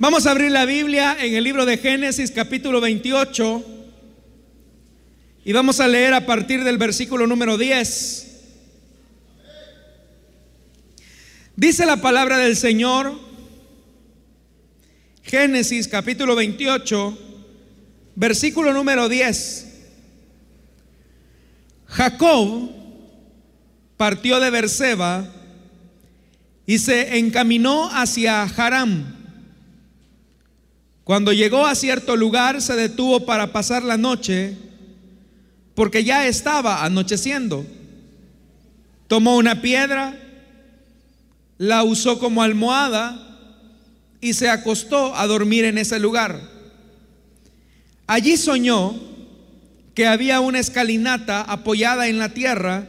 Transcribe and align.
Vamos 0.00 0.26
a 0.26 0.30
abrir 0.30 0.50
la 0.50 0.64
Biblia 0.64 1.14
en 1.20 1.34
el 1.34 1.44
libro 1.44 1.66
de 1.66 1.76
Génesis 1.76 2.30
capítulo 2.30 2.80
28 2.80 3.64
y 5.44 5.52
vamos 5.52 5.78
a 5.78 5.86
leer 5.86 6.14
a 6.14 6.24
partir 6.24 6.64
del 6.64 6.78
versículo 6.78 7.26
número 7.26 7.58
10. 7.58 8.26
Dice 11.54 11.84
la 11.84 11.98
palabra 11.98 12.38
del 12.38 12.56
Señor, 12.56 13.12
Génesis 15.22 15.86
capítulo 15.86 16.34
28, 16.34 17.18
versículo 18.14 18.72
número 18.72 19.06
10. 19.06 19.66
Jacob 21.88 22.70
partió 23.98 24.40
de 24.40 24.48
Berseba 24.48 25.30
y 26.64 26.78
se 26.78 27.18
encaminó 27.18 27.90
hacia 27.92 28.44
Haram. 28.44 29.19
Cuando 31.10 31.32
llegó 31.32 31.66
a 31.66 31.74
cierto 31.74 32.14
lugar 32.14 32.62
se 32.62 32.76
detuvo 32.76 33.26
para 33.26 33.52
pasar 33.52 33.82
la 33.82 33.96
noche 33.96 34.56
porque 35.74 36.04
ya 36.04 36.28
estaba 36.28 36.84
anocheciendo. 36.84 37.66
Tomó 39.08 39.36
una 39.36 39.60
piedra, 39.60 40.16
la 41.58 41.82
usó 41.82 42.20
como 42.20 42.44
almohada 42.44 43.20
y 44.20 44.34
se 44.34 44.48
acostó 44.48 45.16
a 45.16 45.26
dormir 45.26 45.64
en 45.64 45.78
ese 45.78 45.98
lugar. 45.98 46.48
Allí 48.06 48.36
soñó 48.36 48.94
que 49.94 50.06
había 50.06 50.38
una 50.38 50.60
escalinata 50.60 51.42
apoyada 51.42 52.06
en 52.06 52.20
la 52.20 52.28
tierra 52.28 52.86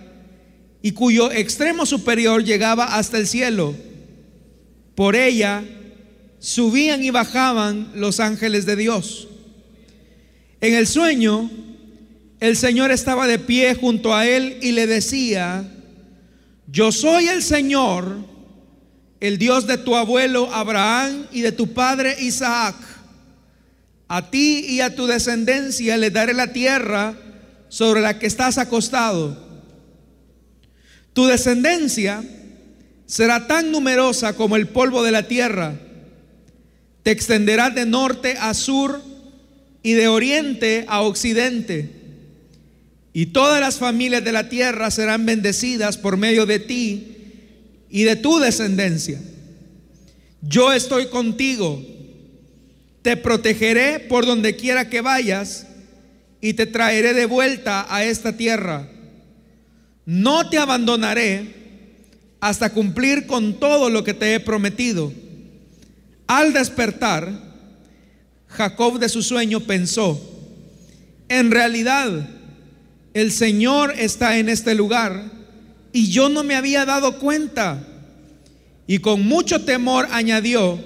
y 0.84 0.92
cuyo 0.92 1.32
extremo 1.32 1.88
superior 1.88 2.44
llegaba 2.44 2.98
hasta 2.98 3.18
el 3.18 3.26
cielo. 3.26 3.74
Por 4.94 5.16
ella 5.16 5.64
subían 6.42 7.02
y 7.02 7.10
bajaban 7.10 7.90
los 7.96 8.20
ángeles 8.20 8.66
de 8.66 8.76
Dios. 8.76 9.30
En 10.60 10.74
el 10.74 10.88
sueño, 10.88 11.50
el 12.42 12.58
Señor 12.58 12.92
estaba 12.92 13.28
de 13.28 13.40
pie 13.40 13.74
junto 13.76 14.14
a 14.14 14.28
él 14.28 14.58
y 14.62 14.74
le 14.74 14.86
decía, 14.88 15.64
yo 16.68 16.92
soy 16.92 17.30
el 17.30 17.42
Señor, 17.42 18.18
el 19.22 19.38
Dios 19.38 19.66
de 19.68 19.78
tu 19.78 19.96
abuelo 19.96 20.54
Abraham 20.54 21.28
y 21.32 21.40
de 21.40 21.54
tu 21.54 21.74
padre 21.74 22.18
Isaac. 22.20 22.76
A 24.10 24.30
ti 24.30 24.66
y 24.68 24.82
a 24.82 24.94
tu 24.94 25.08
descendencia 25.08 25.96
le 25.96 26.10
daré 26.10 26.34
la 26.34 26.52
tierra 26.52 27.16
sobre 27.70 28.02
la 28.02 28.20
que 28.20 28.28
estás 28.28 28.58
acostado 28.58 29.52
tu 31.14 31.26
descendencia 31.26 32.24
será 33.06 33.48
tan 33.48 33.72
numerosa 33.72 34.34
como 34.34 34.56
el 34.56 34.70
polvo 34.70 35.04
de 35.04 35.12
la 35.12 35.28
tierra. 35.28 35.76
Te 37.04 37.12
extenderás 37.12 37.74
de 37.76 37.86
norte 37.86 38.36
a 38.40 38.54
sur 38.54 39.02
y 39.84 39.94
de 39.94 40.08
oriente 40.08 40.86
a 40.88 41.02
occidente. 41.02 41.90
Y 43.14 43.28
todas 43.28 43.60
las 43.60 43.78
familias 43.78 44.24
de 44.24 44.32
la 44.32 44.50
tierra 44.50 44.92
serán 44.92 45.26
bendecidas 45.26 45.98
por 45.98 46.18
medio 46.18 46.46
de 46.46 46.60
ti 46.60 47.18
y 47.90 48.04
de 48.04 48.16
tu 48.16 48.40
descendencia. 48.40 49.20
Yo 50.42 50.72
estoy 50.72 51.08
contigo. 51.08 51.84
Te 53.02 53.18
protegeré 53.18 54.00
por 54.00 54.26
donde 54.26 54.56
quiera 54.56 54.90
que 54.90 55.02
vayas 55.02 55.68
y 56.40 56.54
te 56.54 56.66
traeré 56.66 57.14
de 57.14 57.26
vuelta 57.26 57.86
a 57.90 58.06
esta 58.06 58.38
tierra 58.38 58.88
no 60.06 60.50
te 60.50 60.58
abandonaré 60.58 61.56
hasta 62.40 62.72
cumplir 62.74 63.28
con 63.28 63.60
todo 63.60 63.90
lo 63.90 64.04
que 64.04 64.14
te 64.14 64.34
he 64.34 64.40
prometido. 64.40 65.14
Al 66.32 66.54
despertar, 66.54 67.30
Jacob 68.48 69.00
de 69.00 69.10
su 69.10 69.22
sueño 69.22 69.60
pensó, 69.60 70.18
en 71.28 71.52
realidad 71.52 72.30
el 73.14 73.34
Señor 73.34 73.94
está 73.98 74.38
en 74.38 74.48
este 74.48 74.74
lugar 74.74 75.30
y 75.92 76.10
yo 76.10 76.30
no 76.30 76.46
me 76.46 76.56
había 76.56 76.86
dado 76.86 77.20
cuenta. 77.20 77.86
Y 78.88 79.00
con 79.00 79.28
mucho 79.28 79.66
temor 79.66 80.08
añadió, 80.10 80.80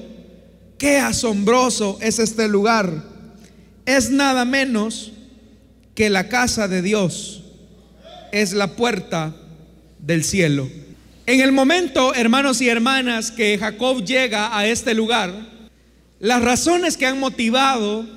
qué 0.79 0.97
asombroso 0.97 2.00
es 2.01 2.17
este 2.17 2.47
lugar. 2.47 3.03
Es 3.85 4.09
nada 4.09 4.45
menos 4.45 5.11
que 5.94 6.09
la 6.09 6.28
casa 6.28 6.67
de 6.67 6.81
Dios 6.81 7.44
es 8.31 8.53
la 8.53 8.75
puerta 8.75 9.35
del 10.00 10.23
cielo. 10.23 10.67
En 11.27 11.41
el 11.41 11.51
momento, 11.51 12.13
hermanos 12.13 12.61
y 12.61 12.69
hermanas, 12.69 13.31
que 13.31 13.57
Jacob 13.57 14.05
llega 14.05 14.55
a 14.55 14.67
este 14.67 14.93
lugar, 14.93 15.33
las 16.19 16.39
razones 16.43 16.97
que 16.97 17.07
han 17.07 17.19
motivado 17.19 18.07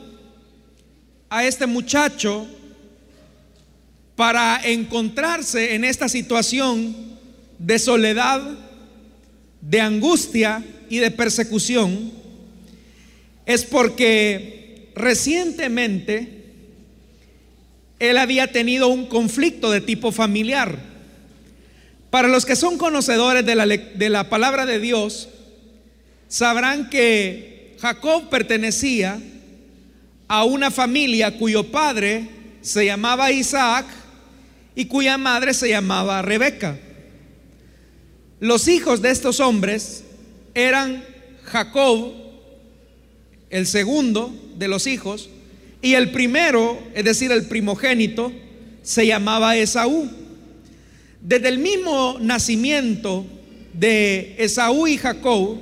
a 1.30 1.46
este 1.46 1.66
muchacho 1.66 2.46
para 4.14 4.60
encontrarse 4.62 5.74
en 5.74 5.84
esta 5.84 6.06
situación 6.10 6.94
de 7.58 7.78
soledad, 7.78 8.42
de 9.62 9.80
angustia 9.80 10.62
y 10.90 10.98
de 10.98 11.10
persecución, 11.10 12.12
es 13.46 13.64
porque 13.64 14.90
recientemente 14.94 16.44
él 17.98 18.18
había 18.18 18.52
tenido 18.52 18.88
un 18.88 19.06
conflicto 19.06 19.70
de 19.70 19.80
tipo 19.80 20.12
familiar. 20.12 20.97
Para 22.10 22.28
los 22.28 22.46
que 22.46 22.56
son 22.56 22.78
conocedores 22.78 23.44
de 23.44 23.54
la, 23.54 23.66
de 23.66 24.08
la 24.08 24.28
palabra 24.28 24.64
de 24.64 24.78
Dios, 24.78 25.28
sabrán 26.28 26.88
que 26.88 27.76
Jacob 27.80 28.28
pertenecía 28.28 29.20
a 30.26 30.44
una 30.44 30.70
familia 30.70 31.36
cuyo 31.38 31.70
padre 31.70 32.28
se 32.60 32.86
llamaba 32.86 33.30
Isaac 33.30 33.86
y 34.74 34.86
cuya 34.86 35.18
madre 35.18 35.54
se 35.54 35.68
llamaba 35.68 36.22
Rebeca. 36.22 36.78
Los 38.40 38.68
hijos 38.68 39.02
de 39.02 39.10
estos 39.10 39.40
hombres 39.40 40.04
eran 40.54 41.04
Jacob, 41.44 42.12
el 43.50 43.66
segundo 43.66 44.34
de 44.56 44.68
los 44.68 44.86
hijos, 44.86 45.30
y 45.80 45.94
el 45.94 46.10
primero, 46.10 46.78
es 46.94 47.04
decir, 47.04 47.32
el 47.32 47.46
primogénito, 47.46 48.32
se 48.82 49.06
llamaba 49.06 49.56
Esaú. 49.56 50.10
Desde 51.20 51.48
el 51.48 51.58
mismo 51.58 52.18
nacimiento 52.20 53.26
de 53.72 54.36
Esaú 54.38 54.86
y 54.86 54.96
Jacob, 54.96 55.58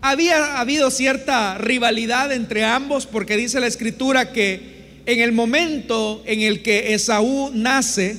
había 0.00 0.60
habido 0.60 0.90
cierta 0.90 1.58
rivalidad 1.58 2.32
entre 2.32 2.64
ambos 2.64 3.06
porque 3.06 3.36
dice 3.36 3.58
la 3.58 3.66
escritura 3.66 4.32
que 4.32 4.76
en 5.06 5.20
el 5.20 5.32
momento 5.32 6.22
en 6.26 6.40
el 6.40 6.62
que 6.62 6.94
Esaú 6.94 7.50
nace, 7.52 8.16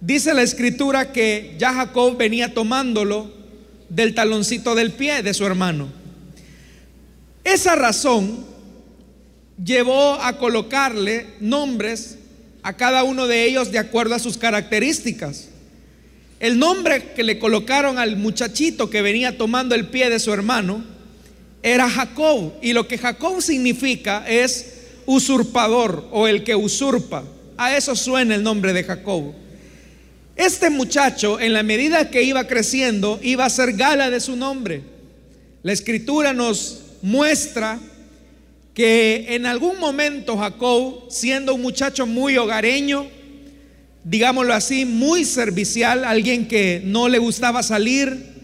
dice 0.00 0.34
la 0.34 0.42
escritura 0.42 1.12
que 1.12 1.54
ya 1.58 1.72
Jacob 1.72 2.16
venía 2.16 2.54
tomándolo 2.54 3.30
del 3.88 4.14
taloncito 4.14 4.74
del 4.74 4.92
pie 4.92 5.22
de 5.22 5.34
su 5.34 5.44
hermano. 5.44 5.88
Esa 7.44 7.76
razón 7.76 8.44
llevó 9.62 10.14
a 10.14 10.36
colocarle 10.38 11.26
nombres 11.40 12.18
a 12.62 12.72
cada 12.72 13.04
uno 13.04 13.28
de 13.28 13.44
ellos 13.44 13.70
de 13.70 13.78
acuerdo 13.78 14.16
a 14.16 14.18
sus 14.18 14.36
características. 14.36 15.50
El 16.38 16.58
nombre 16.58 17.12
que 17.14 17.22
le 17.22 17.38
colocaron 17.38 17.98
al 17.98 18.16
muchachito 18.16 18.90
que 18.90 19.02
venía 19.02 19.38
tomando 19.38 19.74
el 19.74 19.86
pie 19.86 20.10
de 20.10 20.20
su 20.20 20.32
hermano 20.32 20.84
era 21.62 21.88
Jacob. 21.88 22.52
Y 22.60 22.72
lo 22.72 22.86
que 22.86 22.98
Jacob 22.98 23.40
significa 23.40 24.24
es 24.28 24.74
usurpador 25.06 26.08
o 26.12 26.28
el 26.28 26.44
que 26.44 26.54
usurpa. 26.54 27.24
A 27.56 27.76
eso 27.76 27.96
suena 27.96 28.34
el 28.34 28.42
nombre 28.42 28.74
de 28.74 28.84
Jacob. 28.84 29.32
Este 30.36 30.68
muchacho, 30.68 31.40
en 31.40 31.54
la 31.54 31.62
medida 31.62 32.10
que 32.10 32.22
iba 32.22 32.46
creciendo, 32.46 33.18
iba 33.22 33.46
a 33.46 33.50
ser 33.50 33.72
gala 33.72 34.10
de 34.10 34.20
su 34.20 34.36
nombre. 34.36 34.82
La 35.62 35.72
escritura 35.72 36.34
nos 36.34 36.82
muestra 37.00 37.80
que 38.74 39.34
en 39.34 39.46
algún 39.46 39.80
momento 39.80 40.36
Jacob, 40.36 41.06
siendo 41.08 41.54
un 41.54 41.62
muchacho 41.62 42.06
muy 42.06 42.36
hogareño, 42.36 43.08
digámoslo 44.06 44.54
así, 44.54 44.84
muy 44.84 45.24
servicial, 45.24 46.04
alguien 46.04 46.46
que 46.46 46.80
no 46.84 47.08
le 47.08 47.18
gustaba 47.18 47.64
salir, 47.64 48.34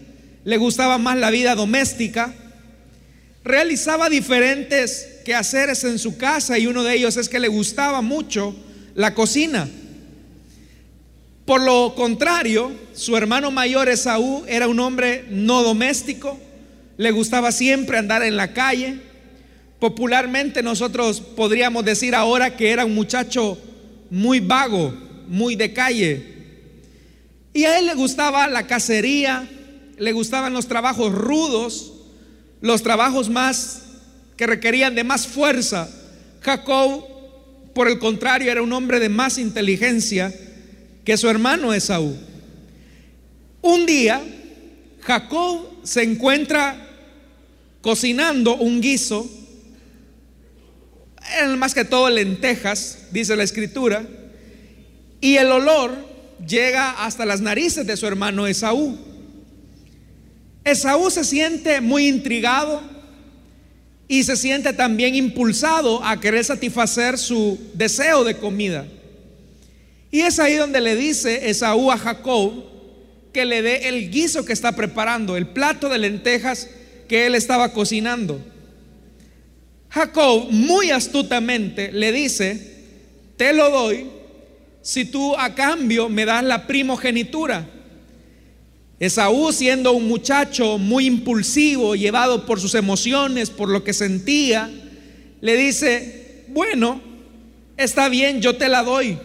le 0.43 0.57
gustaba 0.57 0.97
más 0.97 1.17
la 1.17 1.31
vida 1.31 1.55
doméstica, 1.55 2.33
realizaba 3.45 4.09
diferentes 4.09 5.21
quehaceres 5.23 5.85
en 5.85 5.97
su 5.99 6.17
casa 6.17 6.59
y 6.59 6.67
uno 6.67 6.83
de 6.83 6.95
ellos 6.95 7.15
es 7.15 7.29
que 7.29 7.39
le 7.39 7.47
gustaba 7.47 8.01
mucho 8.01 8.53
la 8.93 9.13
cocina. 9.13 9.69
Por 11.45 11.61
lo 11.61 11.95
contrario, 11.95 12.71
su 12.93 13.15
hermano 13.15 13.49
mayor 13.49 13.87
Esaú 13.87 14.43
era 14.47 14.67
un 14.67 14.79
hombre 14.81 15.25
no 15.29 15.63
doméstico, 15.63 16.37
le 16.97 17.11
gustaba 17.11 17.53
siempre 17.53 17.97
andar 17.97 18.21
en 18.21 18.35
la 18.35 18.53
calle, 18.53 18.99
Popularmente 19.83 20.63
nosotros 20.63 21.19
podríamos 21.19 21.83
decir 21.83 22.15
ahora 22.15 22.55
que 22.55 22.71
era 22.71 22.85
un 22.85 22.95
muchacho 22.95 23.57
muy 24.09 24.39
vago, 24.39 24.93
muy 25.27 25.55
de 25.55 25.73
calle. 25.73 26.33
Y 27.53 27.65
a 27.65 27.77
él 27.79 27.85
le 27.85 27.93
gustaba 27.93 28.47
la 28.47 28.67
cacería, 28.67 29.47
le 29.97 30.11
gustaban 30.11 30.53
los 30.53 30.67
trabajos 30.67 31.13
rudos, 31.13 31.93
los 32.61 32.81
trabajos 32.81 33.29
más 33.29 33.83
que 34.37 34.47
requerían 34.47 34.95
de 34.95 35.03
más 35.03 35.27
fuerza. 35.27 35.89
Jacob, 36.41 37.05
por 37.73 37.87
el 37.87 37.99
contrario, 37.99 38.51
era 38.51 38.61
un 38.61 38.73
hombre 38.73 38.99
de 38.99 39.09
más 39.09 39.37
inteligencia 39.37 40.33
que 41.05 41.17
su 41.17 41.29
hermano 41.29 41.73
Esaú. 41.73 42.15
Un 43.61 43.85
día, 43.85 44.21
Jacob 45.01 45.67
se 45.83 46.03
encuentra 46.03 46.75
cocinando 47.81 48.55
un 48.55 48.81
guiso, 48.81 49.29
más 51.57 51.73
que 51.73 51.85
todo 51.85 52.09
lentejas, 52.09 53.07
dice 53.11 53.35
la 53.35 53.43
escritura, 53.43 54.05
y 55.23 55.37
el 55.37 55.49
olor 55.53 55.95
llega 56.45 57.05
hasta 57.05 57.25
las 57.25 57.39
narices 57.39 57.87
de 57.87 57.95
su 57.95 58.05
hermano 58.05 58.45
Esaú. 58.45 58.97
Esaú 60.65 61.09
se 61.09 61.23
siente 61.23 61.79
muy 61.79 62.09
intrigado 62.09 62.81
y 64.09 64.23
se 64.23 64.35
siente 64.35 64.73
también 64.73 65.15
impulsado 65.15 66.03
a 66.03 66.19
querer 66.19 66.43
satisfacer 66.43 67.17
su 67.17 67.57
deseo 67.73 68.25
de 68.25 68.35
comida. 68.35 68.85
Y 70.11 70.19
es 70.19 70.39
ahí 70.39 70.55
donde 70.55 70.81
le 70.81 70.97
dice 70.97 71.49
Esaú 71.49 71.89
a 71.89 71.97
Jacob 71.97 72.51
que 73.31 73.45
le 73.45 73.61
dé 73.61 73.87
el 73.87 74.11
guiso 74.11 74.43
que 74.43 74.51
está 74.51 74.73
preparando, 74.73 75.37
el 75.37 75.47
plato 75.47 75.87
de 75.87 75.99
lentejas 75.99 76.67
que 77.07 77.27
él 77.27 77.35
estaba 77.35 77.71
cocinando. 77.71 78.41
Jacob 79.87 80.49
muy 80.51 80.91
astutamente 80.91 81.93
le 81.93 82.11
dice, 82.11 82.73
te 83.37 83.53
lo 83.53 83.69
doy 83.69 84.22
si 84.83 85.05
tú 85.05 85.35
a 85.35 85.55
cambio 85.55 86.09
me 86.09 86.25
das 86.25 86.43
la 86.43 86.67
primogenitura. 86.67 87.65
Esaú 88.99 89.51
siendo 89.51 89.93
un 89.93 90.07
muchacho 90.07 90.77
muy 90.77 91.07
impulsivo, 91.07 91.95
llevado 91.95 92.45
por 92.45 92.59
sus 92.59 92.75
emociones, 92.75 93.49
por 93.49 93.69
lo 93.69 93.83
que 93.83 93.93
sentía, 93.93 94.69
le 95.41 95.57
dice, 95.57 96.45
bueno, 96.49 97.01
está 97.75 98.07
bien, 98.09 98.41
yo 98.41 98.55
te 98.55 98.69
la 98.69 98.83
doy, 98.83 99.17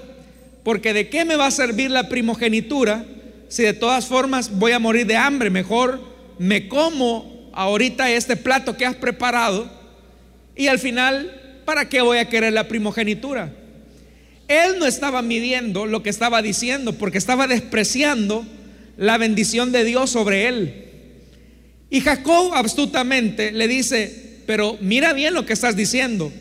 porque 0.65 0.95
de 0.95 1.09
qué 1.09 1.25
me 1.25 1.37
va 1.37 1.47
a 1.47 1.51
servir 1.51 1.91
la 1.91 2.09
primogenitura 2.09 3.05
si 3.49 3.63
de 3.63 3.73
todas 3.73 4.07
formas 4.07 4.59
voy 4.59 4.73
a 4.73 4.79
morir 4.79 5.07
de 5.07 5.17
hambre, 5.17 5.51
mejor 5.51 6.01
me 6.39 6.69
como 6.69 7.51
ahorita 7.53 8.11
este 8.11 8.37
plato 8.37 8.77
que 8.77 8.87
has 8.87 8.95
preparado 8.95 9.69
y 10.55 10.69
al 10.69 10.79
final, 10.79 11.63
¿para 11.65 11.89
qué 11.89 12.01
voy 12.01 12.19
a 12.19 12.29
querer 12.29 12.53
la 12.53 12.69
primogenitura? 12.69 13.53
Él 14.49 14.79
no 14.79 14.87
estaba 14.87 15.21
midiendo 15.21 15.87
lo 15.87 16.03
que 16.03 16.11
estaba 16.11 16.41
diciendo 16.41 16.95
porque 16.95 17.19
estaba 17.19 17.47
despreciando 17.47 18.47
la 18.97 19.19
bendición 19.19 19.71
de 19.73 19.85
Dios 19.85 20.11
sobre 20.11 20.49
él. 20.49 20.85
Y 21.91 22.01
Jacob 22.01 22.53
astutamente 22.55 23.53
le 23.53 23.69
dice, 23.69 24.41
pero 24.47 24.79
mira 24.81 25.13
bien 25.13 25.35
lo 25.35 25.45
que 25.47 25.53
estás 25.53 25.77
diciendo. 25.77 26.33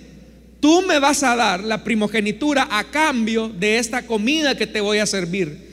Tú 0.60 0.82
me 0.88 1.00
vas 1.00 1.22
a 1.24 1.36
dar 1.36 1.64
la 1.64 1.84
primogenitura 1.84 2.68
a 2.72 2.86
cambio 2.86 3.50
de 3.50 3.78
esta 3.78 4.06
comida 4.08 4.58
que 4.58 4.66
te 4.66 4.82
voy 4.82 4.98
a 5.00 5.06
servir. 5.06 5.68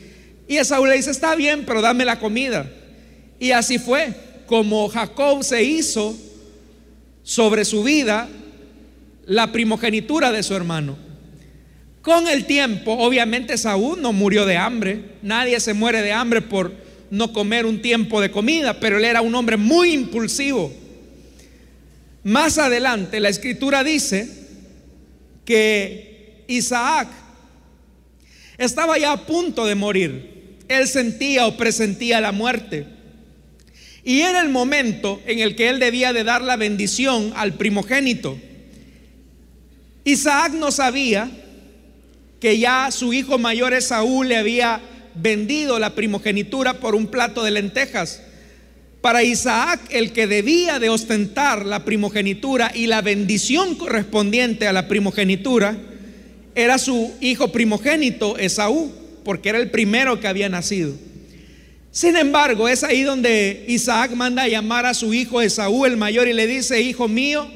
Y 0.47 0.57
Esaú 0.57 0.85
le 0.85 0.97
dice, 0.97 1.11
está 1.11 1.35
bien, 1.37 1.65
pero 1.65 1.81
dame 1.81 2.05
la 2.05 2.19
comida. 2.19 2.71
Y 3.39 3.53
así 3.53 3.79
fue, 3.79 4.13
como 4.47 4.89
Jacob 4.89 5.43
se 5.43 5.63
hizo 5.63 6.17
sobre 7.23 7.65
su 7.65 7.83
vida 7.83 8.29
la 9.27 9.53
primogenitura 9.53 10.33
de 10.33 10.43
su 10.43 10.55
hermano. 10.55 10.99
Con 12.05 12.29
el 12.29 12.45
tiempo, 12.45 12.93
obviamente 12.93 13.57
Saúl 13.57 14.03
no 14.03 14.13
murió 14.13 14.45
de 14.45 14.59
hambre, 14.59 15.01
nadie 15.23 15.59
se 15.59 15.73
muere 15.73 16.03
de 16.03 16.13
hambre 16.13 16.43
por 16.43 16.71
no 17.11 17.33
comer 17.33 17.65
un 17.65 17.81
tiempo 17.81 18.21
de 18.21 18.31
comida, 18.31 18.79
pero 18.79 18.99
él 18.99 19.07
era 19.07 19.23
un 19.23 19.35
hombre 19.35 19.57
muy 19.57 19.95
impulsivo. 19.95 20.71
Más 22.23 22.59
adelante 22.59 23.21
la 23.21 23.31
escritura 23.31 23.83
dice 23.83 24.29
que 25.47 26.45
Isaac 26.47 27.09
estaba 28.59 28.99
ya 28.99 29.13
a 29.13 29.25
punto 29.25 29.65
de 29.65 29.75
morir. 29.75 30.59
Él 30.69 30.87
sentía 30.87 31.47
o 31.47 31.57
presentía 31.57 32.21
la 32.21 32.33
muerte. 32.33 32.85
Y 34.05 34.21
era 34.21 34.43
el 34.43 34.51
momento 34.51 35.23
en 35.25 35.39
el 35.39 35.57
que 35.57 35.71
él 35.71 35.79
debía 35.79 36.13
de 36.13 36.23
dar 36.23 36.43
la 36.43 36.57
bendición 36.57 37.33
al 37.35 37.55
primogénito. 37.55 38.39
Isaac 40.05 40.53
no 40.53 40.71
sabía 40.71 41.31
que 42.41 42.59
ya 42.59 42.91
su 42.91 43.13
hijo 43.13 43.39
mayor 43.39 43.73
Esaú 43.73 44.23
le 44.23 44.37
había 44.37 44.81
vendido 45.15 45.79
la 45.79 45.95
primogenitura 45.95 46.75
por 46.75 46.95
un 46.95 47.07
plato 47.07 47.43
de 47.43 47.51
lentejas. 47.51 48.21
Para 49.01 49.23
Isaac, 49.23 49.81
el 49.91 50.13
que 50.13 50.27
debía 50.27 50.79
de 50.79 50.89
ostentar 50.89 51.67
la 51.67 51.85
primogenitura 51.85 52.73
y 52.75 52.87
la 52.87 53.03
bendición 53.03 53.75
correspondiente 53.75 54.67
a 54.67 54.73
la 54.73 54.89
primogenitura, 54.89 55.77
era 56.55 56.79
su 56.79 57.13
hijo 57.21 57.53
primogénito 57.53 58.39
Esaú, 58.39 58.93
porque 59.25 59.51
era 59.51 59.59
el 59.59 59.71
primero 59.71 60.21
que 60.21 60.29
había 60.29 60.49
nacido. 60.49 60.95
Sin 61.91 62.17
embargo, 62.17 62.69
es 62.69 62.83
ahí 62.83 63.03
donde 63.03 63.65
Isaac 63.69 64.13
manda 64.13 64.43
a 64.43 64.49
llamar 64.49 64.87
a 64.87 64.95
su 64.95 65.15
hijo 65.15 65.41
Esaú, 65.41 65.85
el 65.85 65.97
mayor, 65.97 66.27
y 66.27 66.33
le 66.33 66.47
dice, 66.47 66.81
hijo 66.81 67.07
mío, 67.07 67.49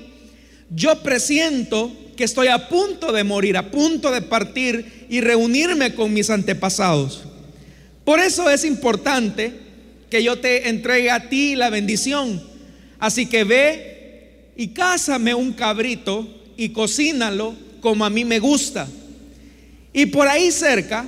yo 0.70 1.02
presiento 1.02 1.90
que 2.18 2.24
estoy 2.24 2.48
a 2.48 2.68
punto 2.68 3.12
de 3.12 3.22
morir, 3.22 3.56
a 3.56 3.70
punto 3.70 4.10
de 4.10 4.22
partir 4.22 5.06
y 5.08 5.20
reunirme 5.20 5.94
con 5.94 6.12
mis 6.12 6.30
antepasados. 6.30 7.22
Por 8.04 8.18
eso 8.18 8.50
es 8.50 8.64
importante 8.64 9.52
que 10.10 10.24
yo 10.24 10.40
te 10.40 10.68
entregue 10.68 11.12
a 11.12 11.28
ti 11.28 11.54
la 11.54 11.70
bendición. 11.70 12.42
Así 12.98 13.26
que 13.26 13.44
ve 13.44 14.48
y 14.56 14.68
cásame 14.68 15.32
un 15.32 15.52
cabrito 15.52 16.26
y 16.56 16.70
cocínalo 16.70 17.54
como 17.80 18.04
a 18.04 18.10
mí 18.10 18.24
me 18.24 18.40
gusta. 18.40 18.88
Y 19.92 20.06
por 20.06 20.26
ahí 20.26 20.50
cerca 20.50 21.06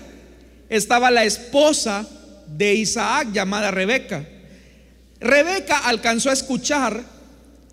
estaba 0.69 1.11
la 1.11 1.25
esposa 1.25 2.09
de 2.47 2.75
Isaac 2.75 3.33
llamada 3.33 3.73
Rebeca. 3.73 4.25
Rebeca 5.19 5.79
alcanzó 5.79 6.31
a 6.31 6.35
escuchar 6.35 7.03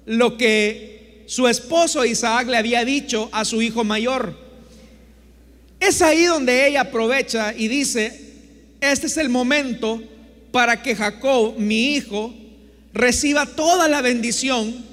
lo 0.08 0.38
que 0.38 0.97
su 1.28 1.48
esposo 1.48 2.06
Isaac 2.06 2.48
le 2.48 2.58
había 2.58 2.84
dicho 2.86 3.30
a 3.34 3.46
su 3.46 3.62
hijo 3.62 3.84
mayor. 3.84 4.36
Es 5.80 6.02
ahí 6.02 6.24
donde 6.24 6.68
ella 6.68 6.82
aprovecha 6.82 7.54
y 7.56 7.68
dice, 7.68 8.20
este 8.82 9.08
es 9.08 9.18
el 9.18 9.30
momento 9.30 10.02
para 10.52 10.82
que 10.82 10.96
Jacob, 10.96 11.56
mi 11.60 11.96
hijo, 11.96 12.34
reciba 12.94 13.46
toda 13.46 13.90
la 13.90 14.02
bendición 14.02 14.86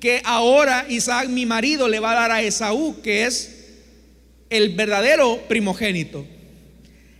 que 0.00 0.20
ahora 0.24 0.86
Isaac, 0.88 1.28
mi 1.28 1.46
marido, 1.46 1.88
le 1.88 2.00
va 2.00 2.12
a 2.12 2.14
dar 2.14 2.32
a 2.32 2.42
Esaú, 2.42 3.00
que 3.00 3.24
es 3.24 3.56
el 4.50 4.74
verdadero 4.74 5.40
primogénito. 5.48 6.26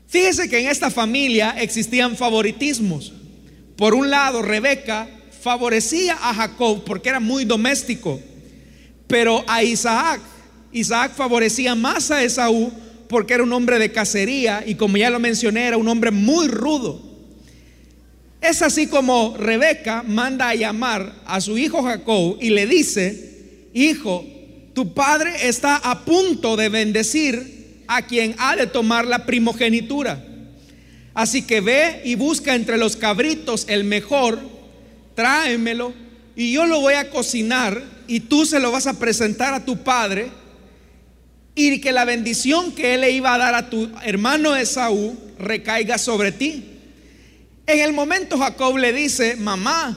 Fíjese 0.09 0.49
que 0.49 0.59
en 0.59 0.69
esta 0.69 0.91
familia 0.91 1.55
existían 1.59 2.17
favoritismos. 2.17 3.13
Por 3.77 3.95
un 3.95 4.11
lado, 4.11 4.43
Rebeca 4.43 5.09
favorecía 5.41 6.19
a 6.21 6.35
Jacob 6.35 6.83
porque 6.85 7.11
era 7.11 7.21
muy 7.21 7.45
doméstico. 7.45 8.21
Pero 9.07 9.45
a 9.47 9.63
Isaac, 9.63 10.21
Isaac 10.73 11.13
favorecía 11.15 11.75
más 11.75 12.11
a 12.11 12.23
Esaú 12.23 12.73
porque 13.09 13.35
era 13.35 13.43
un 13.43 13.53
hombre 13.53 13.79
de 13.79 13.93
cacería 13.93 14.65
y 14.67 14.75
como 14.75 14.97
ya 14.97 15.11
lo 15.11 15.21
mencioné, 15.21 15.67
era 15.67 15.77
un 15.77 15.89
hombre 15.89 16.11
muy 16.11 16.49
rudo. 16.49 17.01
Es 18.41 18.63
así 18.63 18.87
como 18.87 19.37
Rebeca 19.39 20.03
manda 20.07 20.49
a 20.49 20.55
llamar 20.55 21.15
a 21.25 21.41
su 21.41 21.57
hijo 21.57 21.83
Jacob 21.83 22.37
y 22.41 22.51
le 22.51 22.67
dice, 22.67 23.71
hijo, 23.73 24.25
tu 24.75 24.93
padre 24.93 25.49
está 25.49 25.77
a 25.77 26.05
punto 26.05 26.57
de 26.57 26.69
bendecir 26.69 27.85
a 27.87 28.03
quien 28.03 28.35
ha 28.39 28.57
de 28.57 28.67
tomar 28.67 29.07
la 29.07 29.25
primogenitura. 29.25 30.23
Así 31.15 31.43
que 31.43 31.61
ve 31.61 32.03
y 32.05 32.15
busca 32.15 32.55
entre 32.55 32.77
los 32.77 32.97
cabritos 32.97 33.65
el 33.69 33.85
mejor, 33.85 34.39
tráemelo 35.15 35.95
y 36.37 36.53
yo 36.53 36.67
lo 36.67 36.81
voy 36.81 36.95
a 36.95 37.09
cocinar 37.09 37.83
y 38.07 38.21
tú 38.21 38.45
se 38.45 38.61
lo 38.61 38.71
vas 38.71 38.87
a 38.87 38.99
presentar 38.99 39.55
a 39.55 39.65
tu 39.65 39.83
padre 39.83 40.31
y 41.55 41.81
que 41.81 41.91
la 41.91 42.05
bendición 42.05 42.73
que 42.73 42.95
él 42.95 43.01
le 43.01 43.11
iba 43.11 43.35
a 43.35 43.39
dar 43.39 43.55
a 43.55 43.71
tu 43.71 43.91
hermano 44.05 44.55
Esaú 44.55 45.17
recaiga 45.39 45.97
sobre 45.97 46.33
ti. 46.33 46.65
En 47.67 47.81
el 47.81 47.95
momento 47.95 48.39
Jacob 48.39 48.77
le 48.77 48.93
dice, 48.93 49.37
mamá, 49.37 49.97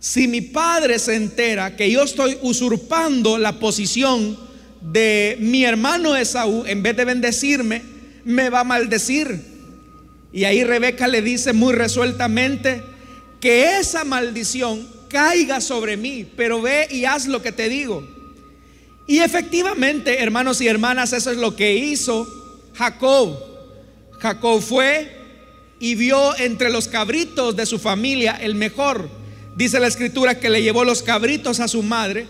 si 0.00 0.26
mi 0.26 0.40
padre 0.40 0.98
se 0.98 1.14
entera 1.14 1.76
que 1.76 1.90
yo 1.90 2.02
estoy 2.04 2.38
usurpando 2.40 3.36
la 3.36 3.60
posición 3.60 4.38
de 4.80 5.36
mi 5.40 5.64
hermano 5.64 6.16
Esaú, 6.16 6.64
en 6.66 6.82
vez 6.82 6.96
de 6.96 7.04
bendecirme, 7.04 7.82
me 8.24 8.48
va 8.48 8.60
a 8.60 8.64
maldecir. 8.64 9.38
Y 10.32 10.44
ahí 10.44 10.64
Rebeca 10.64 11.06
le 11.06 11.20
dice 11.20 11.52
muy 11.52 11.74
resueltamente 11.74 12.82
que 13.40 13.78
esa 13.78 14.04
maldición 14.04 14.99
caiga 15.10 15.60
sobre 15.60 15.96
mí, 15.96 16.26
pero 16.36 16.62
ve 16.62 16.88
y 16.90 17.04
haz 17.04 17.26
lo 17.26 17.42
que 17.42 17.52
te 17.52 17.68
digo. 17.68 18.06
Y 19.06 19.18
efectivamente, 19.18 20.22
hermanos 20.22 20.60
y 20.60 20.68
hermanas, 20.68 21.12
eso 21.12 21.30
es 21.30 21.36
lo 21.36 21.56
que 21.56 21.74
hizo 21.74 22.26
Jacob. 22.74 23.36
Jacob 24.20 24.62
fue 24.62 25.16
y 25.80 25.94
vio 25.96 26.38
entre 26.38 26.70
los 26.70 26.88
cabritos 26.88 27.56
de 27.56 27.66
su 27.66 27.78
familia 27.78 28.38
el 28.40 28.54
mejor. 28.54 29.10
Dice 29.56 29.80
la 29.80 29.88
escritura 29.88 30.38
que 30.38 30.48
le 30.48 30.62
llevó 30.62 30.84
los 30.84 31.02
cabritos 31.02 31.58
a 31.58 31.66
su 31.66 31.82
madre 31.82 32.26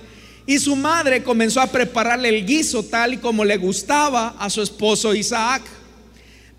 Y 0.47 0.59
su 0.59 0.75
madre 0.75 1.23
comenzó 1.23 1.61
a 1.61 1.67
prepararle 1.67 2.31
el 2.31 2.47
guiso 2.47 2.83
tal 2.83 3.15
y 3.15 3.19
como 3.19 3.45
le 3.45 3.57
gustaba 3.57 4.35
a 4.39 4.49
su 4.51 4.63
esposo 4.63 5.15
Isaac. 5.15 5.63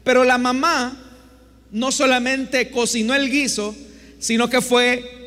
Pero 0.03 0.23
la 0.23 0.37
mamá 0.37 0.97
no 1.71 1.91
solamente 1.91 2.69
cocinó 2.69 3.15
el 3.15 3.29
guiso, 3.29 3.75
sino 4.19 4.49
que 4.49 4.61
fue 4.61 5.20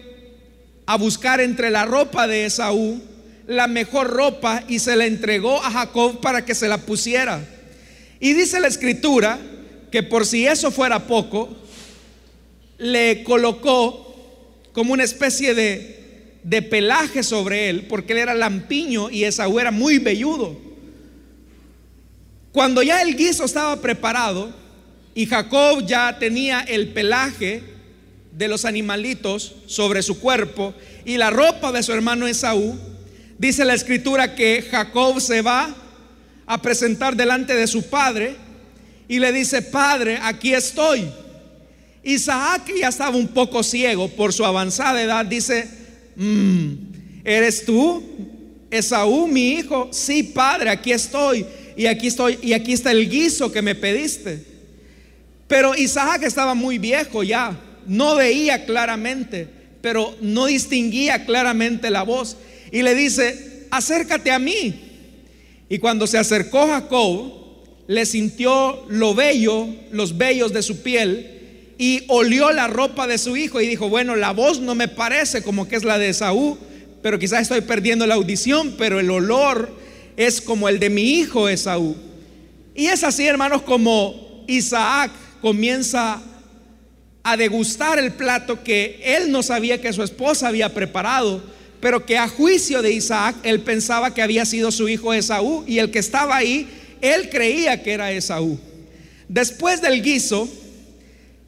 a 0.87 0.97
buscar 0.97 1.41
entre 1.41 1.71
la 1.71 1.85
ropa 1.85 2.27
de 2.27 2.47
Esaú 2.47 3.01
la 3.47 3.67
mejor 3.67 4.09
ropa 4.11 4.65
y 4.69 4.79
se 4.79 4.97
la 4.97 5.07
entregó 5.07 5.63
a 5.63 5.71
Jacob 5.71 6.21
para 6.21 6.45
que 6.45 6.55
se 6.55 6.69
la 6.69 6.79
pusiera. 6.79 7.47
Y 8.21 8.33
dice 8.33 8.61
la 8.61 8.69
escritura 8.69 9.39
que 9.91 10.03
por 10.03 10.27
si 10.27 10.47
eso 10.47 10.71
fuera 10.71 11.07
poco, 11.07 11.55
le 12.79 13.23
colocó 13.23 14.01
como 14.73 14.93
una 14.93 15.05
especie 15.05 15.55
de, 15.55 16.39
de 16.43 16.63
pelaje 16.63 17.23
sobre 17.23 17.69
él, 17.69 17.87
porque 17.87 18.13
él 18.13 18.21
era 18.21 18.35
lampiño 18.35 19.11
y 19.11 19.25
Esaú 19.25 19.61
era 19.61 19.71
muy 19.71 19.99
velludo. 19.99 20.59
Cuando 22.53 22.83
ya 22.83 23.03
el 23.03 23.17
guiso 23.17 23.45
estaba 23.45 23.81
preparado 23.81 24.53
y 25.15 25.27
Jacob 25.27 25.87
ya 25.87 26.19
tenía 26.19 26.61
el 26.61 26.89
pelaje 26.89 27.63
de 28.37 28.49
los 28.49 28.65
animalitos 28.65 29.55
sobre 29.67 30.03
su 30.03 30.19
cuerpo 30.19 30.75
y 31.05 31.17
la 31.17 31.31
ropa 31.31 31.73
de 31.73 31.83
su 31.83 31.93
hermano 31.93 32.27
Esaú, 32.27 32.79
dice 33.39 33.65
la 33.65 33.75
escritura 33.75 34.35
que 34.35 34.67
Jacob 34.71 35.21
se 35.21 35.43
va 35.43 35.75
a 36.47 36.61
presentar 36.61 37.17
delante 37.17 37.55
de 37.55 37.67
su 37.67 37.89
padre 37.89 38.37
y 39.09 39.19
le 39.19 39.33
dice, 39.33 39.63
Padre, 39.63 40.19
aquí 40.23 40.55
estoy. 40.55 41.07
Isaac 42.03 42.71
ya 42.79 42.89
estaba 42.89 43.17
un 43.17 43.29
poco 43.29 43.63
ciego 43.63 44.09
por 44.09 44.33
su 44.33 44.45
avanzada 44.45 45.03
edad, 45.03 45.25
dice, 45.25 45.69
mm, 46.17 46.73
¿eres 47.25 47.65
tú? 47.65 48.03
Esaú, 48.71 49.27
mi 49.27 49.53
hijo, 49.53 49.89
sí, 49.93 50.23
Padre, 50.23 50.71
aquí 50.71 50.93
estoy. 50.93 51.47
Y 51.77 51.87
aquí 51.87 52.09
estoy, 52.09 52.39
y 52.43 52.53
aquí 52.53 52.73
está 52.73 52.91
el 52.91 53.09
guiso 53.09 53.51
que 53.51 53.63
me 53.63 53.75
pediste. 53.75 54.45
Pero 55.47 55.75
Isaac 55.75 56.23
estaba 56.23 56.55
muy 56.55 56.79
viejo 56.79 57.23
ya, 57.23 57.59
no 57.87 58.17
veía 58.17 58.65
claramente, 58.65 59.49
pero 59.81 60.17
no 60.21 60.47
distinguía 60.47 61.25
claramente 61.25 61.91
la 61.91 62.03
voz. 62.03 62.37
Y 62.73 62.83
le 62.83 62.95
dice, 62.95 63.67
acércate 63.71 64.31
a 64.31 64.39
mí. 64.39 64.75
Y 65.69 65.79
cuando 65.79 66.07
se 66.07 66.19
acercó 66.19 66.67
Jacob, 66.67 67.33
le 67.87 68.07
sintió 68.07 68.85
lo 68.89 69.15
bello, 69.15 69.67
los 69.91 70.17
vellos 70.17 70.53
de 70.53 70.63
su 70.63 70.83
piel, 70.83 71.31
y 71.79 72.05
olió 72.09 72.53
la 72.53 72.69
ropa 72.69 73.07
de 73.07 73.19
su 73.19 73.37
hijo 73.37 73.61
y 73.61 73.67
dijo, 73.67 73.89
bueno, 73.89 74.17
la 74.17 74.33
voz 74.33 74.61
no 74.61 74.75
me 74.75 74.89
parece 74.89 75.43
como 75.43 75.67
que 75.67 75.77
es 75.77 75.85
la 75.85 75.99
de 75.99 76.11
Esaú, 76.11 76.57
pero 77.03 77.19
quizás 77.19 77.43
estoy 77.43 77.61
perdiendo 77.63 78.07
la 78.07 78.15
audición, 78.15 78.77
pero 78.79 79.01
el 79.01 79.11
olor 79.11 79.77
es 80.17 80.41
como 80.41 80.69
el 80.69 80.79
de 80.79 80.91
mi 80.91 81.19
hijo 81.19 81.49
Esaú. 81.49 81.97
Y 82.75 82.87
es 82.87 83.05
así, 83.05 83.27
hermanos, 83.27 83.63
como 83.63 84.45
Isaac 84.47 85.11
comienza 85.41 86.23
a 87.25 87.39
degustar 87.39 87.99
el 87.99 88.13
plato 88.13 88.63
que 88.63 89.01
él 89.03 89.33
no 89.33 89.43
sabía 89.43 89.81
que 89.81 89.93
su 89.95 90.03
esposa 90.03 90.49
había 90.49 90.75
preparado, 90.75 91.43
pero 91.81 92.05
que 92.05 92.19
a 92.19 92.29
juicio 92.29 92.83
de 92.83 92.93
Isaac 92.93 93.37
él 93.43 93.61
pensaba 93.61 94.13
que 94.13 94.23
había 94.23 94.45
sido 94.45 94.71
su 94.71 94.89
hijo 94.89 95.13
Esaú 95.13 95.65
y 95.67 95.79
el 95.79 95.91
que 95.91 95.99
estaba 95.99 96.37
ahí, 96.37 96.69
él 97.01 97.31
creía 97.31 97.83
que 97.83 97.93
era 97.93 98.13
Esaú. 98.13 98.61
Después 99.27 99.81
del 99.81 100.03
guiso, 100.03 100.49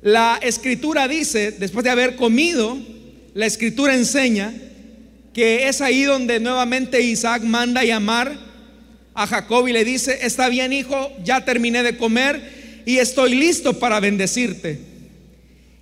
la 0.01 0.39
escritura 0.43 1.09
dice, 1.09 1.53
después 1.53 1.85
de 1.85 1.91
haber 1.91 2.17
comido, 2.17 2.79
la 3.35 3.45
escritura 3.45 3.95
enseña 3.95 4.55
que 5.35 5.69
es 5.69 5.83
ahí 5.83 6.05
donde 6.05 6.41
nuevamente 6.41 7.03
Isaac 7.03 7.43
manda 7.43 7.85
llamar 7.85 8.35
a 9.13 9.27
Jacob 9.27 9.69
y 9.69 9.73
le 9.73 9.85
dice, 9.85 10.21
está 10.23 10.49
bien 10.49 10.73
hijo, 10.73 11.13
ya 11.23 11.45
terminé 11.45 11.83
de 11.83 11.99
comer 11.99 12.83
y 12.87 12.97
estoy 12.97 13.35
listo 13.35 13.79
para 13.79 14.01
bendecirte. 14.01 14.86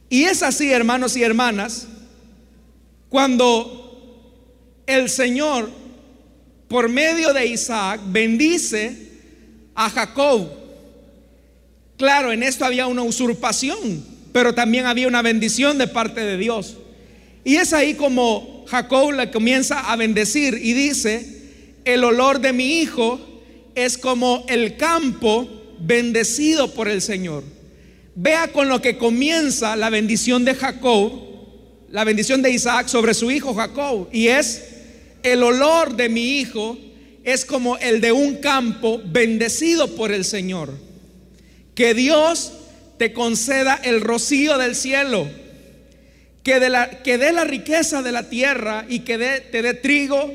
Y 0.08 0.24
es 0.24 0.42
así, 0.42 0.70
hermanos 0.70 1.16
y 1.16 1.22
hermanas, 1.22 1.88
cuando 3.08 4.82
el 4.86 5.08
Señor, 5.08 5.70
por 6.68 6.88
medio 6.88 7.32
de 7.32 7.46
Isaac, 7.46 8.00
bendice 8.06 8.96
a 9.74 9.90
Jacob. 9.90 10.48
Claro, 11.96 12.32
en 12.32 12.42
esto 12.42 12.64
había 12.64 12.86
una 12.86 13.02
usurpación, 13.02 14.04
pero 14.32 14.54
también 14.54 14.86
había 14.86 15.08
una 15.08 15.22
bendición 15.22 15.78
de 15.78 15.86
parte 15.86 16.20
de 16.20 16.36
Dios. 16.36 16.76
Y 17.44 17.56
es 17.56 17.72
ahí 17.72 17.94
como 17.94 18.64
Jacob 18.68 19.12
le 19.12 19.30
comienza 19.30 19.80
a 19.80 19.96
bendecir 19.96 20.58
y 20.60 20.72
dice, 20.72 21.34
el 21.84 22.02
olor 22.02 22.40
de 22.40 22.52
mi 22.52 22.80
hijo 22.80 23.20
es 23.74 23.98
como 23.98 24.44
el 24.48 24.76
campo 24.76 25.48
bendecido 25.78 26.72
por 26.72 26.88
el 26.88 27.02
Señor. 27.02 27.53
Vea 28.16 28.48
con 28.48 28.68
lo 28.68 28.80
que 28.80 28.96
comienza 28.96 29.74
la 29.74 29.90
bendición 29.90 30.44
de 30.44 30.54
Jacob, 30.54 31.12
la 31.90 32.04
bendición 32.04 32.42
de 32.42 32.50
Isaac 32.50 32.88
sobre 32.88 33.14
su 33.14 33.30
hijo 33.30 33.54
Jacob, 33.54 34.08
y 34.12 34.28
es 34.28 34.62
el 35.22 35.42
olor 35.42 35.96
de 35.96 36.08
mi 36.08 36.38
hijo 36.38 36.78
es 37.24 37.44
como 37.44 37.78
el 37.78 38.00
de 38.00 38.12
un 38.12 38.36
campo 38.36 39.00
bendecido 39.04 39.96
por 39.96 40.12
el 40.12 40.24
Señor. 40.24 40.70
Que 41.74 41.94
Dios 41.94 42.52
te 42.98 43.12
conceda 43.12 43.80
el 43.82 44.02
rocío 44.02 44.58
del 44.58 44.76
cielo, 44.76 45.26
que, 46.44 46.60
la, 46.68 46.86
dé 47.02 47.32
la 47.32 47.44
riqueza 47.44 48.02
de 48.02 48.12
la 48.12 48.28
tierra 48.28 48.84
y 48.88 49.00
que 49.00 49.16
te 49.50 49.62
dé 49.62 49.74
trigo, 49.74 50.30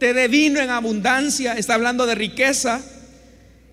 te 0.00 0.14
dé 0.14 0.26
vino 0.26 0.60
en 0.60 0.70
abundancia, 0.70 1.52
está 1.52 1.74
hablando 1.74 2.06
de 2.06 2.14
riqueza, 2.14 2.80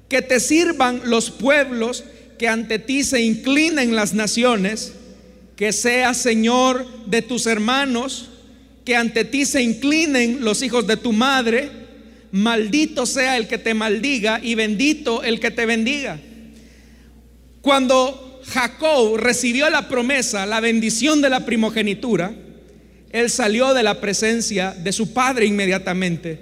que 0.09 0.21
te 0.21 0.39
sirvan 0.39 1.01
los 1.05 1.31
pueblos, 1.31 2.03
que 2.37 2.47
ante 2.47 2.79
ti 2.79 3.03
se 3.03 3.21
inclinen 3.21 3.95
las 3.95 4.13
naciones, 4.13 4.93
que 5.55 5.73
seas 5.73 6.17
Señor 6.17 6.85
de 7.07 7.21
tus 7.21 7.45
hermanos, 7.45 8.29
que 8.85 8.95
ante 8.95 9.25
ti 9.25 9.45
se 9.45 9.61
inclinen 9.61 10.43
los 10.43 10.61
hijos 10.61 10.87
de 10.87 10.97
tu 10.97 11.11
madre, 11.11 11.69
maldito 12.31 13.05
sea 13.05 13.37
el 13.37 13.47
que 13.47 13.57
te 13.57 13.73
maldiga 13.73 14.39
y 14.41 14.55
bendito 14.55 15.23
el 15.23 15.39
que 15.39 15.51
te 15.51 15.65
bendiga. 15.65 16.19
Cuando 17.61 18.41
Jacob 18.45 19.17
recibió 19.17 19.69
la 19.69 19.89
promesa, 19.89 20.45
la 20.45 20.59
bendición 20.59 21.21
de 21.21 21.29
la 21.29 21.45
primogenitura, 21.45 22.33
él 23.09 23.29
salió 23.29 23.73
de 23.73 23.83
la 23.83 23.99
presencia 23.99 24.71
de 24.71 24.91
su 24.91 25.13
padre 25.13 25.45
inmediatamente. 25.45 26.39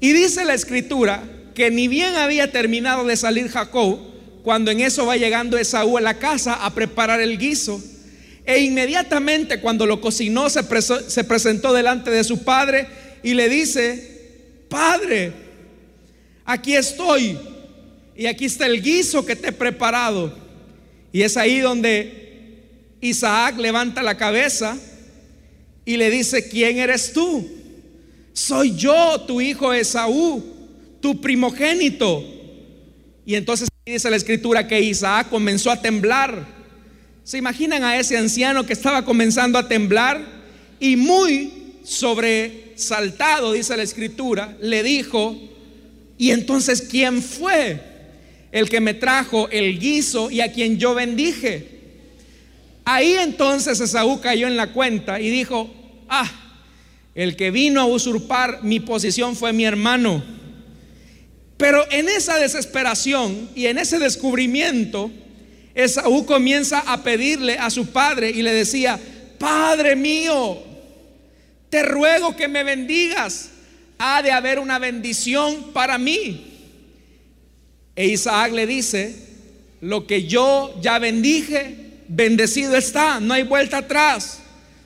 Y 0.00 0.12
dice 0.12 0.44
la 0.44 0.54
escritura 0.54 1.22
que 1.54 1.70
ni 1.70 1.88
bien 1.88 2.14
había 2.14 2.52
terminado 2.52 3.04
de 3.04 3.16
salir 3.16 3.48
Jacob, 3.48 3.98
cuando 4.42 4.70
en 4.70 4.80
eso 4.80 5.06
va 5.06 5.16
llegando 5.16 5.58
Esaú 5.58 5.98
a 5.98 6.00
la 6.00 6.18
casa 6.18 6.64
a 6.64 6.74
preparar 6.74 7.20
el 7.20 7.38
guiso, 7.38 7.82
e 8.44 8.60
inmediatamente 8.60 9.60
cuando 9.60 9.86
lo 9.86 10.00
cocinó 10.00 10.48
se, 10.50 10.62
se 11.08 11.24
presentó 11.24 11.72
delante 11.72 12.10
de 12.10 12.24
su 12.24 12.42
padre 12.42 12.86
y 13.22 13.34
le 13.34 13.48
dice, 13.48 14.10
Padre, 14.70 15.32
aquí 16.44 16.76
estoy 16.76 17.36
y 18.16 18.26
aquí 18.26 18.44
está 18.44 18.66
el 18.66 18.80
guiso 18.80 19.26
que 19.26 19.34
te 19.34 19.48
he 19.48 19.52
preparado. 19.52 20.32
Y 21.12 21.22
es 21.22 21.36
ahí 21.36 21.58
donde 21.58 22.60
Isaac 23.00 23.58
levanta 23.58 24.02
la 24.02 24.16
cabeza 24.16 24.78
y 25.84 25.96
le 25.96 26.08
dice, 26.08 26.48
¿quién 26.48 26.78
eres 26.78 27.12
tú? 27.12 27.48
Soy 28.32 28.76
yo, 28.76 29.22
tu 29.26 29.40
hijo 29.40 29.72
Esaú, 29.72 30.40
tu 31.00 31.20
primogénito. 31.20 32.22
Y 33.26 33.34
entonces 33.34 33.69
dice 33.84 34.10
la 34.10 34.16
escritura 34.16 34.66
que 34.66 34.80
Isaac 34.80 35.28
comenzó 35.30 35.70
a 35.70 35.80
temblar 35.80 36.60
¿Se 37.30 37.38
imaginan 37.38 37.84
a 37.84 37.96
ese 37.96 38.16
anciano 38.16 38.66
que 38.66 38.72
estaba 38.72 39.04
comenzando 39.04 39.56
a 39.56 39.68
temblar 39.68 40.20
y 40.80 40.96
muy 40.96 41.52
sobresaltado, 41.84 43.52
dice 43.52 43.76
la 43.76 43.84
escritura, 43.84 44.56
le 44.60 44.82
dijo, 44.82 45.36
¿y 46.18 46.32
entonces 46.32 46.82
quién 46.82 47.22
fue 47.22 47.80
el 48.50 48.68
que 48.68 48.80
me 48.80 48.94
trajo 48.94 49.48
el 49.50 49.78
guiso 49.78 50.28
y 50.30 50.40
a 50.40 50.50
quien 50.50 50.78
yo 50.78 50.94
bendije? 50.94 51.68
Ahí 52.84 53.12
entonces 53.12 53.78
Esaú 53.78 54.20
cayó 54.20 54.48
en 54.48 54.56
la 54.56 54.72
cuenta 54.72 55.20
y 55.20 55.30
dijo, 55.30 55.72
ah, 56.08 56.28
el 57.14 57.36
que 57.36 57.52
vino 57.52 57.80
a 57.80 57.86
usurpar 57.86 58.64
mi 58.64 58.80
posición 58.80 59.36
fue 59.36 59.52
mi 59.52 59.64
hermano. 59.64 60.39
Pero 61.60 61.86
en 61.90 62.08
esa 62.08 62.38
desesperación 62.38 63.50
y 63.54 63.66
en 63.66 63.76
ese 63.76 63.98
descubrimiento, 63.98 65.10
Esaú 65.74 66.24
comienza 66.24 66.78
a 66.78 67.02
pedirle 67.02 67.58
a 67.58 67.68
su 67.68 67.88
padre 67.88 68.30
y 68.30 68.40
le 68.40 68.50
decía, 68.50 68.98
Padre 69.38 69.94
mío, 69.94 70.56
te 71.68 71.82
ruego 71.82 72.34
que 72.34 72.48
me 72.48 72.64
bendigas. 72.64 73.50
Ha 73.98 74.22
de 74.22 74.32
haber 74.32 74.58
una 74.58 74.78
bendición 74.78 75.70
para 75.74 75.98
mí. 75.98 76.46
E 77.94 78.06
Isaac 78.06 78.52
le 78.52 78.66
dice, 78.66 79.14
lo 79.82 80.06
que 80.06 80.26
yo 80.26 80.74
ya 80.80 80.98
bendije, 80.98 81.76
bendecido 82.08 82.74
está, 82.74 83.20
no 83.20 83.34
hay 83.34 83.42
vuelta 83.42 83.78
atrás. 83.78 84.38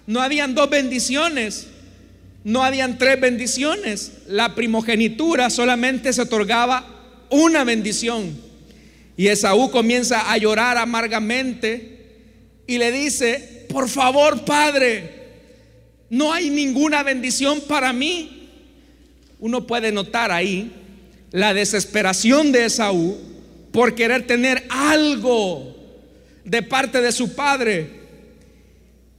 No 0.08 0.20
habían 0.20 0.56
dos 0.56 0.68
bendiciones. 0.68 1.68
No 2.44 2.62
habían 2.62 2.98
tres 2.98 3.18
bendiciones. 3.20 4.12
La 4.28 4.54
primogenitura 4.54 5.48
solamente 5.50 6.12
se 6.12 6.22
otorgaba 6.22 6.86
una 7.30 7.64
bendición. 7.64 8.38
Y 9.16 9.28
Esaú 9.28 9.70
comienza 9.70 10.30
a 10.30 10.36
llorar 10.36 10.76
amargamente 10.76 11.94
y 12.66 12.78
le 12.78 12.92
dice, 12.92 13.66
por 13.68 13.88
favor, 13.88 14.44
padre, 14.44 15.24
no 16.10 16.32
hay 16.32 16.50
ninguna 16.50 17.02
bendición 17.02 17.62
para 17.62 17.92
mí. 17.92 18.50
Uno 19.38 19.66
puede 19.66 19.90
notar 19.90 20.30
ahí 20.30 20.70
la 21.30 21.54
desesperación 21.54 22.52
de 22.52 22.66
Esaú 22.66 23.18
por 23.72 23.94
querer 23.94 24.26
tener 24.26 24.64
algo 24.68 25.74
de 26.44 26.62
parte 26.62 27.00
de 27.00 27.10
su 27.10 27.34
padre. 27.34 28.03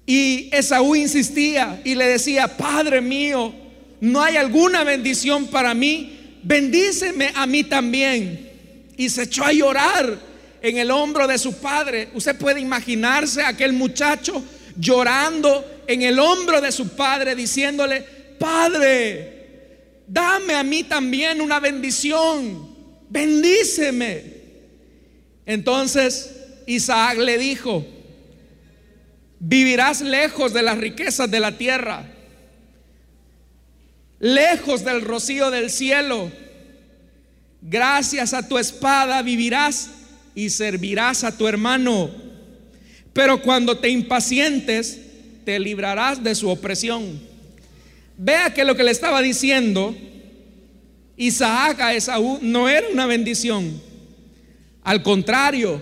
Y 0.06 0.50
Esaú 0.52 0.96
insistía 0.96 1.82
y 1.84 1.96
le 1.96 2.06
decía, 2.06 2.48
Padre 2.58 3.02
mío, 3.02 3.54
no 4.02 4.22
hay 4.22 4.38
alguna 4.38 4.84
bendición 4.84 5.48
para 5.48 5.74
mí, 5.74 6.40
bendíceme 6.44 7.32
a 7.36 7.48
mí 7.48 7.64
también. 7.64 8.50
Y 8.98 9.10
se 9.10 9.24
echó 9.24 9.44
a 9.44 9.52
llorar 9.52 10.20
en 10.62 10.78
el 10.78 10.92
hombro 10.92 11.28
de 11.28 11.38
su 11.38 11.54
padre. 11.60 12.10
Usted 12.14 12.38
puede 12.38 12.60
imaginarse 12.60 13.42
a 13.42 13.50
aquel 13.50 13.74
muchacho 13.74 14.44
llorando 14.78 15.84
en 15.88 16.02
el 16.02 16.20
hombro 16.20 16.62
de 16.62 16.72
su 16.72 16.90
padre, 16.90 17.36
diciéndole, 17.36 18.02
Padre, 18.40 19.36
dame 20.08 20.54
a 20.54 20.64
mí 20.64 20.84
también 20.84 21.42
una 21.42 21.60
bendición, 21.60 22.76
bendíceme. 23.10 24.36
Entonces 25.46 26.32
Isaac 26.66 27.18
le 27.18 27.38
dijo, 27.38 27.86
Vivirás 29.40 30.02
lejos 30.02 30.54
de 30.54 30.64
las 30.64 30.78
riquezas 30.78 31.30
de 31.30 31.40
la 31.40 31.58
tierra, 31.58 32.06
lejos 34.20 34.84
del 34.84 35.02
rocío 35.02 35.52
del 35.52 35.70
cielo. 35.70 36.32
Gracias 37.62 38.34
a 38.34 38.48
tu 38.48 38.58
espada 38.58 39.22
vivirás 39.22 39.90
y 40.36 40.50
servirás 40.50 41.24
a 41.24 41.38
tu 41.38 41.48
hermano. 41.48 42.12
Pero 43.14 43.42
cuando 43.42 43.78
te 43.78 43.90
impacientes, 43.90 45.00
te 45.46 45.60
librarás 45.60 46.24
de 46.24 46.36
su 46.36 46.50
opresión. 46.50 47.22
Vea 48.18 48.54
que 48.54 48.66
lo 48.66 48.76
que 48.76 48.84
le 48.84 48.92
estaba 48.92 49.22
diciendo 49.22 49.96
Isaac 51.18 51.80
a 51.82 51.94
Esaú 51.94 52.40
no 52.42 52.68
era 52.68 52.88
una 52.90 53.06
bendición. 53.06 53.82
Al 54.84 55.02
contrario, 55.02 55.82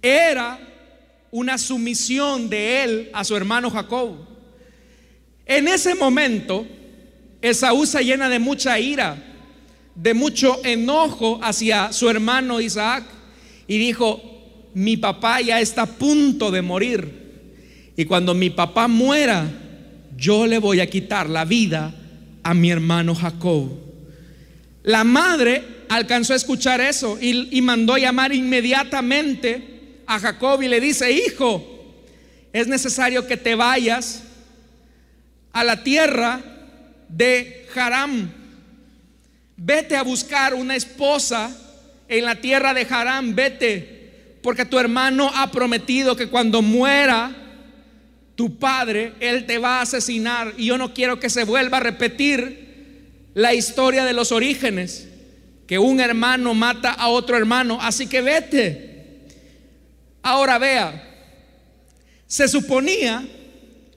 era 0.00 0.58
una 1.32 1.56
sumisión 1.56 2.50
de 2.50 2.84
él 2.84 3.10
a 3.14 3.24
su 3.24 3.34
hermano 3.34 3.70
Jacob. 3.70 4.16
En 5.46 5.66
ese 5.66 5.94
momento, 5.94 6.66
Esaú 7.40 7.86
se 7.86 8.04
llena 8.04 8.28
de 8.28 8.38
mucha 8.38 8.78
ira, 8.78 9.16
de 9.94 10.12
mucho 10.14 10.60
enojo 10.62 11.40
hacia 11.42 11.90
su 11.90 12.08
hermano 12.08 12.60
Isaac 12.60 13.04
y 13.66 13.78
dijo, 13.78 14.22
mi 14.74 14.98
papá 14.98 15.40
ya 15.40 15.58
está 15.60 15.82
a 15.82 15.86
punto 15.86 16.50
de 16.50 16.60
morir. 16.60 17.22
Y 17.96 18.04
cuando 18.04 18.34
mi 18.34 18.50
papá 18.50 18.86
muera, 18.86 19.50
yo 20.16 20.46
le 20.46 20.58
voy 20.58 20.80
a 20.80 20.90
quitar 20.90 21.30
la 21.30 21.46
vida 21.46 21.94
a 22.42 22.52
mi 22.52 22.70
hermano 22.70 23.14
Jacob. 23.14 23.70
La 24.82 25.02
madre 25.02 25.64
alcanzó 25.88 26.34
a 26.34 26.36
escuchar 26.36 26.82
eso 26.82 27.16
y, 27.18 27.56
y 27.56 27.62
mandó 27.62 27.96
llamar 27.96 28.34
inmediatamente 28.34 29.71
a 30.14 30.20
Jacob 30.20 30.62
y 30.62 30.68
le 30.68 30.80
dice, 30.80 31.10
hijo, 31.10 31.64
es 32.52 32.66
necesario 32.66 33.26
que 33.26 33.36
te 33.36 33.54
vayas 33.54 34.22
a 35.52 35.64
la 35.64 35.82
tierra 35.82 36.40
de 37.08 37.66
Haram. 37.74 38.30
Vete 39.56 39.96
a 39.96 40.02
buscar 40.02 40.54
una 40.54 40.76
esposa 40.76 41.56
en 42.08 42.24
la 42.24 42.36
tierra 42.36 42.74
de 42.74 42.86
Haram, 42.88 43.34
vete, 43.34 44.38
porque 44.42 44.64
tu 44.64 44.78
hermano 44.78 45.30
ha 45.34 45.50
prometido 45.50 46.16
que 46.16 46.28
cuando 46.28 46.62
muera 46.62 47.34
tu 48.34 48.58
padre, 48.58 49.12
él 49.20 49.46
te 49.46 49.58
va 49.58 49.78
a 49.78 49.82
asesinar 49.82 50.54
y 50.56 50.66
yo 50.66 50.78
no 50.78 50.92
quiero 50.92 51.20
que 51.20 51.30
se 51.30 51.44
vuelva 51.44 51.78
a 51.78 51.80
repetir 51.80 53.30
la 53.34 53.54
historia 53.54 54.04
de 54.04 54.12
los 54.12 54.32
orígenes, 54.32 55.08
que 55.66 55.78
un 55.78 56.00
hermano 56.00 56.52
mata 56.54 56.90
a 56.92 57.08
otro 57.08 57.36
hermano, 57.36 57.78
así 57.80 58.06
que 58.06 58.20
vete. 58.20 58.91
Ahora 60.22 60.58
vea, 60.58 61.08
se 62.26 62.48
suponía 62.48 63.26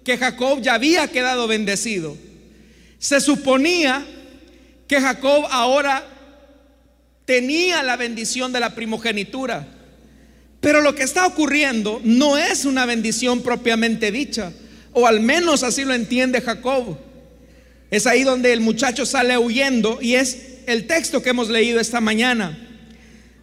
que 0.04 0.18
Jacob 0.18 0.62
ya 0.62 0.74
había 0.74 1.08
quedado 1.08 1.48
bendecido. 1.48 2.18
Se 3.00 3.22
suponía 3.22 4.06
que 4.88 5.00
Jacob 5.00 5.46
ahora 5.52 6.04
tenía 7.26 7.84
la 7.84 7.98
bendición 7.98 8.54
de 8.54 8.60
la 8.60 8.76
primogenitura. 8.76 9.68
Pero 10.62 10.82
lo 10.82 10.96
que 10.96 11.04
está 11.04 11.28
ocurriendo 11.28 12.02
no 12.04 12.38
es 12.38 12.66
una 12.66 12.86
bendición 12.86 13.42
propiamente 13.42 14.12
dicha, 14.12 14.52
o 14.94 15.06
al 15.06 15.20
menos 15.20 15.64
así 15.64 15.84
lo 15.84 15.94
entiende 15.94 16.42
Jacob. 16.42 16.98
Es 17.92 18.08
ahí 18.08 18.24
donde 18.24 18.52
el 18.52 18.62
muchacho 18.62 19.06
sale 19.06 19.38
huyendo 19.38 20.00
y 20.02 20.16
es 20.16 20.60
el 20.66 20.88
texto 20.88 21.22
que 21.22 21.30
hemos 21.30 21.50
leído 21.50 21.80
esta 21.80 22.02
mañana. 22.02 22.58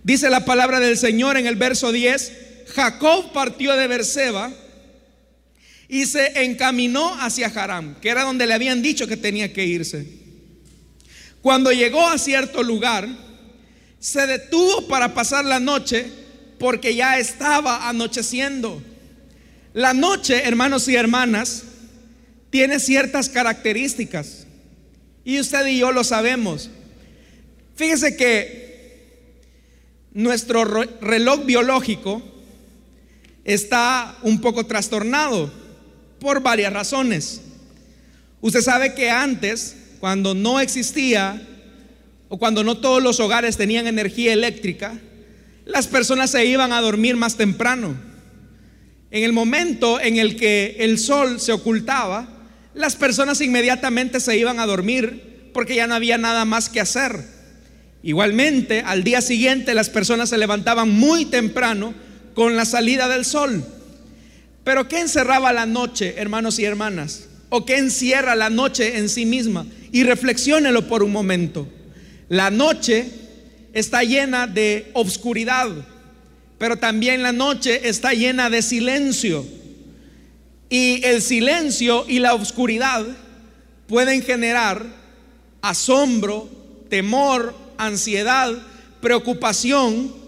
Dice 0.03 0.31
la 0.31 0.45
palabra 0.45 0.81
del 0.81 0.99
Señor 0.99 1.37
en 1.37 1.47
el 1.47 1.55
verso 1.55 1.93
10, 1.93 2.33
Jacob 2.75 3.33
partió 3.33 3.77
de 3.77 3.87
Berseba 3.87 4.53
y 5.89 6.07
se 6.07 6.45
encaminó 6.45 7.15
hacia 7.21 7.49
Haram, 7.49 7.97
que 8.01 8.09
era 8.09 8.25
donde 8.25 8.47
le 8.47 8.55
habían 8.55 8.81
dicho 8.81 9.07
que 9.07 9.17
tenía 9.17 9.53
que 9.53 9.67
irse. 9.67 10.07
Cuando 11.43 11.71
llegó 11.73 12.09
a 12.09 12.19
cierto 12.19 12.63
lugar, 12.63 13.09
se 13.99 14.27
detuvo 14.27 14.89
para 14.89 15.13
pasar 15.13 15.45
la 15.45 15.61
noche 15.61 16.07
porque 16.59 16.95
ya 16.95 17.19
estaba 17.19 17.89
anocheciendo. 17.89 18.83
La 19.75 19.93
noche, 19.93 20.43
hermanos 20.45 20.89
y 20.89 20.97
hermanas, 20.97 21.65
tiene 22.51 22.81
ciertas 22.81 23.29
características 23.29 24.47
y 25.25 25.41
usted 25.41 25.67
y 25.67 25.79
yo 25.79 25.93
lo 25.93 26.05
sabemos. 26.05 26.71
Fíjese 27.77 28.17
que 28.17 28.63
nuestro 30.13 30.65
reloj 30.65 31.45
biológico 31.45 32.32
está 33.45 34.17
un 34.23 34.41
poco 34.41 34.67
trastornado 34.67 35.53
por 36.21 36.43
varias 36.43 36.73
razones. 36.73 37.41
Usted 38.41 38.61
sabe 38.61 38.95
que 38.95 39.11
antes, 39.11 39.77
cuando 40.01 40.35
no 40.35 40.61
existía 40.61 41.41
o 42.29 42.39
cuando 42.39 42.65
no 42.65 42.79
todos 42.79 43.03
los 43.03 43.21
hogares 43.21 43.57
tenían 43.57 43.87
energía 43.87 44.33
eléctrica, 44.33 44.99
las 45.65 45.87
personas 45.87 46.31
se 46.31 46.45
iban 46.47 46.73
a 46.73 46.81
dormir 46.81 47.17
más 47.17 47.37
temprano. 47.37 47.95
En 49.11 49.25
el 49.25 49.33
momento 49.33 50.01
en 50.01 50.17
el 50.17 50.37
que 50.37 50.77
el 50.81 50.99
sol 50.99 51.41
se 51.41 51.53
ocultaba, 51.53 52.29
las 52.75 52.97
personas 52.97 53.41
inmediatamente 53.41 54.21
se 54.21 54.37
iban 54.39 54.59
a 54.59 54.67
dormir 54.67 55.51
porque 55.53 55.75
ya 55.75 55.87
no 55.87 55.95
había 55.95 56.19
nada 56.19 56.45
más 56.45 56.69
que 56.69 56.81
hacer. 56.81 57.25
Igualmente, 58.03 58.83
al 58.85 59.05
día 59.05 59.21
siguiente 59.21 59.75
las 59.75 59.91
personas 59.91 60.31
se 60.31 60.39
levantaban 60.39 60.91
muy 60.91 61.27
temprano 61.27 61.95
con 62.35 62.57
la 62.57 62.65
salida 62.65 63.09
del 63.09 63.25
sol. 63.25 63.65
Pero 64.65 64.89
¿qué 64.89 65.01
encerraba 65.01 65.53
la 65.53 65.67
noche, 65.67 66.15
hermanos 66.17 66.59
y 66.59 66.65
hermanas? 66.65 67.29
¿O 67.49 67.67
qué 67.67 67.77
encierra 67.79 68.35
la 68.35 68.49
noche 68.49 68.97
en 68.99 69.09
sí 69.09 69.27
misma? 69.27 69.67
Y 69.91 70.05
reflexiónelo 70.05 70.89
por 70.89 71.03
un 71.03 71.13
momento. 71.13 71.69
La 72.29 72.51
noche 72.51 73.11
está 73.73 74.03
llena 74.05 74.47
de 74.47 74.91
obscuridad, 74.95 75.69
pero 76.59 76.77
también 76.77 77.23
la 77.23 77.33
noche 77.33 77.89
está 77.89 78.13
llena 78.13 78.49
de 78.49 78.63
silencio. 78.63 79.45
Y 80.71 81.05
el 81.05 81.21
silencio 81.21 82.07
y 82.09 82.21
la 82.21 82.35
obscuridad 82.35 83.05
pueden 83.87 84.23
generar 84.23 84.87
asombro, 85.61 86.49
temor, 86.89 87.55
ansiedad, 87.77 88.51
preocupación 89.03 90.22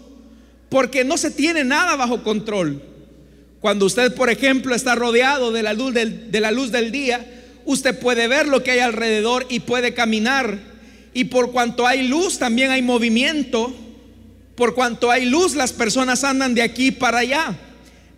porque 0.69 1.03
no 1.03 1.17
se 1.17 1.31
tiene 1.31 1.63
nada 1.63 1.95
bajo 1.95 2.23
control. 2.23 2.81
Cuando 3.59 3.85
usted, 3.85 4.13
por 4.13 4.29
ejemplo, 4.29 4.75
está 4.75 4.95
rodeado 4.95 5.51
de 5.51 5.63
la 5.63 5.73
luz 5.73 5.93
del, 5.93 6.31
de 6.31 6.39
la 6.39 6.51
luz 6.51 6.71
del 6.71 6.91
día, 6.91 7.25
usted 7.65 7.97
puede 7.97 8.27
ver 8.27 8.47
lo 8.47 8.63
que 8.63 8.71
hay 8.71 8.79
alrededor 8.79 9.45
y 9.49 9.61
puede 9.61 9.93
caminar. 9.93 10.59
Y 11.13 11.25
por 11.25 11.51
cuanto 11.51 11.87
hay 11.87 12.07
luz, 12.07 12.37
también 12.37 12.71
hay 12.71 12.81
movimiento. 12.81 13.73
Por 14.55 14.75
cuanto 14.75 15.09
hay 15.11 15.25
luz, 15.25 15.55
las 15.55 15.73
personas 15.73 16.23
andan 16.23 16.53
de 16.53 16.61
aquí 16.61 16.91
para 16.91 17.19
allá. 17.19 17.57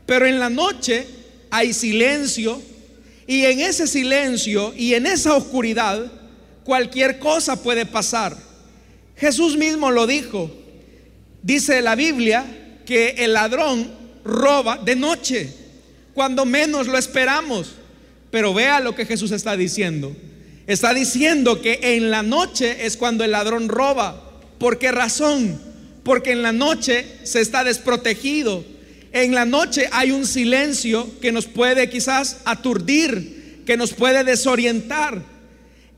Pero 0.06 0.26
en 0.26 0.40
la 0.40 0.50
noche 0.50 1.08
hay 1.50 1.74
silencio. 1.74 2.62
Y 3.26 3.46
en 3.46 3.60
ese 3.60 3.88
silencio 3.88 4.74
y 4.76 4.94
en 4.94 5.06
esa 5.06 5.36
oscuridad, 5.36 6.12
cualquier 6.64 7.20
cosa 7.20 7.62
puede 7.62 7.86
pasar. 7.86 8.38
Jesús 9.16 9.58
mismo 9.58 9.92
lo 9.92 10.08
dijo. 10.08 10.52
Dice 11.42 11.82
la 11.82 11.96
Biblia 11.96 12.46
que 12.86 13.16
el 13.20 13.34
ladrón 13.34 13.92
roba 14.24 14.78
de 14.78 14.96
noche, 14.96 15.54
cuando 16.14 16.46
menos 16.46 16.88
lo 16.88 16.98
esperamos. 16.98 17.76
pero 18.30 18.54
vea 18.54 18.80
lo 18.82 18.94
que 18.94 19.06
Jesús 19.06 19.32
está 19.32 19.56
diciendo. 19.56 20.16
Está 20.68 20.94
diciendo 20.94 21.62
que 21.62 21.80
en 21.82 22.12
la 22.12 22.24
noche 22.24 22.86
es 22.86 22.98
cuando 22.98 23.24
el 23.24 23.32
ladrón 23.32 23.70
roba. 23.70 24.22
¿Por 24.60 24.80
qué 24.80 24.92
razón? 24.92 25.60
Porque 26.04 26.34
en 26.34 26.42
la 26.42 26.52
noche 26.52 27.06
se 27.24 27.40
está 27.40 27.64
desprotegido. 27.64 28.66
En 29.14 29.34
la 29.34 29.46
noche 29.46 29.88
hay 29.94 30.12
un 30.12 30.26
silencio 30.26 31.10
que 31.22 31.32
nos 31.32 31.46
puede 31.46 31.90
quizás 31.90 32.38
aturdir, 32.44 33.64
que 33.66 33.78
nos 33.78 33.94
puede 33.94 34.24
desorientar. 34.26 35.22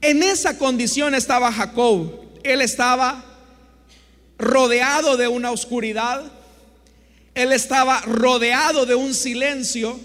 En 0.02 0.22
esa 0.22 0.58
condición 0.58 1.16
estaba 1.16 1.52
Jacob. 1.52 2.12
Él 2.44 2.62
estaba 2.62 3.26
rodeado 4.40 5.18
de 5.18 5.28
una 5.28 5.52
oscuridad. 5.52 6.24
Él 7.36 7.52
estaba 7.52 8.02
rodeado 8.02 8.86
de 8.86 8.96
un 8.96 9.14
silencio 9.14 10.00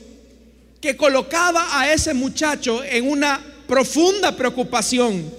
que 0.81 0.97
colocaba 0.97 1.81
a 1.81 1.93
ese 1.93 2.13
muchacho 2.13 2.85
en 2.85 3.09
una 3.09 3.41
profunda 3.67 4.37
preocupación. 4.37 5.33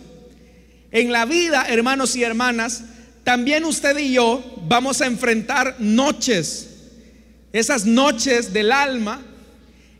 En 0.91 1.11
la 1.11 1.25
vida, 1.25 1.65
hermanos 1.67 2.15
y 2.15 2.23
hermanas, 2.23 2.83
también 3.23 3.65
usted 3.65 3.97
y 3.97 4.13
yo 4.13 4.43
vamos 4.67 5.01
a 5.01 5.05
enfrentar 5.05 5.75
noches, 5.79 6.69
esas 7.53 7.85
noches 7.85 8.53
del 8.53 8.71
alma 8.71 9.21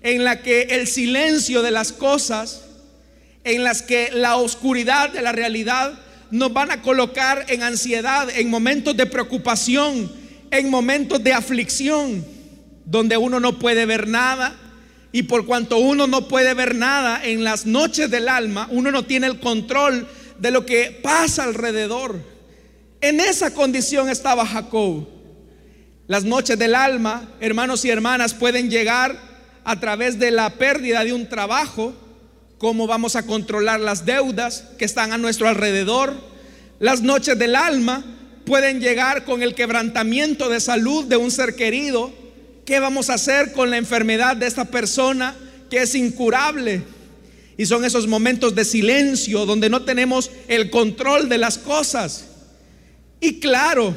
en 0.01 0.23
la 0.23 0.41
que 0.41 0.62
el 0.63 0.88
silencio 0.88 1.62
de 1.62 1.71
las 1.71 1.91
cosas, 1.91 2.62
en 3.43 3.63
las 3.63 3.81
que 3.81 4.12
la 4.13 4.38
oscuridad 4.38 5.10
de 5.10 5.21
la 5.21 5.31
realidad 5.31 5.99
nos 6.32 6.54
van 6.54 6.72
a 6.72 6.82
colocar 6.82 7.46
en 7.50 7.64
ansiedad, 7.64 8.30
en 8.30 8.50
momentos 8.50 8.96
de 8.96 9.06
preocupación, 9.06 10.12
en 10.52 10.70
momentos 10.70 11.24
de 11.24 11.34
aflicción, 11.34 12.26
donde 12.86 13.18
uno 13.18 13.40
no 13.40 13.60
puede 13.60 13.86
ver 13.86 14.08
nada. 14.08 14.56
Y 15.12 15.24
por 15.24 15.46
cuanto 15.46 15.78
uno 15.78 16.08
no 16.08 16.28
puede 16.28 16.54
ver 16.54 16.76
nada 16.76 17.24
en 17.24 17.44
las 17.44 17.66
noches 17.66 18.12
del 18.12 18.28
alma, 18.28 18.68
uno 18.70 18.92
no 18.92 19.06
tiene 19.06 19.28
el 19.28 19.40
control 19.40 20.08
de 20.40 20.52
lo 20.52 20.66
que 20.66 21.00
pasa 21.02 21.44
alrededor. 21.44 22.20
En 23.02 23.20
esa 23.20 23.54
condición 23.54 24.10
estaba 24.10 24.46
Jacob. 24.46 25.08
Las 26.08 26.24
noches 26.24 26.60
del 26.60 26.76
alma, 26.76 27.30
hermanos 27.40 27.86
y 27.86 27.90
hermanas, 27.90 28.34
pueden 28.34 28.70
llegar 28.70 29.18
a 29.64 29.80
través 29.80 30.20
de 30.20 30.32
la 30.32 30.52
pérdida 30.52 31.04
de 31.04 31.14
un 31.14 31.28
trabajo, 31.28 31.94
cómo 32.58 32.88
vamos 32.88 33.15
a 33.15 33.26
controlar 33.26 33.80
las 33.80 34.06
deudas 34.06 34.65
que 34.78 34.86
están 34.86 35.12
a 35.12 35.18
nuestro 35.18 35.48
alrededor. 35.48 36.13
Las 36.80 37.02
noches 37.02 37.38
del 37.38 37.56
alma 37.56 38.04
pueden 38.46 38.80
llegar 38.80 39.26
con 39.26 39.41
el 39.41 39.56
quebrantamiento 39.56 40.50
de 40.50 40.60
salud 40.60 41.06
de 41.06 41.18
un 41.18 41.32
ser 41.32 41.56
querido. 41.56 42.13
¿Qué 42.65 42.80
vamos 42.80 43.10
a 43.10 43.15
hacer 43.15 43.52
con 43.52 43.70
la 43.70 43.78
enfermedad 43.78 44.36
de 44.36 44.48
esta 44.48 44.65
persona 44.65 45.36
que 45.70 45.82
es 45.82 45.96
incurable? 45.96 46.84
Y 47.58 47.65
son 47.65 47.86
esos 47.86 48.08
momentos 48.08 48.56
de 48.56 48.65
silencio 48.65 49.46
donde 49.46 49.70
no 49.70 49.84
tenemos 49.84 50.32
el 50.48 50.70
control 50.70 51.30
de 51.30 51.38
las 51.38 51.58
cosas. 51.58 52.26
Y 53.20 53.39
claro, 53.39 53.96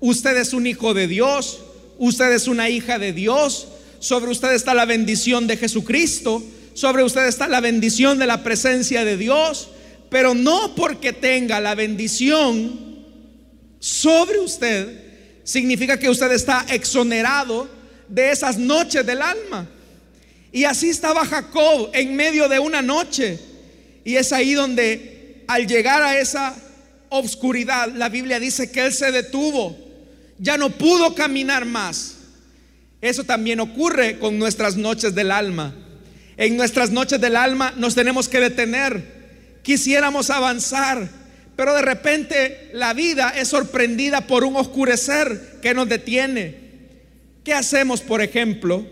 usted 0.00 0.36
es 0.36 0.52
un 0.52 0.66
hijo 0.66 0.94
de 0.94 1.06
Dios, 1.06 1.60
usted 1.98 2.32
es 2.32 2.48
una 2.48 2.68
hija 2.68 2.98
de 2.98 3.12
Dios, 3.12 3.68
sobre 3.98 4.30
usted 4.30 4.52
está 4.52 4.74
la 4.74 4.86
bendición 4.86 5.46
de 5.46 5.56
Jesucristo, 5.56 6.42
sobre 6.76 7.02
usted 7.02 7.24
está 7.24 7.48
la 7.48 7.62
bendición 7.62 8.18
de 8.18 8.26
la 8.26 8.42
presencia 8.42 9.02
de 9.02 9.16
Dios, 9.16 9.70
pero 10.10 10.34
no 10.34 10.74
porque 10.74 11.14
tenga 11.14 11.58
la 11.58 11.74
bendición 11.74 13.02
sobre 13.80 14.40
usted, 14.40 15.40
significa 15.42 15.98
que 15.98 16.10
usted 16.10 16.30
está 16.32 16.66
exonerado 16.68 17.66
de 18.08 18.30
esas 18.30 18.58
noches 18.58 19.06
del 19.06 19.22
alma. 19.22 19.66
Y 20.52 20.64
así 20.64 20.90
estaba 20.90 21.24
Jacob 21.24 21.88
en 21.94 22.14
medio 22.14 22.46
de 22.46 22.58
una 22.58 22.82
noche. 22.82 23.40
Y 24.04 24.16
es 24.16 24.30
ahí 24.34 24.52
donde 24.52 25.44
al 25.48 25.66
llegar 25.66 26.02
a 26.02 26.20
esa 26.20 26.54
obscuridad, 27.08 27.88
la 27.94 28.10
Biblia 28.10 28.38
dice 28.38 28.70
que 28.70 28.84
él 28.84 28.92
se 28.92 29.12
detuvo, 29.12 29.74
ya 30.38 30.58
no 30.58 30.68
pudo 30.68 31.14
caminar 31.14 31.64
más. 31.64 32.16
Eso 33.00 33.24
también 33.24 33.60
ocurre 33.60 34.18
con 34.18 34.38
nuestras 34.38 34.76
noches 34.76 35.14
del 35.14 35.30
alma. 35.30 35.74
En 36.36 36.56
nuestras 36.56 36.90
noches 36.90 37.20
del 37.20 37.36
alma 37.36 37.72
nos 37.76 37.94
tenemos 37.94 38.28
que 38.28 38.40
detener. 38.40 39.16
Quisiéramos 39.62 40.28
avanzar, 40.30 41.08
pero 41.56 41.74
de 41.74 41.82
repente 41.82 42.70
la 42.74 42.92
vida 42.92 43.32
es 43.36 43.48
sorprendida 43.48 44.26
por 44.26 44.44
un 44.44 44.56
oscurecer 44.56 45.58
que 45.62 45.72
nos 45.72 45.88
detiene. 45.88 46.66
¿Qué 47.42 47.54
hacemos, 47.54 48.02
por 48.02 48.20
ejemplo, 48.20 48.86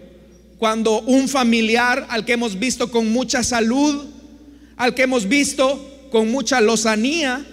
cuando 0.59 1.02
un 1.02 1.28
familiar 1.28 2.07
al 2.09 2.24
que 2.24 2.33
hemos 2.33 2.59
visto 2.59 2.90
con 2.90 3.12
mucha 3.12 3.42
salud, 3.42 4.07
al 4.76 4.94
que 4.94 5.02
hemos 5.02 5.28
visto 5.28 6.09
con 6.11 6.30
mucha 6.30 6.61
lozanía, 6.61 7.44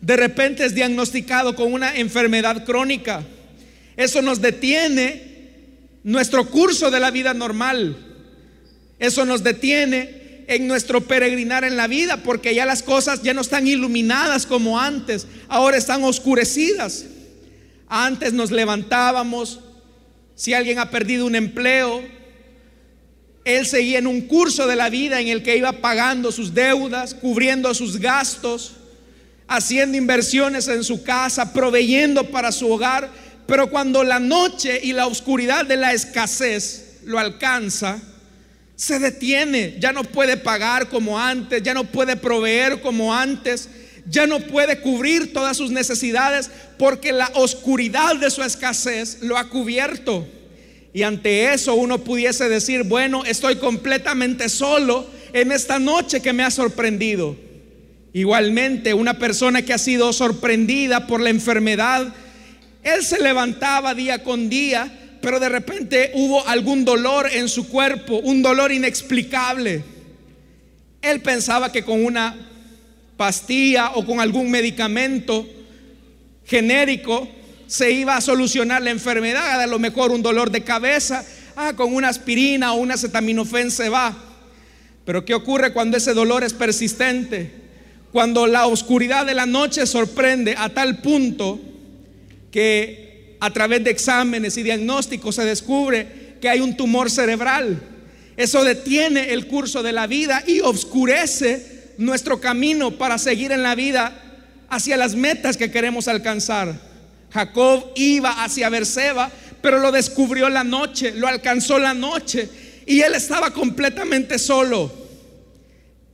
de 0.00 0.16
repente 0.16 0.64
es 0.64 0.74
diagnosticado 0.74 1.54
con 1.54 1.72
una 1.72 1.96
enfermedad 1.96 2.64
crónica? 2.64 3.22
Eso 3.96 4.22
nos 4.22 4.40
detiene 4.40 5.22
nuestro 6.02 6.46
curso 6.50 6.90
de 6.90 6.98
la 6.98 7.10
vida 7.10 7.32
normal. 7.32 8.09
Eso 9.00 9.24
nos 9.24 9.42
detiene 9.42 10.44
en 10.46 10.68
nuestro 10.68 11.00
peregrinar 11.00 11.64
en 11.64 11.76
la 11.76 11.86
vida 11.86 12.18
porque 12.18 12.54
ya 12.54 12.66
las 12.66 12.82
cosas 12.82 13.22
ya 13.22 13.32
no 13.32 13.40
están 13.40 13.66
iluminadas 13.66 14.46
como 14.46 14.78
antes, 14.78 15.26
ahora 15.48 15.76
están 15.76 16.04
oscurecidas. 16.04 17.06
Antes 17.88 18.32
nos 18.32 18.50
levantábamos, 18.50 19.60
si 20.34 20.52
alguien 20.52 20.78
ha 20.78 20.90
perdido 20.90 21.26
un 21.26 21.34
empleo, 21.34 22.02
él 23.44 23.66
seguía 23.66 23.98
en 23.98 24.06
un 24.06 24.22
curso 24.22 24.66
de 24.66 24.76
la 24.76 24.90
vida 24.90 25.20
en 25.20 25.28
el 25.28 25.42
que 25.42 25.56
iba 25.56 25.72
pagando 25.72 26.30
sus 26.30 26.52
deudas, 26.52 27.14
cubriendo 27.14 27.72
sus 27.72 27.98
gastos, 27.98 28.74
haciendo 29.48 29.96
inversiones 29.96 30.68
en 30.68 30.84
su 30.84 31.02
casa, 31.02 31.52
proveyendo 31.52 32.30
para 32.30 32.52
su 32.52 32.70
hogar, 32.70 33.10
pero 33.46 33.70
cuando 33.70 34.04
la 34.04 34.20
noche 34.20 34.78
y 34.82 34.92
la 34.92 35.06
oscuridad 35.06 35.64
de 35.64 35.76
la 35.76 35.92
escasez 35.92 36.98
lo 37.04 37.18
alcanza, 37.18 38.00
se 38.80 38.98
detiene, 38.98 39.76
ya 39.78 39.92
no 39.92 40.04
puede 40.04 40.38
pagar 40.38 40.88
como 40.88 41.20
antes, 41.20 41.62
ya 41.62 41.74
no 41.74 41.84
puede 41.84 42.16
proveer 42.16 42.80
como 42.80 43.14
antes, 43.14 43.68
ya 44.06 44.26
no 44.26 44.40
puede 44.40 44.80
cubrir 44.80 45.34
todas 45.34 45.58
sus 45.58 45.70
necesidades 45.70 46.50
porque 46.78 47.12
la 47.12 47.30
oscuridad 47.34 48.16
de 48.16 48.30
su 48.30 48.42
escasez 48.42 49.18
lo 49.20 49.36
ha 49.36 49.50
cubierto. 49.50 50.26
Y 50.94 51.02
ante 51.02 51.52
eso 51.52 51.74
uno 51.74 51.98
pudiese 51.98 52.48
decir, 52.48 52.84
bueno, 52.84 53.22
estoy 53.26 53.56
completamente 53.56 54.48
solo 54.48 55.06
en 55.34 55.52
esta 55.52 55.78
noche 55.78 56.22
que 56.22 56.32
me 56.32 56.42
ha 56.42 56.50
sorprendido. 56.50 57.36
Igualmente, 58.14 58.94
una 58.94 59.18
persona 59.18 59.60
que 59.60 59.74
ha 59.74 59.78
sido 59.78 60.10
sorprendida 60.14 61.06
por 61.06 61.20
la 61.20 61.28
enfermedad, 61.28 62.14
él 62.82 63.04
se 63.04 63.20
levantaba 63.20 63.92
día 63.92 64.22
con 64.22 64.48
día 64.48 64.99
pero 65.20 65.38
de 65.38 65.48
repente 65.48 66.10
hubo 66.14 66.46
algún 66.46 66.84
dolor 66.84 67.28
en 67.32 67.48
su 67.48 67.68
cuerpo, 67.68 68.16
un 68.16 68.42
dolor 68.42 68.72
inexplicable. 68.72 69.82
Él 71.02 71.20
pensaba 71.20 71.72
que 71.72 71.82
con 71.82 72.04
una 72.04 72.36
pastilla 73.16 73.92
o 73.94 74.04
con 74.04 74.20
algún 74.20 74.50
medicamento 74.50 75.46
genérico 76.46 77.28
se 77.66 77.92
iba 77.92 78.16
a 78.16 78.20
solucionar 78.20 78.82
la 78.82 78.90
enfermedad, 78.90 79.60
a 79.60 79.66
lo 79.66 79.78
mejor 79.78 80.10
un 80.10 80.22
dolor 80.22 80.50
de 80.50 80.64
cabeza, 80.64 81.24
ah, 81.54 81.74
con 81.76 81.94
una 81.94 82.08
aspirina 82.08 82.72
o 82.72 82.76
una 82.76 82.94
acetaminofén 82.94 83.70
se 83.70 83.88
va. 83.88 84.16
Pero 85.04 85.24
¿qué 85.24 85.34
ocurre 85.34 85.72
cuando 85.72 85.96
ese 85.96 86.14
dolor 86.14 86.44
es 86.44 86.52
persistente? 86.52 87.52
Cuando 88.12 88.46
la 88.46 88.66
oscuridad 88.66 89.24
de 89.24 89.34
la 89.34 89.46
noche 89.46 89.86
sorprende 89.86 90.54
a 90.58 90.70
tal 90.70 90.98
punto 90.98 91.60
que 92.50 93.09
a 93.40 93.50
través 93.50 93.82
de 93.82 93.90
exámenes 93.90 94.56
y 94.58 94.62
diagnósticos 94.62 95.34
se 95.34 95.44
descubre 95.44 96.36
que 96.40 96.48
hay 96.48 96.60
un 96.60 96.76
tumor 96.76 97.10
cerebral. 97.10 97.80
Eso 98.36 98.64
detiene 98.64 99.32
el 99.32 99.46
curso 99.46 99.82
de 99.82 99.92
la 99.92 100.06
vida 100.06 100.42
y 100.46 100.60
oscurece 100.60 101.94
nuestro 101.98 102.40
camino 102.40 102.92
para 102.92 103.18
seguir 103.18 103.52
en 103.52 103.62
la 103.62 103.74
vida 103.74 104.12
hacia 104.68 104.96
las 104.96 105.14
metas 105.14 105.56
que 105.56 105.70
queremos 105.70 106.08
alcanzar. 106.08 106.74
Jacob 107.30 107.92
iba 107.96 108.42
hacia 108.42 108.68
Berseba, 108.68 109.30
pero 109.60 109.78
lo 109.78 109.92
descubrió 109.92 110.48
la 110.48 110.64
noche, 110.64 111.12
lo 111.12 111.28
alcanzó 111.28 111.78
la 111.78 111.94
noche 111.94 112.48
y 112.86 113.00
él 113.00 113.14
estaba 113.14 113.52
completamente 113.52 114.38
solo. 114.38 114.90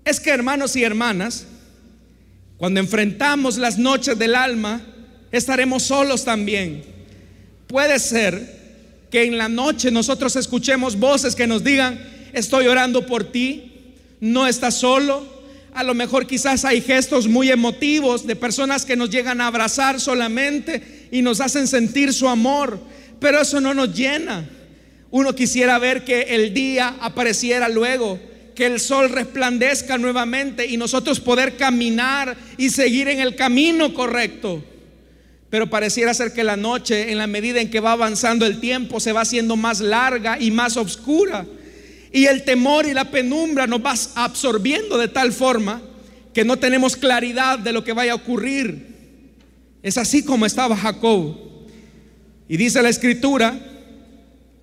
Es 0.05 0.21
que 0.21 0.31
hermanos 0.31 0.77
y 0.77 0.85
hermanas, 0.85 1.47
cuando 2.57 2.81
enfrentamos 2.81 3.59
las 3.59 3.79
noches 3.79 4.19
del 4.19 4.35
alma, 4.35 4.81
estaremos 5.31 5.85
solos 5.85 6.25
también. 6.25 6.96
Puede 7.67 7.99
ser 7.99 8.57
que 9.11 9.25
en 9.25 9.39
la 9.39 9.49
noche 9.49 9.91
nosotros 9.91 10.37
escuchemos 10.37 10.99
voces 10.99 11.35
que 11.35 11.47
nos 11.47 11.65
digan, 11.65 11.99
estoy 12.33 12.67
orando 12.67 13.07
por 13.07 13.25
ti, 13.25 13.73
no 14.21 14.47
estás 14.47 14.75
solo. 14.75 15.37
A 15.75 15.83
lo 15.83 15.95
mejor 15.95 16.27
quizás 16.27 16.65
hay 16.65 16.81
gestos 16.81 17.29
muy 17.29 17.51
emotivos 17.51 18.27
de 18.27 18.37
personas 18.37 18.85
que 18.85 18.97
nos 18.97 19.11
llegan 19.11 19.41
a 19.41 19.49
abrazar 19.49 20.01
solamente 20.01 21.09
y 21.11 21.23
nos 21.23 21.41
hacen 21.41 21.67
sentir 21.67 22.13
su 22.13 22.29
amor, 22.29 22.79
pero 23.21 23.41
eso 23.41 23.61
no 23.61 23.75
nos 23.75 23.95
llena. 23.95 24.49
Uno 25.11 25.35
quisiera 25.35 25.79
ver 25.79 26.05
que 26.05 26.23
el 26.23 26.55
día 26.55 26.97
apareciera 27.01 27.69
luego, 27.69 28.19
que 28.55 28.67
el 28.67 28.81
sol 28.81 29.11
resplandezca 29.11 29.99
nuevamente 29.99 30.67
y 30.67 30.77
nosotros 30.77 31.21
poder 31.21 31.57
caminar 31.57 32.37
y 32.57 32.71
seguir 32.71 33.09
en 33.09 33.21
el 33.21 33.37
camino 33.37 33.93
correcto. 33.93 34.65
Pero 35.57 35.71
pareciera 35.71 36.13
ser 36.13 36.35
que 36.35 36.45
la 36.45 36.59
noche, 36.59 37.11
en 37.11 37.17
la 37.17 37.27
medida 37.27 37.63
en 37.63 37.71
que 37.71 37.81
va 37.81 37.93
avanzando 37.93 38.45
el 38.45 38.61
tiempo, 38.61 39.01
se 39.01 39.13
va 39.13 39.23
haciendo 39.23 39.57
más 39.57 39.81
larga 39.81 40.39
y 40.39 40.51
más 40.51 40.77
oscura. 40.77 41.47
Y 42.13 42.27
el 42.27 42.45
temor 42.45 42.85
y 42.85 42.93
la 42.93 43.11
penumbra 43.11 43.67
nos 43.67 43.83
va 43.83 43.95
absorbiendo 44.17 44.99
de 44.99 45.09
tal 45.09 45.33
forma 45.33 45.81
que 46.35 46.45
no 46.45 46.59
tenemos 46.59 46.95
claridad 46.95 47.59
de 47.59 47.73
lo 47.73 47.85
que 47.85 47.95
vaya 47.95 48.13
a 48.13 48.17
ocurrir. 48.17 48.87
Es 49.83 49.97
así 49.97 50.23
como 50.23 50.45
estaba 50.45 50.77
Jacob. 50.77 51.39
Y 52.51 52.59
dice 52.59 52.83
la 52.83 52.91
escritura 52.91 53.59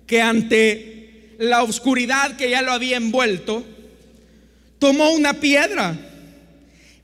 que 0.06 0.22
ante 0.22 1.34
la 1.40 1.64
oscuridad 1.64 2.36
que 2.36 2.50
ya 2.50 2.62
lo 2.62 2.70
había 2.70 2.98
envuelto, 2.98 3.64
tomó 4.78 5.10
una 5.10 5.34
piedra 5.34 5.98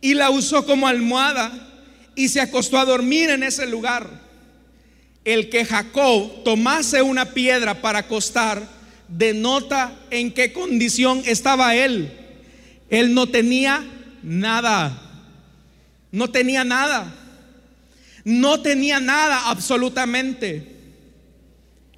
y 0.00 0.14
la 0.14 0.30
usó 0.30 0.64
como 0.64 0.86
almohada 0.86 1.69
y 2.14 2.28
se 2.28 2.40
acostó 2.40 2.78
a 2.78 2.84
dormir 2.84 3.30
en 3.30 3.42
ese 3.42 3.66
lugar. 3.66 4.08
El 5.24 5.50
que 5.50 5.64
Jacob 5.64 6.44
tomase 6.44 7.02
una 7.02 7.26
piedra 7.26 7.80
para 7.80 8.00
acostar 8.00 8.62
denota 9.08 9.92
en 10.10 10.32
qué 10.32 10.52
condición 10.52 11.22
estaba 11.26 11.74
él. 11.74 12.12
Él 12.88 13.14
no 13.14 13.28
tenía 13.28 13.84
nada. 14.22 15.00
No 16.10 16.30
tenía 16.30 16.64
nada. 16.64 17.14
No 18.24 18.60
tenía 18.60 19.00
nada 19.00 19.50
absolutamente. 19.50 20.76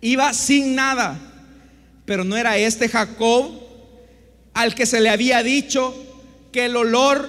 Iba 0.01 0.33
sin 0.33 0.75
nada. 0.75 1.19
Pero 2.05 2.25
no 2.25 2.37
era 2.37 2.57
este 2.57 2.89
Jacob 2.89 3.61
al 4.55 4.75
que 4.75 4.87
se 4.87 5.01
le 5.01 5.09
había 5.09 5.43
dicho 5.43 5.95
que 6.53 6.67
el 6.67 6.77
olor 6.77 7.29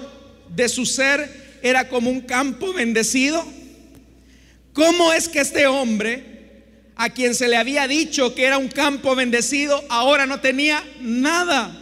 de 0.50 0.68
su 0.68 0.86
ser 0.86 1.43
era 1.64 1.88
como 1.88 2.12
un 2.12 2.22
campo 2.22 2.74
bendecido? 2.74 3.44
¿Cómo 4.74 5.14
es 5.14 5.30
que 5.30 5.40
este 5.40 5.66
hombre, 5.66 6.92
a 6.96 7.10
quien 7.10 7.34
se 7.34 7.48
le 7.48 7.56
había 7.56 7.88
dicho 7.88 8.36
que 8.36 8.44
era 8.44 8.58
un 8.58 8.68
campo 8.68 9.16
bendecido, 9.16 9.82
ahora 9.90 10.26
no 10.26 10.42
tenía 10.42 10.84
nada? 11.00 11.80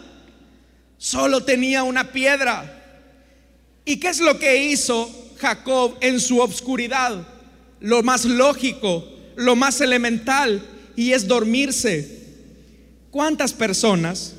Solo 0.98 1.44
tenía 1.44 1.84
una 1.84 2.12
piedra. 2.12 2.78
¿Y 3.84 3.98
qué 3.98 4.10
es 4.10 4.20
lo 4.20 4.38
que 4.38 4.65
hizo 4.65 5.10
Jacob 5.39 5.98
en 6.00 6.20
su 6.20 6.39
obscuridad? 6.39 7.28
Lo 7.80 8.04
más 8.04 8.24
lógico, 8.26 9.04
lo 9.36 9.56
más 9.56 9.82
elemental, 9.82 10.63
y 10.96 11.13
es 11.13 11.28
dormirse. 11.28 12.20
¿Cuántas 13.10 13.52
personas 13.54 14.36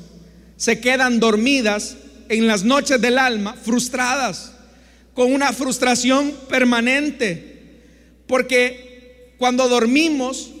se 0.55 0.79
quedan 0.79 1.19
dormidas 1.19 1.97
en 2.29 2.47
las 2.47 2.63
noches 2.63 3.01
del 3.01 3.17
alma, 3.17 3.55
frustradas? 3.61 4.52
Con 5.13 5.33
una 5.33 5.53
frustración 5.53 6.33
permanente, 6.49 7.81
porque 8.27 9.33
cuando 9.37 9.67
dormimos 9.67 10.51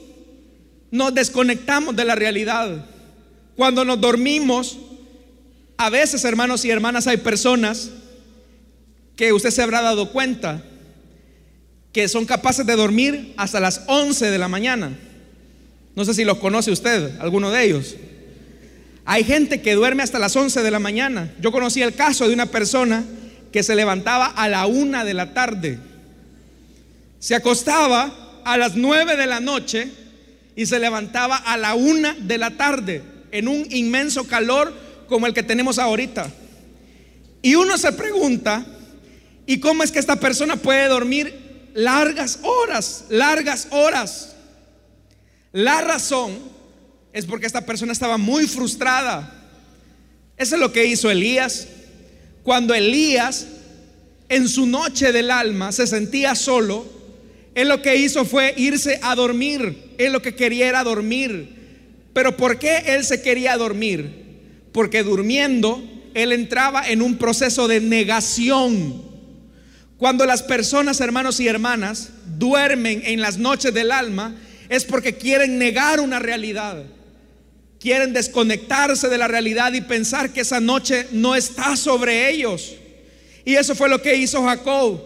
nos 0.93 1.11
desconectamos 1.11 1.95
de 1.95 2.05
la 2.05 2.13
realidad. 2.13 2.85
Cuando 3.55 3.83
nos 3.83 3.99
dormimos, 3.99 4.77
a 5.75 5.89
veces, 5.89 6.23
hermanos 6.23 6.63
y 6.65 6.69
hermanas, 6.69 7.07
hay 7.07 7.17
personas 7.17 7.89
que 9.15 9.33
usted 9.33 9.49
se 9.49 9.63
habrá 9.63 9.81
dado 9.81 10.11
cuenta 10.11 10.63
que 11.91 12.07
son 12.07 12.25
capaces 12.25 12.67
de 12.67 12.75
dormir 12.75 13.33
hasta 13.37 13.59
las 13.59 13.81
11 13.87 14.29
de 14.29 14.37
la 14.37 14.47
mañana. 14.47 14.95
No 15.95 16.05
sé 16.05 16.13
si 16.13 16.23
los 16.23 16.37
conoce 16.37 16.69
usted, 16.69 17.19
alguno 17.19 17.49
de 17.49 17.63
ellos. 17.63 17.95
Hay 19.05 19.23
gente 19.23 19.63
que 19.63 19.73
duerme 19.73 20.03
hasta 20.03 20.19
las 20.19 20.35
11 20.35 20.61
de 20.61 20.71
la 20.71 20.79
mañana. 20.79 21.33
Yo 21.41 21.51
conocí 21.51 21.81
el 21.81 21.95
caso 21.95 22.27
de 22.27 22.35
una 22.35 22.45
persona 22.45 23.03
que 23.53 23.61
se 23.63 23.75
levantaba 23.75 24.25
a 24.25 24.49
la 24.49 24.65
una 24.65 25.05
de 25.05 25.13
la 25.13 25.33
tarde. 25.35 25.77
Se 27.19 27.35
acostaba 27.35 28.41
a 28.43 28.57
las 28.57 28.75
nueve 28.75 29.15
de 29.15 29.27
la 29.27 29.39
noche 29.39 29.89
y 30.55 30.65
se 30.65 30.79
levantaba 30.79 31.37
a 31.37 31.55
la 31.55 31.75
una 31.75 32.15
de 32.15 32.39
la 32.39 32.57
tarde 32.57 33.03
en 33.31 33.47
un 33.47 33.67
inmenso 33.69 34.27
calor 34.27 34.73
como 35.07 35.27
el 35.27 35.35
que 35.35 35.43
tenemos 35.43 35.77
ahorita. 35.77 36.31
Y 37.43 37.53
uno 37.53 37.77
se 37.77 37.91
pregunta, 37.91 38.65
¿y 39.45 39.59
cómo 39.59 39.83
es 39.83 39.91
que 39.91 39.99
esta 39.99 40.15
persona 40.15 40.55
puede 40.55 40.87
dormir 40.87 41.69
largas 41.75 42.39
horas, 42.41 43.05
largas 43.09 43.67
horas? 43.69 44.35
La 45.51 45.81
razón 45.81 46.31
es 47.13 47.27
porque 47.27 47.45
esta 47.45 47.61
persona 47.61 47.91
estaba 47.91 48.17
muy 48.17 48.47
frustrada. 48.47 49.31
Eso 50.37 50.55
es 50.55 50.59
lo 50.59 50.73
que 50.73 50.85
hizo 50.85 51.11
Elías. 51.11 51.67
Cuando 52.43 52.73
Elías 52.73 53.47
en 54.29 54.47
su 54.47 54.65
noche 54.65 55.11
del 55.11 55.31
alma 55.31 55.71
se 55.71 55.87
sentía 55.87 56.35
solo, 56.35 56.85
él 57.55 57.69
lo 57.69 57.81
que 57.81 57.95
hizo 57.95 58.25
fue 58.25 58.53
irse 58.57 58.99
a 59.01 59.15
dormir. 59.15 59.93
Él 59.97 60.11
lo 60.13 60.21
que 60.21 60.35
quería 60.35 60.67
era 60.67 60.83
dormir. 60.83 61.63
Pero 62.13 62.35
¿por 62.35 62.59
qué 62.59 62.83
él 62.87 63.03
se 63.03 63.21
quería 63.21 63.57
dormir? 63.57 64.69
Porque 64.71 65.03
durmiendo 65.03 65.81
él 66.13 66.31
entraba 66.31 66.87
en 66.87 67.01
un 67.01 67.17
proceso 67.17 67.67
de 67.67 67.79
negación. 67.79 69.01
Cuando 69.97 70.25
las 70.25 70.43
personas, 70.43 70.99
hermanos 70.99 71.39
y 71.39 71.47
hermanas, 71.47 72.09
duermen 72.37 73.01
en 73.05 73.21
las 73.21 73.37
noches 73.37 73.73
del 73.73 73.91
alma, 73.91 74.35
es 74.69 74.83
porque 74.85 75.15
quieren 75.15 75.57
negar 75.57 75.99
una 75.99 76.19
realidad. 76.19 76.83
Quieren 77.83 78.13
desconectarse 78.13 79.09
de 79.09 79.17
la 79.17 79.27
realidad 79.27 79.73
y 79.73 79.81
pensar 79.81 80.31
que 80.31 80.39
esa 80.39 80.61
noche 80.61 81.05
no 81.11 81.35
está 81.35 81.75
sobre 81.75 82.29
ellos. 82.29 82.75
Y 83.43 83.55
eso 83.55 83.75
fue 83.75 83.89
lo 83.89 84.01
que 84.01 84.15
hizo 84.15 84.41
Jacob. 84.41 85.01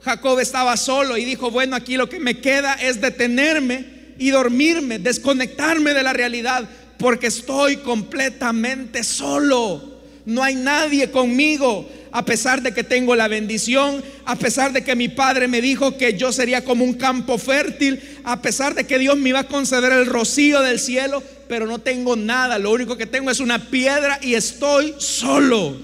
Jacob 0.00 0.40
estaba 0.40 0.76
solo 0.76 1.16
y 1.16 1.24
dijo, 1.24 1.52
bueno, 1.52 1.76
aquí 1.76 1.96
lo 1.96 2.08
que 2.08 2.18
me 2.18 2.40
queda 2.40 2.74
es 2.74 3.00
detenerme 3.00 3.84
y 4.18 4.30
dormirme, 4.30 4.98
desconectarme 4.98 5.94
de 5.94 6.02
la 6.02 6.12
realidad, 6.12 6.68
porque 6.98 7.28
estoy 7.28 7.76
completamente 7.76 9.04
solo. 9.04 10.00
No 10.24 10.42
hay 10.42 10.56
nadie 10.56 11.12
conmigo, 11.12 11.88
a 12.12 12.24
pesar 12.24 12.62
de 12.62 12.72
que 12.72 12.84
tengo 12.84 13.14
la 13.16 13.28
bendición, 13.28 14.02
a 14.24 14.36
pesar 14.36 14.72
de 14.72 14.84
que 14.84 14.96
mi 14.96 15.08
padre 15.08 15.48
me 15.48 15.60
dijo 15.60 15.96
que 15.96 16.16
yo 16.16 16.32
sería 16.32 16.64
como 16.64 16.84
un 16.84 16.94
campo 16.94 17.38
fértil, 17.38 18.00
a 18.24 18.40
pesar 18.42 18.74
de 18.74 18.86
que 18.86 18.98
Dios 18.98 19.16
me 19.16 19.30
iba 19.30 19.40
a 19.40 19.48
conceder 19.48 19.92
el 19.92 20.06
rocío 20.06 20.62
del 20.62 20.78
cielo, 20.78 21.22
pero 21.48 21.66
no 21.66 21.78
tengo 21.78 22.16
nada, 22.16 22.58
lo 22.58 22.72
único 22.72 22.96
que 22.96 23.06
tengo 23.06 23.30
es 23.30 23.40
una 23.40 23.70
piedra 23.70 24.18
y 24.22 24.34
estoy 24.34 24.94
solo. 24.98 25.76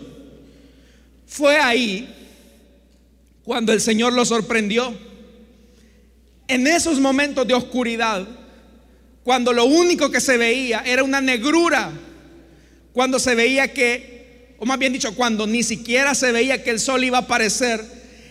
Fue 1.26 1.56
ahí 1.58 2.08
cuando 3.44 3.72
el 3.72 3.80
Señor 3.80 4.12
lo 4.12 4.24
sorprendió. 4.24 4.94
En 6.48 6.66
esos 6.66 7.00
momentos 7.00 7.46
de 7.46 7.54
oscuridad, 7.54 8.26
cuando 9.24 9.52
lo 9.52 9.64
único 9.64 10.10
que 10.10 10.20
se 10.20 10.36
veía 10.36 10.82
era 10.84 11.04
una 11.04 11.20
negrura, 11.20 11.92
cuando 12.92 13.18
se 13.18 13.34
veía 13.34 13.72
que, 13.72 14.11
o 14.62 14.64
más 14.64 14.78
bien 14.78 14.92
dicho, 14.92 15.12
cuando 15.16 15.44
ni 15.44 15.64
siquiera 15.64 16.14
se 16.14 16.30
veía 16.30 16.62
que 16.62 16.70
el 16.70 16.78
sol 16.78 17.02
iba 17.02 17.18
a 17.18 17.22
aparecer, 17.22 17.84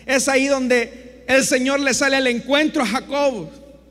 es 0.06 0.28
ahí 0.28 0.46
donde 0.46 1.24
el 1.28 1.44
Señor 1.44 1.78
le 1.78 1.92
sale 1.92 2.16
al 2.16 2.26
encuentro 2.26 2.82
a 2.82 2.86
Jacob, 2.86 3.50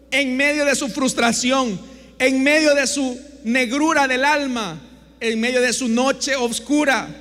en 0.10 0.36
medio 0.36 0.66
de 0.66 0.74
su 0.74 0.90
frustración, 0.90 1.80
en 2.18 2.42
medio 2.42 2.74
de 2.74 2.88
su 2.88 3.16
negrura 3.44 4.08
del 4.08 4.26
alma, 4.26 4.82
en 5.20 5.40
medio 5.40 5.62
de 5.62 5.72
su 5.72 5.88
noche 5.88 6.36
oscura. 6.36 7.16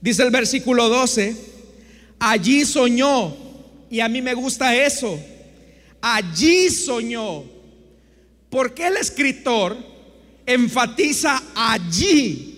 Dice 0.00 0.22
el 0.22 0.30
versículo 0.30 0.88
12, 0.88 1.36
allí 2.20 2.64
soñó, 2.64 3.36
y 3.90 3.98
a 3.98 4.08
mí 4.08 4.22
me 4.22 4.34
gusta 4.34 4.76
eso, 4.76 5.18
allí 6.00 6.70
soñó. 6.70 7.42
porque 8.48 8.86
el 8.86 8.96
escritor 8.96 9.76
enfatiza 10.46 11.42
allí? 11.56 12.53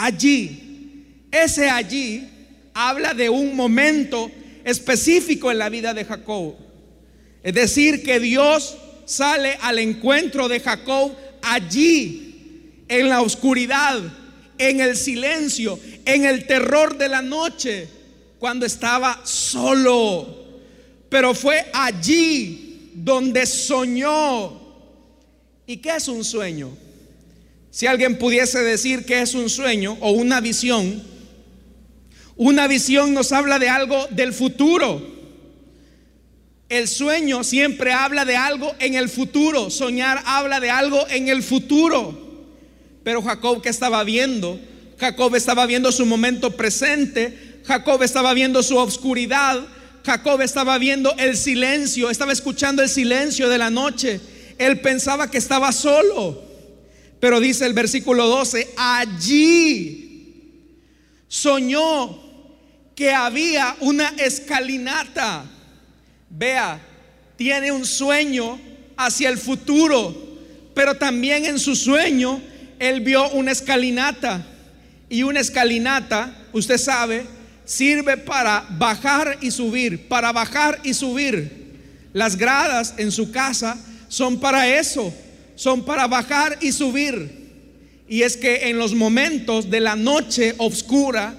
Allí. 0.00 1.26
Ese 1.32 1.68
allí 1.68 2.28
habla 2.72 3.14
de 3.14 3.28
un 3.28 3.56
momento 3.56 4.30
específico 4.64 5.50
en 5.50 5.58
la 5.58 5.68
vida 5.68 5.92
de 5.92 6.04
Jacob. 6.04 6.54
Es 7.42 7.52
decir, 7.52 8.04
que 8.04 8.20
Dios 8.20 8.76
sale 9.06 9.58
al 9.60 9.80
encuentro 9.80 10.48
de 10.48 10.60
Jacob 10.60 11.12
allí, 11.42 12.84
en 12.86 13.08
la 13.08 13.22
oscuridad, 13.22 14.00
en 14.56 14.80
el 14.80 14.96
silencio, 14.96 15.80
en 16.04 16.24
el 16.24 16.46
terror 16.46 16.96
de 16.96 17.08
la 17.08 17.20
noche, 17.20 17.88
cuando 18.38 18.66
estaba 18.66 19.20
solo. 19.24 20.46
Pero 21.08 21.34
fue 21.34 21.66
allí 21.72 22.92
donde 22.94 23.46
soñó. 23.46 24.60
¿Y 25.66 25.78
qué 25.78 25.96
es 25.96 26.06
un 26.06 26.24
sueño? 26.24 26.87
Si 27.70 27.86
alguien 27.86 28.18
pudiese 28.18 28.60
decir 28.62 29.04
que 29.04 29.20
es 29.20 29.34
un 29.34 29.50
sueño 29.50 29.96
o 30.00 30.10
una 30.10 30.40
visión, 30.40 31.02
una 32.36 32.66
visión 32.66 33.14
nos 33.14 33.32
habla 33.32 33.58
de 33.58 33.68
algo 33.68 34.06
del 34.10 34.32
futuro. 34.32 35.16
El 36.68 36.86
sueño 36.88 37.44
siempre 37.44 37.92
habla 37.92 38.24
de 38.24 38.36
algo 38.36 38.74
en 38.78 38.94
el 38.94 39.08
futuro. 39.08 39.70
Soñar 39.70 40.22
habla 40.26 40.60
de 40.60 40.70
algo 40.70 41.06
en 41.08 41.28
el 41.28 41.42
futuro. 41.42 42.26
Pero 43.02 43.22
Jacob 43.22 43.62
que 43.62 43.70
estaba 43.70 44.04
viendo 44.04 44.60
Jacob 44.98 45.34
estaba 45.36 45.64
viendo 45.66 45.92
su 45.92 46.04
momento 46.06 46.56
presente, 46.56 47.60
Jacob 47.64 48.02
estaba 48.02 48.34
viendo 48.34 48.62
su 48.62 48.76
obscuridad, 48.76 49.60
Jacob 50.04 50.40
estaba 50.40 50.76
viendo 50.78 51.14
el 51.18 51.36
silencio, 51.36 52.10
estaba 52.10 52.32
escuchando 52.32 52.82
el 52.82 52.88
silencio 52.88 53.48
de 53.48 53.58
la 53.58 53.70
noche. 53.70 54.20
Él 54.58 54.80
pensaba 54.80 55.30
que 55.30 55.38
estaba 55.38 55.70
solo. 55.70 56.47
Pero 57.20 57.40
dice 57.40 57.66
el 57.66 57.72
versículo 57.72 58.26
12, 58.28 58.74
allí 58.76 60.08
soñó 61.26 62.18
que 62.94 63.12
había 63.12 63.76
una 63.80 64.08
escalinata. 64.18 65.44
Vea, 66.30 66.80
tiene 67.36 67.72
un 67.72 67.84
sueño 67.84 68.58
hacia 68.96 69.28
el 69.28 69.38
futuro, 69.38 70.14
pero 70.74 70.96
también 70.96 71.44
en 71.44 71.58
su 71.58 71.74
sueño 71.76 72.40
él 72.78 73.00
vio 73.00 73.28
una 73.30 73.52
escalinata. 73.52 74.44
Y 75.08 75.22
una 75.22 75.40
escalinata, 75.40 76.46
usted 76.52 76.76
sabe, 76.76 77.24
sirve 77.64 78.16
para 78.16 78.66
bajar 78.70 79.38
y 79.40 79.50
subir, 79.50 80.08
para 80.08 80.32
bajar 80.32 80.80
y 80.82 80.94
subir. 80.94 82.08
Las 82.12 82.36
gradas 82.36 82.94
en 82.96 83.10
su 83.12 83.30
casa 83.30 83.78
son 84.08 84.40
para 84.40 84.68
eso, 84.68 85.14
son 85.58 85.84
para 85.84 86.06
bajar 86.06 86.56
y 86.60 86.70
subir. 86.70 87.28
Y 88.08 88.22
es 88.22 88.36
que 88.36 88.68
en 88.68 88.78
los 88.78 88.94
momentos 88.94 89.68
de 89.68 89.80
la 89.80 89.96
noche 89.96 90.54
oscura, 90.56 91.34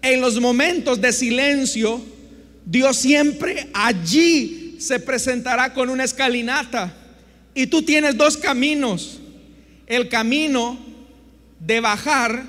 en 0.00 0.22
los 0.22 0.40
momentos 0.40 1.02
de 1.02 1.12
silencio, 1.12 2.00
Dios 2.64 2.96
siempre 2.96 3.68
allí 3.74 4.76
se 4.80 4.98
presentará 4.98 5.74
con 5.74 5.90
una 5.90 6.04
escalinata. 6.04 6.94
Y 7.54 7.66
tú 7.66 7.82
tienes 7.82 8.16
dos 8.16 8.38
caminos. 8.38 9.20
El 9.86 10.08
camino 10.08 10.78
de 11.60 11.80
bajar 11.80 12.44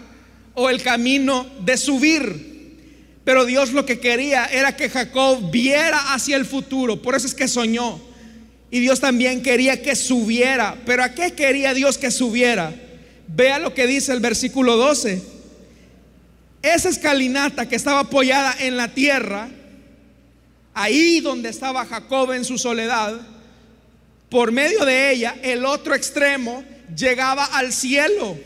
o 0.53 0.69
el 0.69 0.81
camino 0.81 1.45
de 1.65 1.75
subir. 1.75 2.77
Pero 3.25 3.43
Dios 3.43 3.73
lo 3.73 3.85
que 3.85 3.99
quería 3.99 4.45
era 4.45 4.77
que 4.77 4.89
Jacob 4.89 5.51
viera 5.51 6.13
hacia 6.13 6.37
el 6.37 6.45
futuro. 6.45 7.01
Por 7.01 7.13
eso 7.13 7.27
es 7.27 7.35
que 7.35 7.49
soñó. 7.49 8.08
Y 8.71 8.79
Dios 8.79 8.99
también 8.99 9.41
quería 9.41 9.81
que 9.81 9.95
subiera. 9.95 10.77
Pero 10.85 11.03
¿a 11.03 11.13
qué 11.13 11.33
quería 11.33 11.73
Dios 11.73 11.97
que 11.97 12.11
subiera? 12.11 12.73
Vea 13.27 13.59
lo 13.59 13.73
que 13.73 13.87
dice 13.87 14.11
el 14.11 14.19
versículo 14.19 14.77
12 14.77 15.39
esa 16.61 16.89
escalinata 16.89 17.67
que 17.67 17.75
estaba 17.75 18.01
apoyada 18.01 18.53
en 18.59 18.75
la 18.75 18.89
tierra, 18.89 19.49
ahí 20.73 21.19
donde 21.21 21.49
estaba 21.49 21.85
Jacob 21.85 22.31
en 22.33 22.43
su 22.43 22.57
soledad, 22.57 23.19
por 24.29 24.51
medio 24.51 24.85
de 24.85 25.11
ella, 25.11 25.35
el 25.41 25.65
otro 25.65 25.95
extremo 25.95 26.63
llegaba 26.95 27.45
al 27.45 27.73
cielo, 27.73 28.37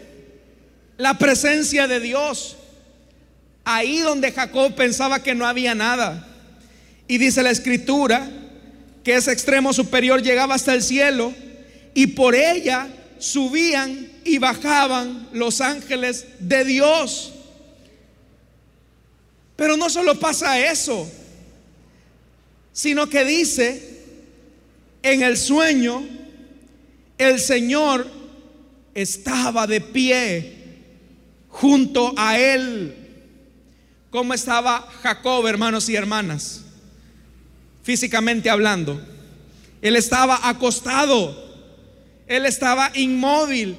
la 0.97 1.17
presencia 1.17 1.87
de 1.87 1.99
Dios. 1.99 2.57
Ahí 3.65 3.99
donde 3.99 4.31
Jacob 4.31 4.75
pensaba 4.75 5.23
que 5.23 5.35
no 5.35 5.47
había 5.47 5.73
nada. 5.73 6.27
Y 7.07 7.17
dice 7.17 7.43
la 7.43 7.49
escritura 7.49 8.29
que 9.03 9.15
ese 9.15 9.31
extremo 9.31 9.73
superior 9.73 10.21
llegaba 10.21 10.55
hasta 10.55 10.73
el 10.73 10.81
cielo 10.81 11.33
y 11.93 12.07
por 12.07 12.35
ella 12.35 12.87
subían 13.19 14.11
y 14.23 14.37
bajaban 14.37 15.29
los 15.33 15.61
ángeles 15.61 16.25
de 16.39 16.63
Dios. 16.63 17.33
Pero 19.55 19.77
no 19.77 19.89
solo 19.89 20.19
pasa 20.19 20.59
eso, 20.59 21.09
sino 22.71 23.07
que 23.07 23.23
dice, 23.23 24.01
en 25.03 25.21
el 25.21 25.37
sueño, 25.37 26.05
el 27.17 27.39
Señor 27.39 28.09
estaba 28.95 29.67
de 29.67 29.81
pie 29.81 30.53
junto 31.49 32.13
a 32.17 32.39
él. 32.39 32.95
¿Cómo 34.09 34.33
estaba 34.33 34.87
Jacob, 35.01 35.45
hermanos 35.47 35.87
y 35.89 35.95
hermanas? 35.95 36.62
Físicamente 37.83 38.49
hablando. 38.49 38.99
Él 39.81 39.95
estaba 39.95 40.47
acostado, 40.47 41.35
él 42.27 42.45
estaba 42.45 42.91
inmóvil, 42.95 43.75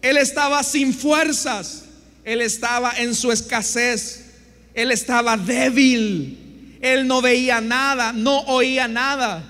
él 0.00 0.16
estaba 0.16 0.62
sin 0.62 0.94
fuerzas, 0.94 1.84
él 2.24 2.40
estaba 2.40 2.92
en 2.96 3.14
su 3.14 3.32
escasez. 3.32 4.30
Él 4.74 4.90
estaba 4.92 5.36
débil. 5.36 6.78
Él 6.80 7.06
no 7.06 7.20
veía 7.20 7.60
nada, 7.60 8.12
no 8.12 8.40
oía 8.40 8.88
nada. 8.88 9.44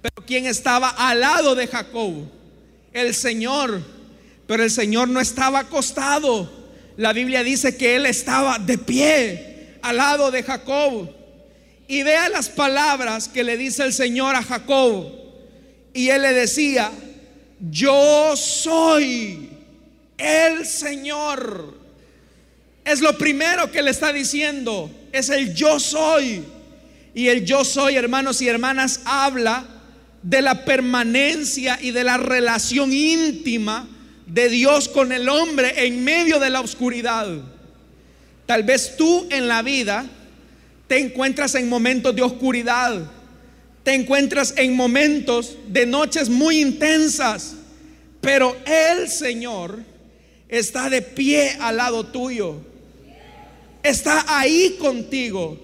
Pero 0.00 0.26
quien 0.26 0.46
estaba 0.46 0.88
al 0.88 1.20
lado 1.20 1.54
de 1.54 1.66
Jacob? 1.66 2.28
El 2.92 3.14
Señor. 3.14 3.82
Pero 4.46 4.62
el 4.62 4.70
Señor 4.70 5.08
no 5.08 5.20
estaba 5.20 5.60
acostado. 5.60 6.50
La 6.96 7.12
Biblia 7.12 7.42
dice 7.42 7.76
que 7.76 7.96
Él 7.96 8.06
estaba 8.06 8.58
de 8.58 8.78
pie 8.78 9.78
al 9.82 9.96
lado 9.96 10.30
de 10.30 10.42
Jacob. 10.42 11.10
Y 11.88 12.02
vea 12.02 12.28
las 12.28 12.48
palabras 12.48 13.28
que 13.28 13.44
le 13.44 13.56
dice 13.56 13.84
el 13.84 13.92
Señor 13.92 14.34
a 14.34 14.42
Jacob. 14.42 15.06
Y 15.94 16.08
Él 16.08 16.22
le 16.22 16.32
decía, 16.32 16.90
yo 17.70 18.36
soy 18.36 19.50
el 20.18 20.66
Señor. 20.66 21.74
Es 22.84 23.00
lo 23.00 23.16
primero 23.16 23.70
que 23.70 23.82
le 23.82 23.90
está 23.90 24.12
diciendo. 24.12 24.90
Es 25.12 25.28
el 25.28 25.54
yo 25.54 25.78
soy. 25.78 26.44
Y 27.14 27.28
el 27.28 27.44
yo 27.44 27.64
soy, 27.64 27.96
hermanos 27.96 28.42
y 28.42 28.48
hermanas, 28.48 29.00
habla 29.04 29.64
de 30.22 30.42
la 30.42 30.64
permanencia 30.64 31.78
y 31.80 31.92
de 31.92 32.04
la 32.04 32.16
relación 32.16 32.92
íntima 32.92 33.88
de 34.26 34.48
Dios 34.48 34.88
con 34.88 35.12
el 35.12 35.28
hombre 35.28 35.86
en 35.86 36.02
medio 36.02 36.38
de 36.38 36.50
la 36.50 36.60
oscuridad. 36.60 37.28
Tal 38.44 38.64
vez 38.64 38.96
tú 38.96 39.26
en 39.30 39.48
la 39.48 39.62
vida 39.62 40.04
te 40.86 40.98
encuentras 40.98 41.54
en 41.54 41.68
momentos 41.68 42.14
de 42.14 42.22
oscuridad, 42.22 43.00
te 43.82 43.94
encuentras 43.94 44.54
en 44.56 44.74
momentos 44.74 45.56
de 45.68 45.86
noches 45.86 46.28
muy 46.28 46.60
intensas, 46.60 47.54
pero 48.20 48.56
el 48.64 49.08
Señor 49.08 49.80
está 50.48 50.90
de 50.90 51.02
pie 51.02 51.56
al 51.60 51.76
lado 51.76 52.04
tuyo. 52.06 52.56
Está 53.82 54.24
ahí 54.26 54.76
contigo. 54.80 55.58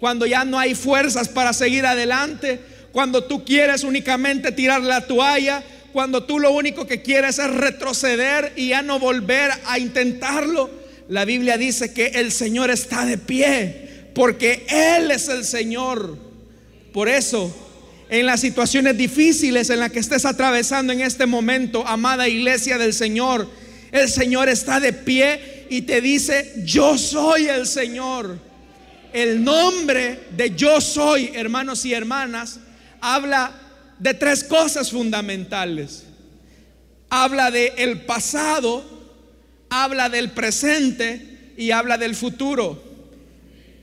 Cuando 0.00 0.26
ya 0.26 0.44
no 0.44 0.58
hay 0.58 0.74
fuerzas 0.74 1.28
para 1.28 1.52
seguir 1.52 1.84
adelante, 1.84 2.60
cuando 2.92 3.24
tú 3.24 3.44
quieres 3.44 3.82
únicamente 3.82 4.52
tirar 4.52 4.82
la 4.82 5.06
toalla, 5.06 5.62
cuando 5.92 6.22
tú 6.24 6.38
lo 6.38 6.52
único 6.52 6.86
que 6.86 7.02
quieres 7.02 7.38
es 7.38 7.50
retroceder 7.50 8.52
y 8.56 8.68
ya 8.68 8.82
no 8.82 8.98
volver 8.98 9.50
a 9.66 9.78
intentarlo, 9.78 10.70
la 11.08 11.24
Biblia 11.24 11.58
dice 11.58 11.92
que 11.92 12.06
el 12.08 12.32
Señor 12.32 12.70
está 12.70 13.04
de 13.04 13.18
pie, 13.18 13.87
porque 14.18 14.66
Él 14.68 15.12
es 15.12 15.28
el 15.28 15.44
Señor. 15.44 16.18
Por 16.92 17.08
eso, 17.08 17.54
en 18.10 18.26
las 18.26 18.40
situaciones 18.40 18.98
difíciles 18.98 19.70
en 19.70 19.78
las 19.78 19.92
que 19.92 20.00
estés 20.00 20.24
atravesando 20.24 20.92
en 20.92 21.02
este 21.02 21.24
momento, 21.24 21.86
amada 21.86 22.26
iglesia 22.26 22.78
del 22.78 22.94
Señor, 22.94 23.48
el 23.92 24.08
Señor 24.08 24.48
está 24.48 24.80
de 24.80 24.92
pie 24.92 25.66
y 25.70 25.82
te 25.82 26.00
dice, 26.00 26.52
yo 26.64 26.98
soy 26.98 27.46
el 27.46 27.68
Señor. 27.68 28.40
El 29.12 29.44
nombre 29.44 30.18
de 30.36 30.52
yo 30.52 30.80
soy, 30.80 31.30
hermanos 31.32 31.84
y 31.84 31.94
hermanas, 31.94 32.58
habla 33.00 33.52
de 34.00 34.14
tres 34.14 34.42
cosas 34.42 34.90
fundamentales. 34.90 36.06
Habla 37.08 37.52
de 37.52 37.72
el 37.76 38.00
pasado, 38.00 38.82
habla 39.70 40.08
del 40.08 40.32
presente 40.32 41.52
y 41.56 41.70
habla 41.70 41.96
del 41.98 42.16
futuro. 42.16 42.87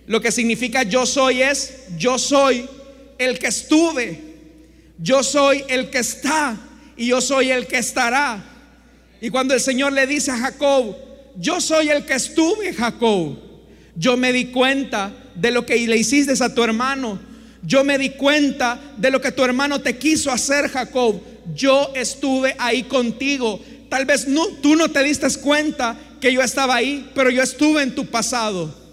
Lo 0.08 0.22
que 0.22 0.32
significa 0.32 0.84
yo 0.84 1.06
soy 1.06 1.42
es 1.42 1.86
yo 1.98 2.20
soy 2.20 2.68
el 3.18 3.40
que 3.40 3.48
estuve, 3.48 4.22
yo 5.00 5.24
soy 5.24 5.64
el 5.68 5.90
que 5.90 6.00
está 6.00 6.58
y 6.96 7.08
yo 7.08 7.22
soy 7.22 7.52
el 7.52 7.68
que 7.68 7.78
estará. 7.78 8.44
Y 9.22 9.30
cuando 9.30 9.54
el 9.54 9.60
Señor 9.60 9.94
le 9.94 10.06
dice 10.06 10.32
a 10.32 10.38
Jacob, 10.38 10.96
yo 11.38 11.60
soy 11.60 11.90
el 11.90 12.06
que 12.06 12.14
estuve, 12.14 12.74
Jacob. 12.74 13.38
Yo 13.96 14.18
me 14.18 14.32
di 14.32 14.46
cuenta 14.46 15.12
de 15.36 15.52
lo 15.52 15.66
que 15.66 15.76
le 15.88 15.98
hiciste 15.98 16.44
a 16.44 16.54
tu 16.54 16.64
hermano. 16.64 17.20
Yo 17.64 17.84
me 17.84 17.98
di 17.98 18.12
cuenta 18.12 18.80
de 18.98 19.10
lo 19.10 19.20
que 19.20 19.32
tu 19.32 19.44
hermano 19.44 19.82
te 19.82 19.98
quiso 19.98 20.32
hacer, 20.32 20.70
Jacob. 20.70 21.20
Yo 21.56 21.92
estuve 21.96 22.56
ahí 22.60 22.84
contigo. 22.84 23.60
Tal 23.90 24.06
vez 24.06 24.28
no, 24.28 24.48
tú 24.62 24.76
no 24.76 24.90
te 24.90 25.04
diste 25.04 25.28
cuenta 25.42 25.98
que 26.22 26.32
yo 26.32 26.42
estaba 26.42 26.76
ahí, 26.76 27.10
pero 27.16 27.30
yo 27.30 27.42
estuve 27.42 27.82
en 27.82 27.96
tu 27.96 28.06
pasado. 28.06 28.85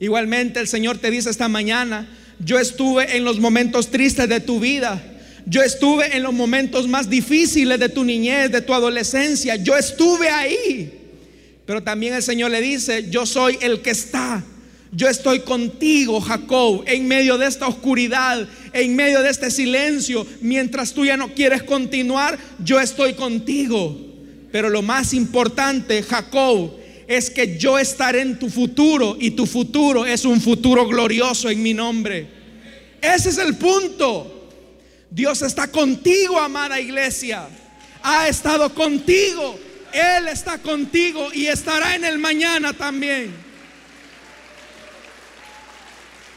Igualmente 0.00 0.58
el 0.60 0.66
Señor 0.66 0.98
te 0.98 1.10
dice 1.10 1.28
esta 1.28 1.48
mañana, 1.48 2.08
yo 2.38 2.58
estuve 2.58 3.18
en 3.18 3.24
los 3.24 3.38
momentos 3.38 3.90
tristes 3.90 4.28
de 4.28 4.40
tu 4.40 4.58
vida. 4.58 5.00
Yo 5.46 5.62
estuve 5.62 6.16
en 6.16 6.22
los 6.22 6.32
momentos 6.32 6.88
más 6.88 7.10
difíciles 7.10 7.78
de 7.78 7.90
tu 7.90 8.02
niñez, 8.02 8.50
de 8.50 8.62
tu 8.62 8.72
adolescencia. 8.72 9.56
Yo 9.56 9.76
estuve 9.76 10.30
ahí. 10.30 10.90
Pero 11.66 11.82
también 11.82 12.14
el 12.14 12.22
Señor 12.22 12.50
le 12.50 12.62
dice, 12.62 13.10
yo 13.10 13.26
soy 13.26 13.58
el 13.60 13.82
que 13.82 13.90
está. 13.90 14.42
Yo 14.92 15.06
estoy 15.08 15.40
contigo, 15.40 16.20
Jacob, 16.20 16.82
en 16.86 17.06
medio 17.06 17.38
de 17.38 17.46
esta 17.46 17.68
oscuridad, 17.68 18.48
en 18.72 18.96
medio 18.96 19.22
de 19.22 19.30
este 19.30 19.50
silencio. 19.50 20.26
Mientras 20.40 20.94
tú 20.94 21.04
ya 21.04 21.16
no 21.16 21.34
quieres 21.34 21.62
continuar, 21.62 22.38
yo 22.64 22.80
estoy 22.80 23.14
contigo. 23.14 23.96
Pero 24.50 24.68
lo 24.68 24.82
más 24.82 25.14
importante, 25.14 26.02
Jacob, 26.02 26.79
es 27.10 27.28
que 27.28 27.58
yo 27.58 27.76
estaré 27.76 28.20
en 28.20 28.38
tu 28.38 28.48
futuro 28.48 29.16
y 29.18 29.32
tu 29.32 29.44
futuro 29.44 30.06
es 30.06 30.24
un 30.24 30.40
futuro 30.40 30.86
glorioso 30.86 31.50
en 31.50 31.60
mi 31.60 31.74
nombre. 31.74 32.28
Ese 33.02 33.30
es 33.30 33.38
el 33.38 33.56
punto. 33.56 34.48
Dios 35.10 35.42
está 35.42 35.66
contigo, 35.66 36.38
amada 36.38 36.78
iglesia. 36.78 37.48
Ha 38.04 38.28
estado 38.28 38.72
contigo. 38.72 39.58
Él 39.92 40.28
está 40.28 40.58
contigo 40.58 41.30
y 41.34 41.46
estará 41.48 41.96
en 41.96 42.04
el 42.04 42.20
mañana 42.20 42.72
también. 42.74 43.34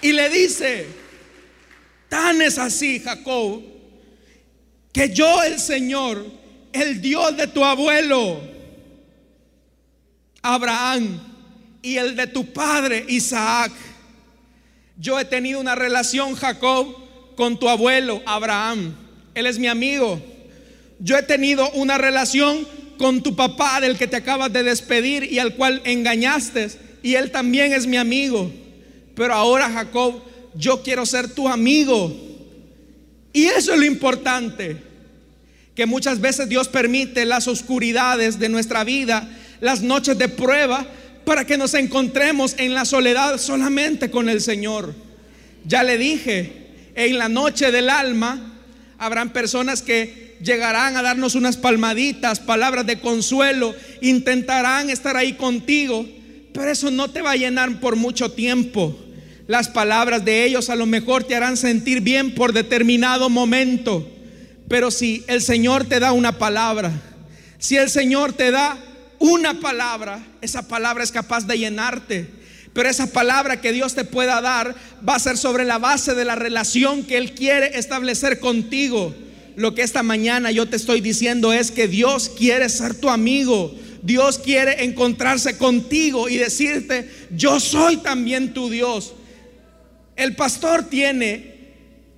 Y 0.01 0.11
le 0.11 0.27
dice, 0.31 0.87
tan 2.09 2.41
es 2.41 2.57
así, 2.57 2.99
Jacob, 2.99 3.61
que 4.91 5.13
yo 5.13 5.43
el 5.43 5.59
Señor, 5.59 6.25
el 6.71 6.99
Dios 6.99 7.37
de 7.37 7.45
tu 7.45 7.63
abuelo, 7.63 8.52
Abraham, 10.43 11.19
y 11.81 11.97
el 11.97 12.15
de 12.15 12.27
tu 12.27 12.53
padre, 12.53 13.05
Isaac, 13.09 13.71
yo 14.97 15.19
he 15.19 15.25
tenido 15.25 15.59
una 15.59 15.75
relación, 15.75 16.35
Jacob, 16.35 16.95
con 17.35 17.59
tu 17.59 17.67
abuelo 17.67 18.21
Abraham. 18.25 18.93
Él 19.33 19.45
es 19.47 19.57
mi 19.57 19.67
amigo. 19.67 20.21
Yo 20.99 21.17
he 21.17 21.23
tenido 21.23 21.69
una 21.71 21.97
relación 21.97 22.67
con 22.97 23.23
tu 23.23 23.35
papá 23.35 23.81
del 23.81 23.97
que 23.97 24.07
te 24.07 24.17
acabas 24.17 24.53
de 24.53 24.63
despedir 24.63 25.23
y 25.23 25.39
al 25.39 25.55
cual 25.55 25.81
engañaste. 25.83 26.69
Y 27.01 27.15
él 27.15 27.31
también 27.31 27.73
es 27.73 27.87
mi 27.87 27.97
amigo. 27.97 28.51
Pero 29.15 29.33
ahora, 29.33 29.69
Jacob, 29.69 30.21
yo 30.55 30.83
quiero 30.83 31.05
ser 31.05 31.33
tu 31.33 31.49
amigo. 31.49 32.15
Y 33.33 33.45
eso 33.45 33.73
es 33.73 33.79
lo 33.79 33.85
importante. 33.85 34.77
Que 35.75 35.85
muchas 35.87 36.21
veces 36.21 36.47
Dios 36.47 36.67
permite 36.67 37.25
las 37.25 37.47
oscuridades 37.47 38.37
de 38.37 38.47
nuestra 38.47 38.83
vida, 38.83 39.27
las 39.63 39.81
noches 39.81 40.17
de 40.17 40.27
prueba, 40.27 40.85
para 41.23 41.45
que 41.45 41.57
nos 41.57 41.73
encontremos 41.73 42.53
en 42.57 42.73
la 42.73 42.83
soledad 42.83 43.37
solamente 43.37 44.11
con 44.11 44.27
el 44.27 44.41
Señor. 44.41 44.93
Ya 45.65 45.83
le 45.83 45.97
dije, 45.97 46.67
en 46.95 47.17
la 47.17 47.29
noche 47.29 47.71
del 47.71 47.89
alma 47.89 48.59
habrán 48.97 49.31
personas 49.31 49.81
que 49.81 50.35
llegarán 50.43 50.97
a 50.97 51.01
darnos 51.01 51.35
unas 51.35 51.55
palmaditas, 51.55 52.41
palabras 52.41 52.85
de 52.85 52.99
consuelo, 52.99 53.73
intentarán 54.01 54.89
estar 54.89 55.15
ahí 55.15 55.31
contigo, 55.31 56.05
pero 56.53 56.69
eso 56.69 56.91
no 56.91 57.09
te 57.09 57.21
va 57.21 57.31
a 57.31 57.37
llenar 57.37 57.79
por 57.79 57.95
mucho 57.95 58.33
tiempo. 58.33 58.99
Las 59.47 59.69
palabras 59.69 60.25
de 60.25 60.43
ellos 60.43 60.69
a 60.69 60.75
lo 60.75 60.85
mejor 60.85 61.23
te 61.23 61.35
harán 61.35 61.55
sentir 61.55 62.01
bien 62.01 62.35
por 62.35 62.51
determinado 62.51 63.29
momento, 63.29 64.05
pero 64.67 64.91
si 64.91 65.23
el 65.27 65.41
Señor 65.41 65.85
te 65.85 66.01
da 66.01 66.11
una 66.11 66.37
palabra, 66.37 66.91
si 67.59 67.77
el 67.77 67.89
Señor 67.89 68.33
te 68.33 68.51
da 68.51 68.77
una 69.23 69.59
palabra, 69.59 70.25
esa 70.41 70.67
palabra 70.67 71.03
es 71.03 71.11
capaz 71.11 71.47
de 71.47 71.57
llenarte 71.57 72.43
pero 72.73 72.89
esa 72.89 73.07
palabra 73.07 73.61
que 73.61 73.71
Dios 73.71 73.93
te 73.93 74.03
pueda 74.03 74.41
dar 74.41 74.75
va 75.07 75.15
a 75.15 75.19
ser 75.19 75.37
sobre 75.37 75.63
la 75.63 75.77
base 75.77 76.15
de 76.15 76.25
la 76.25 76.35
relación 76.35 77.03
que 77.03 77.17
Él 77.17 77.33
quiere 77.33 77.77
establecer 77.77 78.39
contigo. 78.39 79.13
Lo 79.55 79.75
que 79.75 79.83
esta 79.83 80.01
mañana 80.01 80.49
yo 80.49 80.67
te 80.67 80.75
estoy 80.75 80.99
diciendo 80.99 81.53
es 81.53 81.69
que 81.69 81.87
Dios 81.87 82.31
quiere 82.35 82.67
ser 82.69 82.95
tu 82.95 83.09
amigo. 83.09 83.75
Dios 84.01 84.39
quiere 84.39 84.83
encontrarse 84.83 85.57
contigo 85.57 86.27
y 86.27 86.37
decirte, 86.37 87.09
yo 87.35 87.59
soy 87.59 87.97
también 87.97 88.55
tu 88.55 88.69
Dios. 88.69 89.13
El 90.15 90.35
pastor 90.35 90.89
tiene 90.89 91.53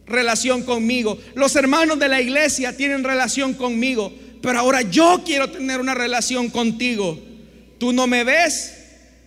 relación 0.07 0.63
conmigo. 0.63 1.19
Los 1.35 1.55
hermanos 1.57 1.99
de 1.99 2.07
la 2.07 2.21
iglesia 2.21 2.77
tienen 2.77 3.03
relación 3.03 3.53
conmigo. 3.53 4.13
Pero 4.45 4.59
ahora 4.59 4.83
yo 4.83 5.23
quiero 5.25 5.49
tener 5.49 5.79
una 5.79 5.95
relación 5.95 6.51
contigo. 6.51 7.19
Tú 7.79 7.93
no 7.93 8.05
me 8.05 8.23
ves, 8.23 8.73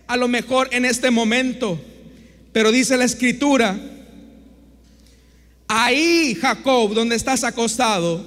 a 0.07 0.15
lo 0.15 0.29
mejor 0.29 0.69
en 0.71 0.85
este 0.85 1.11
momento, 1.11 1.77
pero 2.53 2.71
dice 2.71 2.95
la 2.95 3.03
escritura, 3.03 3.77
ahí 5.67 6.37
Jacob, 6.39 6.93
donde 6.93 7.17
estás 7.17 7.43
acostado, 7.43 8.25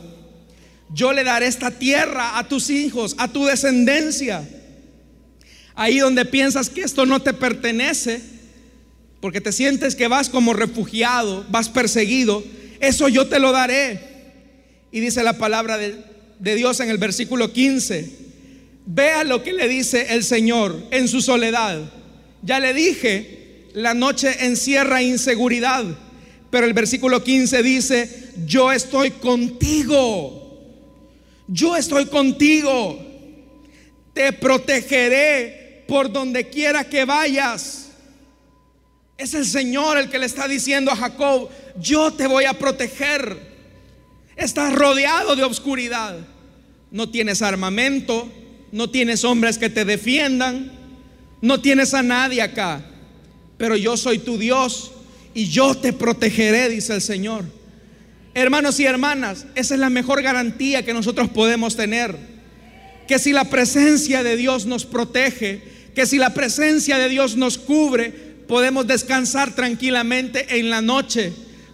yo 0.92 1.14
le 1.14 1.24
daré 1.24 1.46
esta 1.46 1.70
tierra 1.70 2.38
a 2.38 2.46
tus 2.46 2.68
hijos, 2.68 3.14
a 3.16 3.26
tu 3.26 3.46
descendencia. 3.46 4.46
Ahí 5.74 5.98
donde 5.98 6.26
piensas 6.26 6.68
que 6.68 6.82
esto 6.82 7.06
no 7.06 7.22
te 7.22 7.32
pertenece, 7.32 8.20
porque 9.22 9.40
te 9.40 9.52
sientes 9.52 9.94
que 9.94 10.08
vas 10.08 10.28
como 10.28 10.52
refugiado, 10.52 11.46
vas 11.48 11.70
perseguido, 11.70 12.44
eso 12.80 13.08
yo 13.08 13.28
te 13.28 13.38
lo 13.38 13.50
daré. 13.50 14.12
Y 14.92 15.00
dice 15.00 15.22
la 15.22 15.38
palabra 15.38 15.78
de, 15.78 16.11
de 16.42 16.56
Dios 16.56 16.80
en 16.80 16.90
el 16.90 16.98
versículo 16.98 17.52
15, 17.52 18.22
Vea 18.84 19.22
lo 19.22 19.44
que 19.44 19.52
le 19.52 19.68
dice 19.68 20.08
el 20.10 20.24
Señor 20.24 20.76
en 20.90 21.06
su 21.06 21.22
soledad. 21.22 21.80
Ya 22.42 22.58
le 22.58 22.74
dije, 22.74 23.68
la 23.74 23.94
noche 23.94 24.44
encierra 24.44 25.02
inseguridad, 25.02 25.84
pero 26.50 26.66
el 26.66 26.72
versículo 26.72 27.22
15 27.22 27.62
dice, 27.62 28.32
yo 28.44 28.72
estoy 28.72 29.12
contigo, 29.12 30.58
yo 31.46 31.76
estoy 31.76 32.06
contigo, 32.06 32.98
te 34.12 34.32
protegeré 34.32 35.84
por 35.86 36.10
donde 36.10 36.48
quiera 36.48 36.82
que 36.82 37.04
vayas. 37.04 37.90
Es 39.16 39.32
el 39.34 39.46
Señor 39.46 39.96
el 39.96 40.10
que 40.10 40.18
le 40.18 40.26
está 40.26 40.48
diciendo 40.48 40.90
a 40.90 40.96
Jacob, 40.96 41.48
yo 41.80 42.12
te 42.12 42.26
voy 42.26 42.46
a 42.46 42.54
proteger. 42.54 43.51
Estás 44.36 44.72
rodeado 44.74 45.36
de 45.36 45.44
oscuridad, 45.44 46.16
no 46.90 47.08
tienes 47.08 47.42
armamento, 47.42 48.30
no 48.72 48.88
tienes 48.90 49.24
hombres 49.24 49.58
que 49.58 49.70
te 49.70 49.84
defiendan, 49.84 50.72
no 51.40 51.60
tienes 51.60 51.92
a 51.94 52.02
nadie 52.02 52.40
acá, 52.40 52.84
pero 53.58 53.76
yo 53.76 53.96
soy 53.96 54.18
tu 54.18 54.38
Dios 54.38 54.92
y 55.34 55.48
yo 55.48 55.74
te 55.74 55.92
protegeré, 55.92 56.68
dice 56.68 56.94
el 56.94 57.02
Señor. 57.02 57.44
Hermanos 58.34 58.80
y 58.80 58.86
hermanas, 58.86 59.46
esa 59.54 59.74
es 59.74 59.80
la 59.80 59.90
mejor 59.90 60.22
garantía 60.22 60.84
que 60.84 60.94
nosotros 60.94 61.28
podemos 61.28 61.76
tener. 61.76 62.16
Que 63.06 63.18
si 63.18 63.32
la 63.32 63.44
presencia 63.44 64.22
de 64.22 64.36
Dios 64.36 64.64
nos 64.64 64.86
protege, 64.86 65.62
que 65.94 66.06
si 66.06 66.16
la 66.16 66.32
presencia 66.32 66.96
de 66.96 67.10
Dios 67.10 67.36
nos 67.36 67.58
cubre, 67.58 68.10
podemos 68.48 68.86
descansar 68.86 69.54
tranquilamente 69.54 70.58
en 70.58 70.70
la 70.70 70.80
noche. 70.80 71.32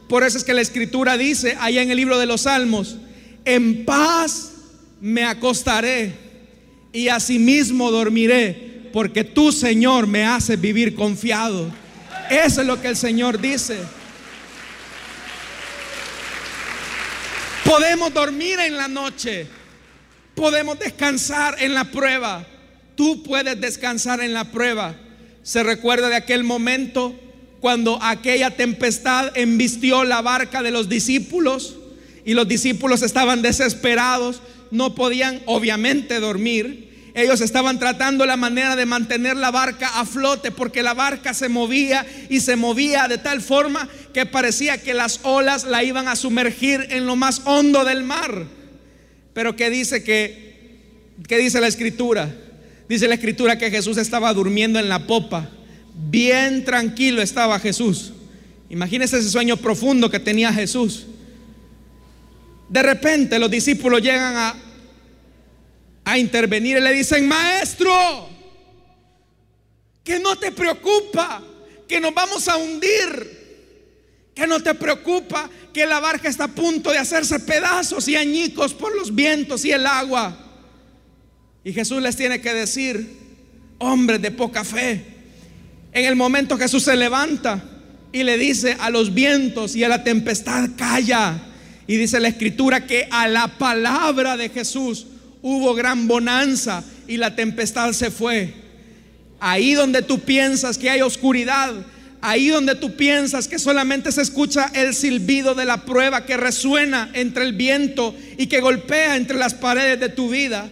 Por 0.09 0.25
eso 0.25 0.39
es 0.39 0.45
que 0.45 0.55
la 0.55 0.63
escritura 0.63 1.19
dice 1.19 1.57
allá 1.61 1.83
en 1.83 1.91
el 1.91 1.97
libro 1.97 2.19
de 2.19 2.27
los 2.27 2.43
Salmos, 2.43 2.97
en 3.45 3.85
paz 3.85 4.53
me 5.01 5.25
acostaré 5.25 6.15
y 6.93 7.09
asimismo 7.09 7.91
dormiré, 7.91 8.89
porque 8.93 9.23
tú, 9.23 9.53
Señor, 9.53 10.07
me 10.07 10.25
haces 10.25 10.59
vivir 10.59 10.95
confiado. 10.95 11.71
Eso 12.31 12.63
es 12.63 12.67
lo 12.67 12.81
que 12.81 12.89
el 12.89 12.97
Señor 12.97 13.41
dice. 13.41 13.79
Podemos 17.65 18.13
dormir 18.15 18.59
en 18.61 18.79
la 18.79 18.89
noche, 18.89 19.47
podemos 20.35 20.79
descansar 20.79 21.57
en 21.61 21.75
la 21.75 21.85
prueba. 21.85 22.47
Tú 22.95 23.23
puedes 23.23 23.61
descansar 23.61 24.21
en 24.21 24.33
la 24.33 24.51
prueba. 24.51 24.97
Se 25.43 25.63
recuerda 25.63 26.09
de 26.09 26.17
aquel 26.17 26.45
momento 26.45 27.15
cuando 27.61 28.03
aquella 28.03 28.51
tempestad 28.51 29.37
embistió 29.37 30.05
la 30.05 30.23
barca 30.23 30.63
de 30.63 30.71
los 30.71 30.89
discípulos 30.89 31.77
y 32.25 32.35
los 32.35 32.47
discípulos 32.47 33.03
estaban 33.03 33.43
desesperados 33.43 34.41
no 34.71 34.95
podían 34.95 35.41
obviamente 35.47 36.21
dormir. 36.21 36.89
Ellos 37.15 37.41
estaban 37.41 37.79
tratando 37.79 38.27
la 38.27 38.37
manera 38.37 38.77
de 38.77 38.87
mantener 38.87 39.37
la 39.37 39.51
barca 39.51 39.89
a 39.99 40.05
flote 40.05 40.51
porque 40.53 40.83
la 40.83 40.95
barca 40.95 41.35
se 41.35 41.49
movía 41.49 42.07
y 42.29 42.41
se 42.41 42.55
movía 42.55 43.09
de 43.09 43.19
tal 43.19 43.41
forma 43.41 43.89
que 44.15 44.27
parecía 44.27 44.81
que 44.81 44.95
las 44.95 45.21
olas 45.25 45.65
la 45.65 45.83
iban 45.83 46.07
a 46.07 46.17
sumergir 46.17 46.87
en 46.91 47.07
lo 47.07 47.17
más 47.17 47.43
hondo 47.45 47.85
del 47.85 48.05
mar. 48.05 48.45
Pero 49.33 49.57
¿qué 49.57 49.71
dice 49.71 50.05
que 50.05 50.49
qué 51.27 51.39
dice 51.39 51.61
la 51.61 51.67
escritura? 51.67 52.33
Dice 52.89 53.09
la 53.09 53.15
escritura 53.15 53.59
que 53.59 53.71
Jesús 53.71 53.97
estaba 53.97 54.33
durmiendo 54.33 54.79
en 54.79 54.89
la 54.89 55.07
popa. 55.07 55.51
Bien 56.01 56.65
tranquilo 56.65 57.21
estaba 57.21 57.59
Jesús. 57.59 58.13
Imagínese 58.71 59.19
ese 59.19 59.31
sueño 59.31 59.57
profundo 59.57 60.09
que 60.09 60.21
tenía 60.21 60.53
Jesús. 60.53 61.07
De 62.69 62.83
repente 62.83 63.39
los 63.39 63.51
discípulos 63.51 64.01
llegan 64.01 64.37
a, 64.37 64.55
a 66.05 66.19
intervenir 66.19 66.77
y 66.77 66.81
le 66.81 66.93
dicen, 66.93 67.27
maestro, 67.27 68.29
que 70.05 70.21
no 70.21 70.37
te 70.37 70.53
preocupa, 70.53 71.43
que 71.89 71.99
nos 71.99 72.15
vamos 72.15 72.47
a 72.47 72.57
hundir, 72.57 74.31
que 74.35 74.47
no 74.47 74.63
te 74.63 74.75
preocupa 74.75 75.51
que 75.73 75.85
la 75.85 75.99
barca 75.99 76.29
está 76.29 76.45
a 76.45 76.49
punto 76.49 76.93
de 76.93 76.99
hacerse 76.99 77.41
pedazos 77.41 78.07
y 78.07 78.15
añicos 78.15 78.73
por 78.73 78.95
los 78.95 79.13
vientos 79.13 79.65
y 79.65 79.73
el 79.73 79.85
agua. 79.85 80.47
Y 81.65 81.73
Jesús 81.73 82.01
les 82.01 82.15
tiene 82.15 82.41
que 82.41 82.55
decir, 82.55 83.19
hombres 83.79 84.23
de 84.23 84.31
poca 84.31 84.63
fe, 84.63 85.18
en 85.99 86.05
el 86.05 86.17
momento 86.17 86.57
Jesús 86.57 86.85
se 86.85 86.97
levanta 86.97 87.63
y 88.13 88.23
le 88.23 88.39
dice 88.39 88.77
a 88.81 88.91
los 88.91 89.13
vientos 89.13 89.75
y 89.77 89.85
a 89.85 89.89
la 89.89 90.05
tempestad, 90.05 90.71
calla 90.77 91.39
y 91.87 91.97
dice 91.97 92.21
la 92.21 92.29
escritura 92.29 92.87
que 92.87 93.09
a 93.11 93.29
la 93.29 93.59
palabra 93.59 94.37
de 94.37 94.49
Jesús 94.49 95.07
hubo 95.43 95.75
gran 95.75 96.07
bonanza 96.07 96.85
y 97.07 97.17
la 97.17 97.35
tempestad 97.35 97.93
se 97.93 98.11
fue. 98.11 98.55
Ahí 99.41 99.75
donde 99.75 100.03
tú 100.03 100.21
piensas 100.21 100.79
que 100.79 100.91
hay 100.91 101.01
oscuridad, 101.01 101.75
ahí 102.21 102.49
donde 102.49 102.75
tú 102.75 102.97
piensas 102.97 103.49
que 103.49 103.59
solamente 103.59 104.13
se 104.13 104.23
escucha 104.23 104.71
el 104.75 104.95
silbido 104.95 105.55
de 105.55 105.65
la 105.65 105.85
prueba 105.85 106.27
que 106.27 106.37
resuena 106.37 107.11
entre 107.15 107.45
el 107.45 107.53
viento 107.55 108.15
y 108.37 108.47
que 108.47 108.61
golpea 108.61 109.17
entre 109.17 109.39
las 109.39 109.55
paredes 109.55 110.01
de 110.01 110.09
tu 110.09 110.29
vida, 110.29 110.69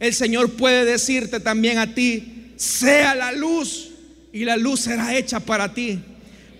el 0.00 0.14
Señor 0.14 0.52
puede 0.52 0.84
decirte 0.84 1.40
también 1.40 1.78
a 1.78 1.94
ti, 1.94 2.52
sea 2.56 3.14
la 3.14 3.32
luz 3.32 3.91
y 4.32 4.44
la 4.44 4.56
luz 4.56 4.80
será 4.80 5.14
hecha 5.14 5.40
para 5.40 5.72
ti. 5.72 5.98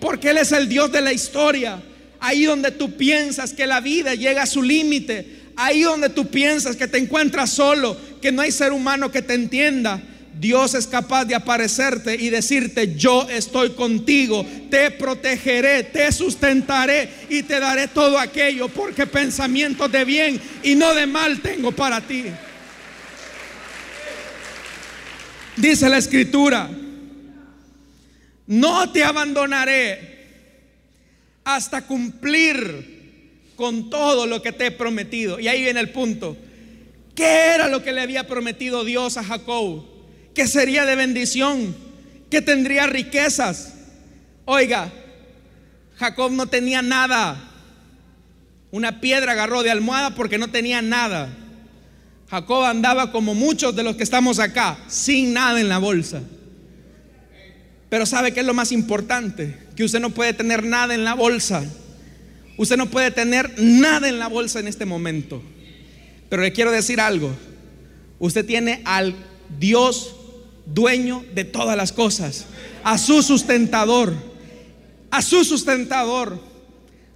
Porque 0.00 0.30
Él 0.30 0.38
es 0.38 0.52
el 0.52 0.68
Dios 0.68 0.92
de 0.92 1.00
la 1.00 1.12
historia. 1.12 1.80
Ahí 2.20 2.44
donde 2.44 2.70
tú 2.70 2.96
piensas 2.96 3.52
que 3.52 3.66
la 3.66 3.80
vida 3.80 4.14
llega 4.14 4.42
a 4.42 4.46
su 4.46 4.62
límite, 4.62 5.42
ahí 5.56 5.82
donde 5.82 6.08
tú 6.08 6.28
piensas 6.28 6.76
que 6.76 6.86
te 6.86 6.98
encuentras 6.98 7.50
solo, 7.50 7.96
que 8.20 8.30
no 8.30 8.42
hay 8.42 8.52
ser 8.52 8.72
humano 8.72 9.10
que 9.10 9.22
te 9.22 9.34
entienda, 9.34 10.00
Dios 10.38 10.74
es 10.74 10.86
capaz 10.86 11.24
de 11.24 11.34
aparecerte 11.34 12.14
y 12.14 12.30
decirte, 12.30 12.96
yo 12.96 13.28
estoy 13.28 13.70
contigo, 13.70 14.46
te 14.70 14.90
protegeré, 14.90 15.84
te 15.84 16.10
sustentaré 16.10 17.08
y 17.28 17.42
te 17.42 17.60
daré 17.60 17.88
todo 17.88 18.18
aquello, 18.18 18.68
porque 18.68 19.06
pensamientos 19.06 19.92
de 19.92 20.04
bien 20.04 20.40
y 20.62 20.74
no 20.74 20.94
de 20.94 21.06
mal 21.06 21.40
tengo 21.40 21.72
para 21.72 22.00
ti. 22.00 22.24
Dice 25.56 25.88
la 25.88 25.98
escritura, 25.98 26.70
no 28.46 28.90
te 28.90 29.04
abandonaré 29.04 30.12
hasta 31.44 31.86
cumplir 31.86 32.92
con 33.56 33.90
todo 33.90 34.26
lo 34.26 34.42
que 34.42 34.52
te 34.52 34.66
he 34.66 34.70
prometido. 34.70 35.38
Y 35.38 35.48
ahí 35.48 35.62
viene 35.62 35.80
el 35.80 35.90
punto. 35.90 36.36
¿Qué 37.14 37.54
era 37.54 37.68
lo 37.68 37.82
que 37.82 37.92
le 37.92 38.00
había 38.00 38.26
prometido 38.26 38.84
Dios 38.84 39.16
a 39.16 39.24
Jacob? 39.24 39.84
Que 40.34 40.46
sería 40.46 40.84
de 40.84 40.96
bendición, 40.96 41.76
que 42.30 42.40
tendría 42.40 42.86
riquezas. 42.86 43.74
Oiga, 44.44 44.90
Jacob 45.96 46.32
no 46.32 46.46
tenía 46.46 46.82
nada. 46.82 47.50
Una 48.70 49.00
piedra 49.00 49.32
agarró 49.32 49.62
de 49.62 49.70
almohada 49.70 50.14
porque 50.14 50.38
no 50.38 50.48
tenía 50.48 50.80
nada. 50.80 51.28
Jacob 52.30 52.64
andaba 52.64 53.12
como 53.12 53.34
muchos 53.34 53.76
de 53.76 53.82
los 53.82 53.96
que 53.96 54.02
estamos 54.02 54.38
acá, 54.38 54.78
sin 54.88 55.34
nada 55.34 55.60
en 55.60 55.68
la 55.68 55.76
bolsa. 55.76 56.22
Pero 57.92 58.06
¿sabe 58.06 58.32
qué 58.32 58.40
es 58.40 58.46
lo 58.46 58.54
más 58.54 58.72
importante? 58.72 59.54
Que 59.76 59.84
usted 59.84 60.00
no 60.00 60.08
puede 60.08 60.32
tener 60.32 60.64
nada 60.64 60.94
en 60.94 61.04
la 61.04 61.12
bolsa. 61.12 61.62
Usted 62.56 62.78
no 62.78 62.88
puede 62.88 63.10
tener 63.10 63.52
nada 63.60 64.08
en 64.08 64.18
la 64.18 64.28
bolsa 64.28 64.60
en 64.60 64.66
este 64.66 64.86
momento. 64.86 65.42
Pero 66.30 66.40
le 66.40 66.54
quiero 66.54 66.70
decir 66.70 67.02
algo. 67.02 67.30
Usted 68.18 68.46
tiene 68.46 68.80
al 68.86 69.14
Dios 69.60 70.16
dueño 70.64 71.22
de 71.34 71.44
todas 71.44 71.76
las 71.76 71.92
cosas, 71.92 72.46
a 72.82 72.96
su 72.96 73.22
sustentador, 73.22 74.14
a 75.10 75.20
su 75.20 75.44
sustentador. 75.44 76.40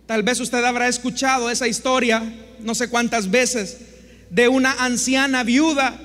Tal 0.05 0.25
vez 0.25 0.41
usted 0.41 0.63
habrá 0.63 0.89
escuchado 0.89 1.49
esa 1.49 1.67
historia 1.67 2.23
no 2.61 2.75
sé 2.75 2.91
cuántas 2.91 3.31
veces 3.31 3.79
de 4.29 4.49
una 4.49 4.73
anciana 4.85 5.43
viuda 5.43 5.99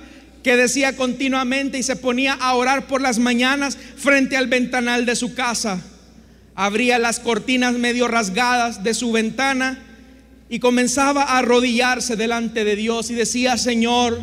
que 0.44 0.56
decía 0.56 0.96
continuamente 0.96 1.78
y 1.78 1.84
se 1.84 1.96
ponía 1.96 2.34
a 2.34 2.56
orar 2.56 2.88
por 2.88 3.02
las 3.02 3.20
mañanas 3.20 3.78
frente 3.96 4.38
al 4.38 4.48
ventanal 4.48 5.06
de 5.06 5.16
su 5.16 5.36
casa. 5.36 5.82
Abría 6.56 7.00
las 7.00 7.20
cortinas 7.20 7.74
medio 7.76 8.08
rasgadas 8.08 8.84
de 8.84 8.94
su 8.94 9.12
ventana 9.12 9.80
y 10.50 10.60
comenzaba 10.60 11.24
a 11.24 11.40
arrodillarse 11.40 12.16
delante 12.16 12.64
de 12.64 12.76
Dios 12.76 13.10
y 13.10 13.16
decía, 13.16 13.58
Señor, 13.58 14.22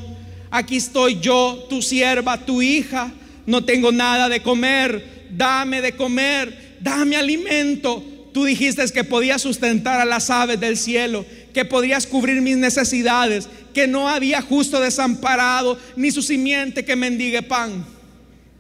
aquí 0.51 0.77
estoy 0.77 1.21
yo, 1.21 1.67
tu 1.71 1.81
sierva, 1.81 2.45
tu 2.45 2.61
hija, 2.61 3.13
no 3.47 3.65
tengo 3.65 3.93
nada 3.93 4.29
de 4.29 4.43
comer, 4.43 5.27
dame 5.31 5.81
de 5.81 5.93
comer, 5.93 6.77
dame 6.81 7.17
alimento. 7.17 8.05
Tú 8.35 8.45
dijiste 8.45 8.85
que 8.93 9.05
podías 9.05 9.41
sustentar 9.41 10.01
a 10.01 10.05
las 10.05 10.29
aves 10.29 10.61
del 10.61 10.77
cielo, 10.77 11.25
que 11.55 11.65
podías 11.65 12.07
cubrir 12.07 12.43
mis 12.43 12.59
necesidades, 12.59 13.49
que 13.79 13.87
no 13.87 14.09
había 14.09 14.43
justo 14.43 14.81
desamparado, 14.81 15.79
ni 15.95 16.11
su 16.11 16.21
simiente 16.21 16.85
que 16.85 16.97
mendigue 16.97 17.43
pan. 17.43 17.87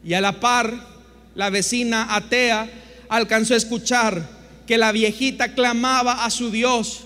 Y 0.04 0.14
a 0.14 0.20
la 0.20 0.38
par, 0.38 0.72
la 1.34 1.50
vecina 1.50 2.14
atea 2.14 2.70
alcanzó 3.08 3.54
a 3.54 3.56
escuchar 3.56 4.30
que 4.64 4.78
la 4.78 4.92
viejita 4.92 5.54
clamaba 5.54 6.24
a 6.24 6.30
su 6.30 6.52
Dios, 6.52 7.00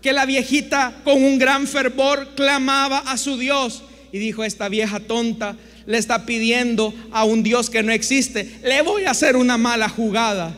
que 0.00 0.12
la 0.12 0.26
viejita 0.26 1.00
con 1.02 1.24
un 1.24 1.40
gran 1.40 1.66
fervor 1.66 2.36
clamaba 2.36 2.98
a 2.98 3.18
su 3.18 3.36
Dios. 3.36 3.82
Y 4.12 4.18
dijo, 4.18 4.44
esta 4.44 4.68
vieja 4.68 5.00
tonta 5.00 5.56
le 5.86 5.98
está 5.98 6.24
pidiendo 6.24 6.94
a 7.10 7.24
un 7.24 7.42
Dios 7.42 7.68
que 7.68 7.82
no 7.82 7.90
existe, 7.90 8.60
le 8.62 8.82
voy 8.82 9.06
a 9.06 9.10
hacer 9.10 9.34
una 9.34 9.58
mala 9.58 9.88
jugada. 9.88 10.56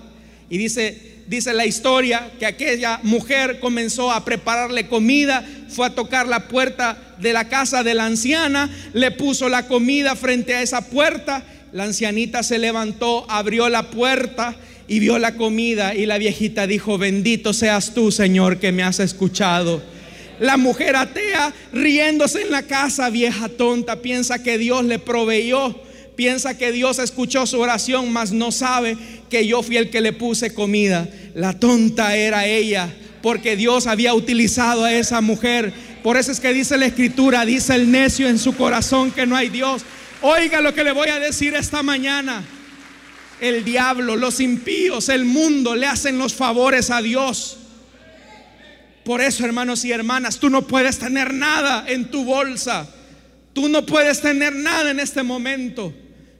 Y 0.50 0.58
dice, 0.58 1.07
dice 1.28 1.52
la 1.52 1.66
historia 1.66 2.30
que 2.38 2.46
aquella 2.46 3.00
mujer 3.02 3.60
comenzó 3.60 4.10
a 4.10 4.24
prepararle 4.24 4.88
comida, 4.88 5.44
fue 5.68 5.86
a 5.86 5.94
tocar 5.94 6.26
la 6.26 6.48
puerta 6.48 6.96
de 7.18 7.32
la 7.32 7.48
casa 7.48 7.82
de 7.82 7.94
la 7.94 8.06
anciana, 8.06 8.70
le 8.94 9.10
puso 9.10 9.48
la 9.48 9.68
comida 9.68 10.16
frente 10.16 10.54
a 10.54 10.62
esa 10.62 10.80
puerta, 10.88 11.44
la 11.72 11.84
ancianita 11.84 12.42
se 12.42 12.58
levantó, 12.58 13.26
abrió 13.28 13.68
la 13.68 13.90
puerta 13.90 14.56
y 14.88 15.00
vio 15.00 15.18
la 15.18 15.34
comida 15.34 15.94
y 15.94 16.06
la 16.06 16.16
viejita 16.16 16.66
dijo, 16.66 16.96
bendito 16.96 17.52
seas 17.52 17.92
tú, 17.92 18.10
Señor, 18.10 18.58
que 18.58 18.72
me 18.72 18.82
has 18.82 18.98
escuchado. 18.98 19.82
La 20.40 20.56
mujer 20.56 20.96
atea 20.96 21.52
riéndose 21.74 22.42
en 22.42 22.50
la 22.50 22.62
casa, 22.62 23.10
vieja 23.10 23.50
tonta, 23.50 23.96
piensa 24.00 24.42
que 24.42 24.56
Dios 24.56 24.84
le 24.84 24.98
proveyó 24.98 25.78
piensa 26.18 26.58
que 26.58 26.72
Dios 26.72 26.98
escuchó 26.98 27.46
su 27.46 27.60
oración, 27.60 28.12
mas 28.12 28.32
no 28.32 28.50
sabe 28.50 28.98
que 29.30 29.46
yo 29.46 29.62
fui 29.62 29.76
el 29.76 29.88
que 29.88 30.00
le 30.00 30.12
puse 30.12 30.52
comida. 30.52 31.08
La 31.36 31.52
tonta 31.52 32.16
era 32.16 32.44
ella, 32.44 32.92
porque 33.22 33.54
Dios 33.54 33.86
había 33.86 34.14
utilizado 34.14 34.82
a 34.82 34.92
esa 34.92 35.20
mujer. 35.20 35.72
Por 36.02 36.16
eso 36.16 36.32
es 36.32 36.40
que 36.40 36.52
dice 36.52 36.76
la 36.76 36.86
escritura, 36.86 37.44
dice 37.44 37.76
el 37.76 37.92
necio 37.92 38.28
en 38.28 38.40
su 38.40 38.56
corazón 38.56 39.12
que 39.12 39.26
no 39.26 39.36
hay 39.36 39.48
Dios. 39.48 39.82
Oiga 40.20 40.60
lo 40.60 40.74
que 40.74 40.82
le 40.82 40.90
voy 40.90 41.08
a 41.08 41.20
decir 41.20 41.54
esta 41.54 41.84
mañana. 41.84 42.42
El 43.40 43.64
diablo, 43.64 44.16
los 44.16 44.40
impíos, 44.40 45.10
el 45.10 45.24
mundo 45.24 45.76
le 45.76 45.86
hacen 45.86 46.18
los 46.18 46.34
favores 46.34 46.90
a 46.90 47.00
Dios. 47.00 47.58
Por 49.04 49.20
eso, 49.20 49.44
hermanos 49.44 49.84
y 49.84 49.92
hermanas, 49.92 50.40
tú 50.40 50.50
no 50.50 50.66
puedes 50.66 50.98
tener 50.98 51.32
nada 51.32 51.84
en 51.86 52.10
tu 52.10 52.24
bolsa. 52.24 52.88
Tú 53.52 53.68
no 53.68 53.86
puedes 53.86 54.20
tener 54.20 54.52
nada 54.56 54.90
en 54.90 54.98
este 54.98 55.22
momento. 55.22 55.94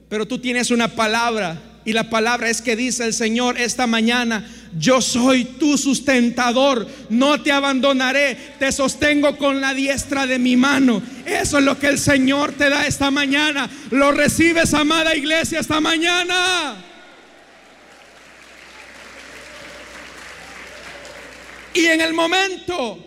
Pero 0.09 0.27
tú 0.27 0.39
tienes 0.39 0.71
una 0.71 0.87
palabra 0.87 1.61
y 1.85 1.93
la 1.93 2.09
palabra 2.09 2.49
es 2.49 2.61
que 2.61 2.75
dice 2.75 3.05
el 3.05 3.13
Señor 3.13 3.59
esta 3.59 3.87
mañana, 3.87 4.47
yo 4.77 5.01
soy 5.01 5.45
tu 5.45 5.77
sustentador, 5.77 6.87
no 7.09 7.41
te 7.41 7.51
abandonaré, 7.51 8.35
te 8.59 8.71
sostengo 8.71 9.37
con 9.37 9.61
la 9.61 9.73
diestra 9.73 10.27
de 10.27 10.39
mi 10.39 10.57
mano. 10.57 11.01
Eso 11.25 11.59
es 11.59 11.63
lo 11.63 11.79
que 11.79 11.87
el 11.87 11.97
Señor 11.97 12.53
te 12.53 12.69
da 12.69 12.85
esta 12.85 13.11
mañana. 13.11 13.69
Lo 13.91 14.11
recibes, 14.11 14.73
amada 14.73 15.15
iglesia, 15.15 15.59
esta 15.59 15.79
mañana. 15.79 16.75
Y 21.73 21.85
en 21.85 22.01
el 22.01 22.13
momento, 22.13 23.03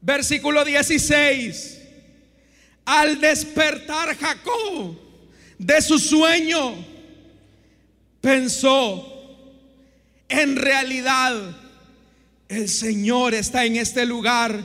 versículo 0.00 0.64
16, 0.64 1.78
al 2.86 3.20
despertar 3.20 4.16
Jacob, 4.16 5.05
de 5.58 5.80
su 5.80 5.98
sueño, 5.98 6.74
pensó, 8.20 9.12
en 10.28 10.56
realidad 10.56 11.34
el 12.48 12.68
Señor 12.68 13.34
está 13.34 13.64
en 13.64 13.76
este 13.76 14.04
lugar 14.06 14.60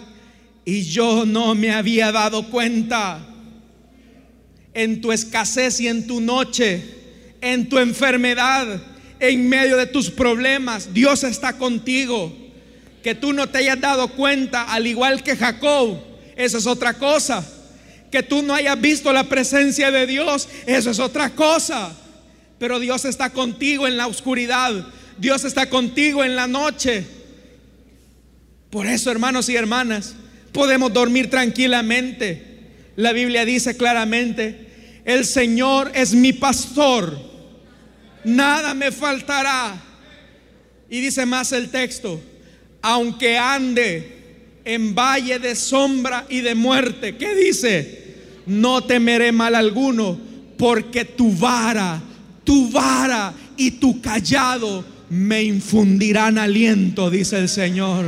y 0.66 0.84
yo 0.84 1.26
no 1.26 1.56
me 1.56 1.72
había 1.72 2.12
dado 2.12 2.50
cuenta. 2.50 3.28
En 4.74 5.02
tu 5.02 5.12
escasez 5.12 5.82
y 5.82 5.88
en 5.88 6.08
tu 6.08 6.22
noche, 6.22 6.82
en 7.42 7.68
tu 7.68 7.78
enfermedad, 7.78 8.82
en 9.20 9.50
medio 9.50 9.76
de 9.76 9.86
tus 9.86 10.10
problemas, 10.10 10.94
Dios 10.94 11.24
está 11.24 11.58
contigo. 11.58 12.34
Que 13.04 13.16
tú 13.16 13.34
no 13.34 13.50
te 13.50 13.58
hayas 13.58 13.82
dado 13.82 14.10
cuenta, 14.10 14.64
al 14.64 14.88
igual 14.88 15.24
que 15.24 15.36
Jacob, 15.36 16.00
eso 16.36 16.58
es 16.58 16.68
otra 16.68 16.94
cosa 16.94 17.46
que 18.12 18.22
tú 18.22 18.44
no 18.44 18.54
hayas 18.54 18.80
visto 18.80 19.12
la 19.14 19.24
presencia 19.24 19.90
de 19.90 20.06
Dios, 20.06 20.50
eso 20.66 20.92
es 20.92 21.00
otra 21.00 21.30
cosa. 21.32 21.98
Pero 22.60 22.80
Dios 22.80 23.06
está 23.06 23.32
contigo 23.32 23.88
en 23.88 23.98
la 23.98 24.08
oscuridad, 24.08 24.86
Dios 25.18 25.46
está 25.46 25.70
contigo 25.70 26.24
en 26.24 26.36
la 26.36 26.46
noche. 26.46 27.06
Por 28.70 28.86
eso, 28.86 29.10
hermanos 29.10 29.50
y 29.50 29.56
hermanas, 29.56 30.14
podemos 30.52 30.94
dormir 30.94 31.30
tranquilamente. 31.30 32.50
La 32.98 33.14
Biblia 33.14 33.46
dice 33.46 33.76
claramente, 33.78 34.68
el 35.06 35.26
Señor 35.26 35.92
es 35.96 36.14
mi 36.14 36.34
pastor, 36.34 37.20
nada 38.24 38.74
me 38.74 38.92
faltará. 38.92 39.82
Y 40.90 41.00
dice 41.00 41.26
más 41.26 41.54
el 41.54 41.70
texto, 41.70 42.22
aunque 42.82 43.38
ande 43.38 44.22
en 44.66 44.94
valle 44.94 45.40
de 45.40 45.56
sombra 45.56 46.26
y 46.30 46.42
de 46.42 46.54
muerte, 46.54 47.16
¿qué 47.16 47.34
dice? 47.34 48.01
No 48.46 48.84
temeré 48.84 49.32
mal 49.32 49.56
alguno, 49.56 50.18
porque 50.58 51.06
tu 51.06 51.32
vara, 51.32 52.02
tu 52.44 52.70
vara 52.70 53.34
y 53.58 53.72
tu 53.72 54.02
callado 54.02 54.84
me 55.10 55.44
infundirán 55.44 56.38
aliento, 56.38 57.10
dice 57.10 57.38
el 57.38 57.50
Señor. 57.50 58.06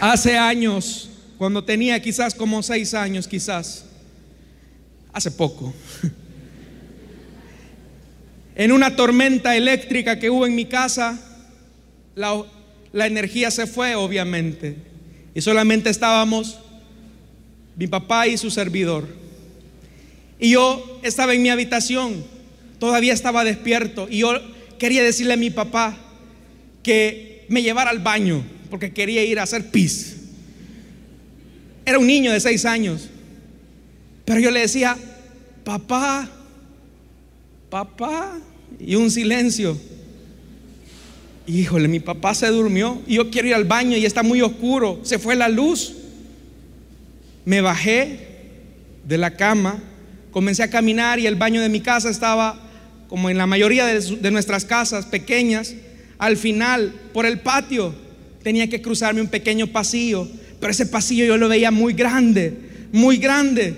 Hace 0.00 0.36
años, 0.36 1.08
cuando 1.38 1.64
tenía 1.64 2.00
quizás 2.02 2.34
como 2.34 2.62
seis 2.62 2.92
años, 2.92 3.26
quizás, 3.26 3.86
hace 5.12 5.30
poco, 5.30 5.72
en 8.54 8.72
una 8.72 8.94
tormenta 8.94 9.56
eléctrica 9.56 10.18
que 10.18 10.28
hubo 10.28 10.46
en 10.46 10.54
mi 10.54 10.66
casa, 10.66 11.18
la, 12.16 13.06
energía 13.06 13.50
se 13.50 13.66
fue, 13.66 13.94
obviamente, 13.94 14.76
y 15.34 15.40
solamente 15.42 15.90
estábamos 15.90 16.58
mi 17.76 17.86
papá 17.86 18.26
y 18.26 18.38
su 18.38 18.50
servidor. 18.50 19.06
Y 20.40 20.50
yo 20.50 21.00
estaba 21.02 21.34
en 21.34 21.42
mi 21.42 21.50
habitación, 21.50 22.24
todavía 22.78 23.12
estaba 23.12 23.44
despierto, 23.44 24.08
y 24.10 24.18
yo 24.18 24.32
quería 24.78 25.04
decirle 25.04 25.34
a 25.34 25.36
mi 25.36 25.50
papá 25.50 25.96
que 26.82 27.44
me 27.48 27.62
llevara 27.62 27.90
al 27.90 28.00
baño 28.00 28.42
porque 28.70 28.92
quería 28.92 29.22
ir 29.24 29.38
a 29.38 29.44
hacer 29.44 29.70
pis. 29.70 30.16
Era 31.84 31.98
un 31.98 32.06
niño 32.06 32.32
de 32.32 32.40
seis 32.40 32.64
años. 32.64 33.08
Pero 34.24 34.40
yo 34.40 34.50
le 34.50 34.60
decía, 34.60 34.96
papá, 35.64 36.28
papá, 37.70 38.40
y 38.80 38.96
un 38.96 39.10
silencio. 39.10 39.78
Híjole, 41.46 41.86
mi 41.86 42.00
papá 42.00 42.34
se 42.34 42.48
durmió 42.48 43.00
y 43.06 43.14
yo 43.14 43.30
quiero 43.30 43.48
ir 43.48 43.54
al 43.54 43.64
baño 43.64 43.96
y 43.96 44.04
está 44.04 44.22
muy 44.22 44.42
oscuro, 44.42 45.00
se 45.02 45.18
fue 45.18 45.36
la 45.36 45.48
luz. 45.48 45.94
Me 47.44 47.60
bajé 47.60 48.18
de 49.04 49.16
la 49.16 49.36
cama, 49.36 49.80
comencé 50.32 50.64
a 50.64 50.70
caminar 50.70 51.20
y 51.20 51.26
el 51.26 51.36
baño 51.36 51.60
de 51.60 51.68
mi 51.68 51.80
casa 51.80 52.10
estaba 52.10 52.60
como 53.08 53.30
en 53.30 53.38
la 53.38 53.46
mayoría 53.46 53.86
de, 53.86 54.00
de 54.00 54.30
nuestras 54.32 54.64
casas 54.64 55.06
pequeñas, 55.06 55.74
al 56.18 56.36
final, 56.36 56.92
por 57.12 57.26
el 57.26 57.40
patio 57.40 57.94
tenía 58.42 58.68
que 58.68 58.82
cruzarme 58.82 59.20
un 59.20 59.28
pequeño 59.28 59.68
pasillo, 59.68 60.26
pero 60.60 60.70
ese 60.70 60.86
pasillo 60.86 61.24
yo 61.24 61.36
lo 61.36 61.48
veía 61.48 61.70
muy 61.70 61.92
grande, 61.92 62.56
muy 62.92 63.18
grande. 63.18 63.74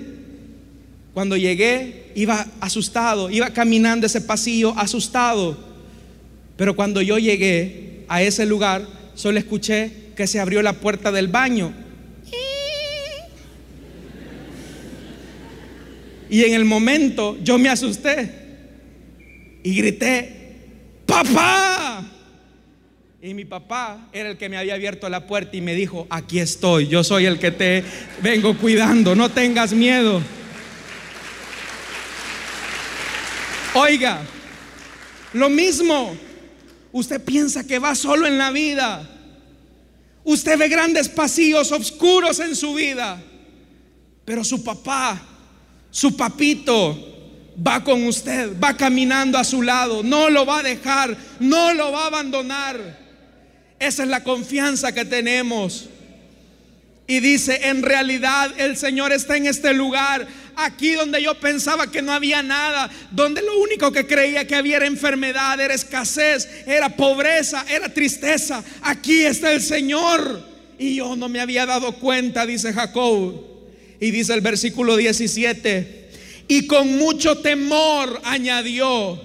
Cuando 1.12 1.36
llegué, 1.36 2.12
iba 2.14 2.46
asustado, 2.60 3.28
iba 3.28 3.50
caminando 3.50 4.06
ese 4.06 4.20
pasillo 4.20 4.72
asustado. 4.78 5.67
Pero 6.58 6.74
cuando 6.74 7.00
yo 7.00 7.18
llegué 7.18 8.02
a 8.08 8.20
ese 8.20 8.44
lugar, 8.44 8.84
solo 9.14 9.38
escuché 9.38 9.92
que 10.16 10.26
se 10.26 10.40
abrió 10.40 10.60
la 10.60 10.72
puerta 10.72 11.12
del 11.12 11.28
baño. 11.28 11.72
Y 16.28 16.42
en 16.42 16.54
el 16.54 16.64
momento 16.64 17.38
yo 17.44 17.58
me 17.58 17.68
asusté 17.68 18.28
y 19.62 19.72
grité, 19.76 20.56
papá. 21.06 22.04
Y 23.22 23.34
mi 23.34 23.44
papá 23.44 24.08
era 24.12 24.30
el 24.30 24.36
que 24.36 24.48
me 24.48 24.56
había 24.58 24.74
abierto 24.74 25.08
la 25.08 25.28
puerta 25.28 25.56
y 25.56 25.60
me 25.60 25.76
dijo, 25.76 26.08
aquí 26.10 26.40
estoy, 26.40 26.88
yo 26.88 27.04
soy 27.04 27.26
el 27.26 27.38
que 27.38 27.52
te 27.52 27.84
vengo 28.20 28.56
cuidando, 28.58 29.14
no 29.14 29.30
tengas 29.30 29.72
miedo. 29.72 30.20
Oiga, 33.74 34.22
lo 35.34 35.48
mismo, 35.48 36.16
usted 36.92 37.22
piensa 37.22 37.66
que 37.66 37.78
va 37.78 37.94
solo 37.94 38.26
en 38.26 38.38
la 38.38 38.50
vida. 38.50 39.08
Usted 40.24 40.58
ve 40.58 40.68
grandes 40.68 41.08
pasillos 41.08 41.72
oscuros 41.72 42.38
en 42.40 42.54
su 42.54 42.74
vida, 42.74 43.22
pero 44.24 44.44
su 44.44 44.62
papá, 44.62 45.20
su 45.90 46.16
papito, 46.16 47.18
va 47.66 47.82
con 47.82 48.06
usted, 48.06 48.58
va 48.62 48.76
caminando 48.76 49.38
a 49.38 49.44
su 49.44 49.62
lado, 49.62 50.02
no 50.02 50.28
lo 50.28 50.44
va 50.44 50.60
a 50.60 50.62
dejar, 50.62 51.16
no 51.40 51.74
lo 51.74 51.92
va 51.92 52.04
a 52.04 52.06
abandonar. 52.08 52.98
Esa 53.78 54.02
es 54.02 54.08
la 54.08 54.22
confianza 54.22 54.92
que 54.92 55.04
tenemos. 55.04 55.88
Y 57.08 57.18
dice, 57.18 57.58
en 57.64 57.82
realidad 57.82 58.52
el 58.58 58.76
Señor 58.76 59.12
está 59.12 59.36
en 59.36 59.46
este 59.46 59.74
lugar, 59.74 60.28
aquí 60.54 60.92
donde 60.92 61.20
yo 61.20 61.34
pensaba 61.40 61.90
que 61.90 62.02
no 62.02 62.12
había 62.12 62.42
nada, 62.42 62.88
donde 63.10 63.42
lo 63.42 63.58
único 63.58 63.90
que 63.90 64.06
creía 64.06 64.46
que 64.46 64.54
había 64.54 64.76
era 64.76 64.86
enfermedad, 64.86 65.58
era 65.58 65.74
escasez, 65.74 66.48
era 66.66 66.94
pobreza, 66.94 67.64
era 67.68 67.92
tristeza. 67.92 68.62
Aquí 68.82 69.24
está 69.24 69.52
el 69.52 69.62
Señor. 69.62 70.46
Y 70.78 70.94
yo 70.94 71.16
no 71.16 71.28
me 71.28 71.40
había 71.40 71.66
dado 71.66 71.92
cuenta, 71.92 72.46
dice 72.46 72.72
Jacob. 72.72 73.42
Y 73.98 74.12
dice 74.12 74.34
el 74.34 74.42
versículo 74.42 74.96
17, 74.96 76.10
y 76.46 76.68
con 76.68 76.98
mucho 76.98 77.38
temor 77.38 78.20
añadió, 78.22 79.20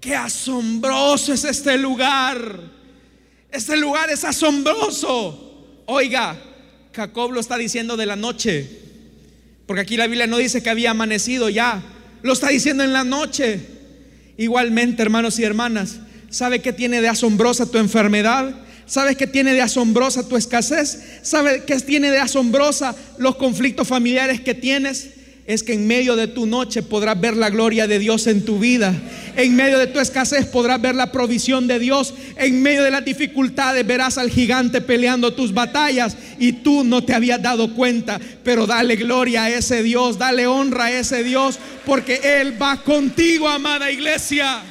qué 0.00 0.14
asombroso 0.14 1.32
es 1.32 1.44
este 1.44 1.78
lugar 1.78 2.76
este 3.56 3.76
lugar 3.76 4.10
es 4.10 4.22
asombroso. 4.22 5.82
Oiga, 5.86 6.38
Jacob 6.96 7.30
lo 7.30 7.40
está 7.40 7.58
diciendo 7.58 7.98
de 7.98 8.06
la 8.06 8.16
noche. 8.16 8.66
Porque 9.66 9.82
aquí 9.82 9.98
la 9.98 10.06
Biblia 10.06 10.26
no 10.26 10.38
dice 10.38 10.62
que 10.62 10.70
había 10.70 10.92
amanecido 10.92 11.50
ya. 11.50 11.82
Lo 12.22 12.32
está 12.32 12.48
diciendo 12.48 12.84
en 12.84 12.94
la 12.94 13.04
noche. 13.04 13.60
Igualmente, 14.38 15.02
hermanos 15.02 15.38
y 15.38 15.44
hermanas, 15.44 15.96
¿sabe 16.30 16.62
qué 16.62 16.72
tiene 16.72 17.02
de 17.02 17.08
asombrosa 17.08 17.70
tu 17.70 17.76
enfermedad? 17.76 18.54
¿Sabes 18.86 19.16
qué 19.18 19.26
tiene 19.26 19.52
de 19.52 19.60
asombrosa 19.60 20.26
tu 20.26 20.36
escasez? 20.36 21.20
¿Sabe 21.22 21.64
qué 21.64 21.78
tiene 21.80 22.10
de 22.10 22.18
asombrosa 22.18 22.96
los 23.18 23.36
conflictos 23.36 23.86
familiares 23.86 24.40
que 24.40 24.54
tienes? 24.54 25.10
Es 25.46 25.62
que 25.62 25.74
en 25.74 25.86
medio 25.86 26.16
de 26.16 26.26
tu 26.26 26.44
noche 26.44 26.82
podrás 26.82 27.20
ver 27.20 27.36
la 27.36 27.50
gloria 27.50 27.86
de 27.86 28.00
Dios 28.00 28.26
en 28.26 28.44
tu 28.44 28.58
vida. 28.58 28.92
En 29.36 29.54
medio 29.54 29.78
de 29.78 29.86
tu 29.86 30.00
escasez 30.00 30.44
podrás 30.46 30.80
ver 30.80 30.96
la 30.96 31.12
provisión 31.12 31.68
de 31.68 31.78
Dios. 31.78 32.14
En 32.36 32.62
medio 32.62 32.82
de 32.82 32.90
las 32.90 33.04
dificultades 33.04 33.86
verás 33.86 34.18
al 34.18 34.28
gigante 34.28 34.80
peleando 34.80 35.34
tus 35.34 35.54
batallas 35.54 36.16
y 36.40 36.52
tú 36.52 36.82
no 36.82 37.04
te 37.04 37.14
habías 37.14 37.40
dado 37.40 37.72
cuenta. 37.74 38.20
Pero 38.42 38.66
dale 38.66 38.96
gloria 38.96 39.44
a 39.44 39.50
ese 39.50 39.84
Dios, 39.84 40.18
dale 40.18 40.48
honra 40.48 40.86
a 40.86 40.92
ese 40.92 41.22
Dios, 41.22 41.60
porque 41.84 42.40
Él 42.40 42.60
va 42.60 42.82
contigo, 42.82 43.48
amada 43.48 43.88
iglesia. 43.88 44.62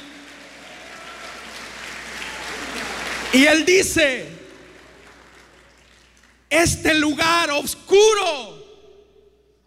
Y 3.32 3.44
Él 3.44 3.64
dice, 3.64 4.26
este 6.50 6.94
lugar 6.94 7.50
oscuro 7.50 8.55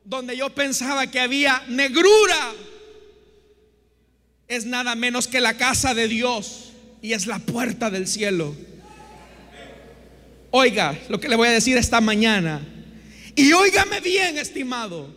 donde 0.09 0.35
yo 0.35 0.49
pensaba 0.49 1.05
que 1.05 1.19
había 1.19 1.61
negrura, 1.67 2.51
es 4.47 4.65
nada 4.65 4.95
menos 4.95 5.27
que 5.27 5.39
la 5.39 5.55
casa 5.55 5.93
de 5.93 6.07
Dios 6.07 6.73
y 6.99 7.13
es 7.13 7.27
la 7.27 7.37
puerta 7.37 7.91
del 7.91 8.07
cielo. 8.07 8.55
Oiga 10.49 10.97
lo 11.09 11.19
que 11.19 11.29
le 11.29 11.35
voy 11.35 11.49
a 11.49 11.51
decir 11.51 11.77
esta 11.77 12.01
mañana. 12.01 12.59
Y 13.35 13.53
óigame 13.53 14.01
bien, 14.01 14.39
estimado. 14.39 15.15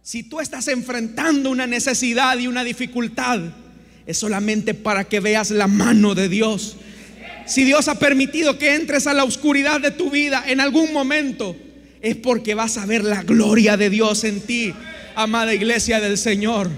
Si 0.00 0.22
tú 0.22 0.40
estás 0.40 0.66
enfrentando 0.68 1.50
una 1.50 1.66
necesidad 1.66 2.38
y 2.38 2.46
una 2.46 2.64
dificultad, 2.64 3.38
es 4.06 4.16
solamente 4.16 4.72
para 4.72 5.04
que 5.04 5.20
veas 5.20 5.50
la 5.50 5.66
mano 5.66 6.14
de 6.14 6.30
Dios. 6.30 6.78
Si 7.46 7.64
Dios 7.64 7.88
ha 7.88 7.98
permitido 7.98 8.58
que 8.58 8.74
entres 8.74 9.06
a 9.06 9.12
la 9.12 9.24
oscuridad 9.24 9.78
de 9.78 9.90
tu 9.90 10.10
vida 10.10 10.42
en 10.46 10.58
algún 10.58 10.94
momento, 10.94 11.54
es 12.02 12.16
porque 12.16 12.54
vas 12.54 12.76
a 12.78 12.84
ver 12.84 13.04
la 13.04 13.22
gloria 13.22 13.76
de 13.76 13.88
Dios 13.88 14.24
en 14.24 14.40
ti, 14.40 14.74
amada 15.14 15.54
iglesia 15.54 16.00
del 16.00 16.18
Señor. 16.18 16.68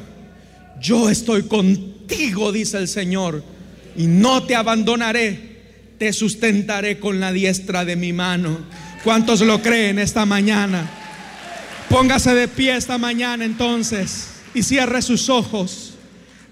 Yo 0.81 1.09
estoy 1.09 1.45
contigo, 1.45 2.53
dice 2.53 2.77
el 2.77 2.89
Señor, 2.89 3.43
y 3.97 4.07
no 4.07 4.43
te 4.45 4.55
abandonaré, 4.55 5.55
te 5.99 6.12
sustentaré 6.12 6.99
con 6.99 7.20
la 7.20 7.33
diestra 7.33 7.87
de 7.87 7.97
mi 7.97 8.12
mano. 8.12 8.59
¿Cuántos 9.03 9.41
lo 9.41 9.62
creen 9.62 9.99
esta 9.99 10.27
mañana? 10.27 10.91
Póngase 11.89 12.35
de 12.35 12.47
pie 12.47 12.77
esta 12.77 12.99
mañana 12.99 13.45
entonces 13.45 14.29
y 14.53 14.62
cierre 14.62 15.01
sus 15.01 15.31
ojos. 15.31 15.95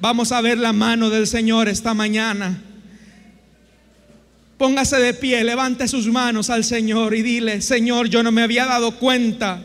Vamos 0.01 0.33
a 0.33 0.41
ver 0.41 0.57
la 0.57 0.73
mano 0.73 1.11
del 1.11 1.27
Señor 1.27 1.69
esta 1.69 1.93
mañana. 1.93 2.63
Póngase 4.63 5.01
de 5.01 5.13
pie, 5.13 5.43
levante 5.43 5.89
sus 5.89 6.07
manos 6.07 6.49
al 6.49 6.63
Señor 6.63 7.17
y 7.17 7.23
dile, 7.23 7.61
Señor, 7.63 8.09
yo 8.09 8.23
no 8.23 8.31
me 8.31 8.45
había 8.45 8.65
dado 8.65 8.97
cuenta 8.97 9.61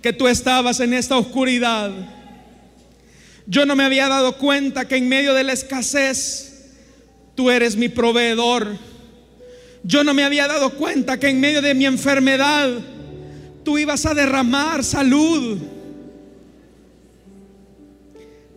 que 0.00 0.12
tú 0.12 0.28
estabas 0.28 0.78
en 0.78 0.94
esta 0.94 1.18
oscuridad. 1.18 1.90
Yo 3.48 3.66
no 3.66 3.74
me 3.74 3.82
había 3.82 4.06
dado 4.06 4.38
cuenta 4.38 4.86
que 4.86 4.98
en 4.98 5.08
medio 5.08 5.34
de 5.34 5.42
la 5.42 5.52
escasez 5.52 6.68
tú 7.34 7.50
eres 7.50 7.74
mi 7.74 7.88
proveedor. 7.88 8.78
Yo 9.82 10.04
no 10.04 10.14
me 10.14 10.22
había 10.22 10.46
dado 10.46 10.74
cuenta 10.74 11.18
que 11.18 11.28
en 11.28 11.40
medio 11.40 11.60
de 11.60 11.74
mi 11.74 11.86
enfermedad 11.86 12.70
tú 13.64 13.78
ibas 13.78 14.06
a 14.06 14.14
derramar 14.14 14.84
salud. 14.84 15.58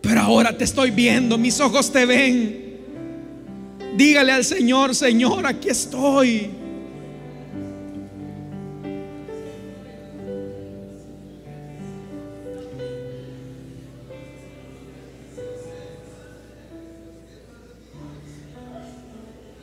Pero 0.00 0.20
ahora 0.20 0.56
te 0.56 0.62
estoy 0.62 0.92
viendo, 0.92 1.36
mis 1.36 1.58
ojos 1.58 1.90
te 1.90 2.06
ven. 2.06 2.63
Dígale 3.96 4.32
al 4.32 4.44
Señor, 4.44 4.92
Señor, 4.92 5.46
aquí 5.46 5.68
estoy. 5.68 6.50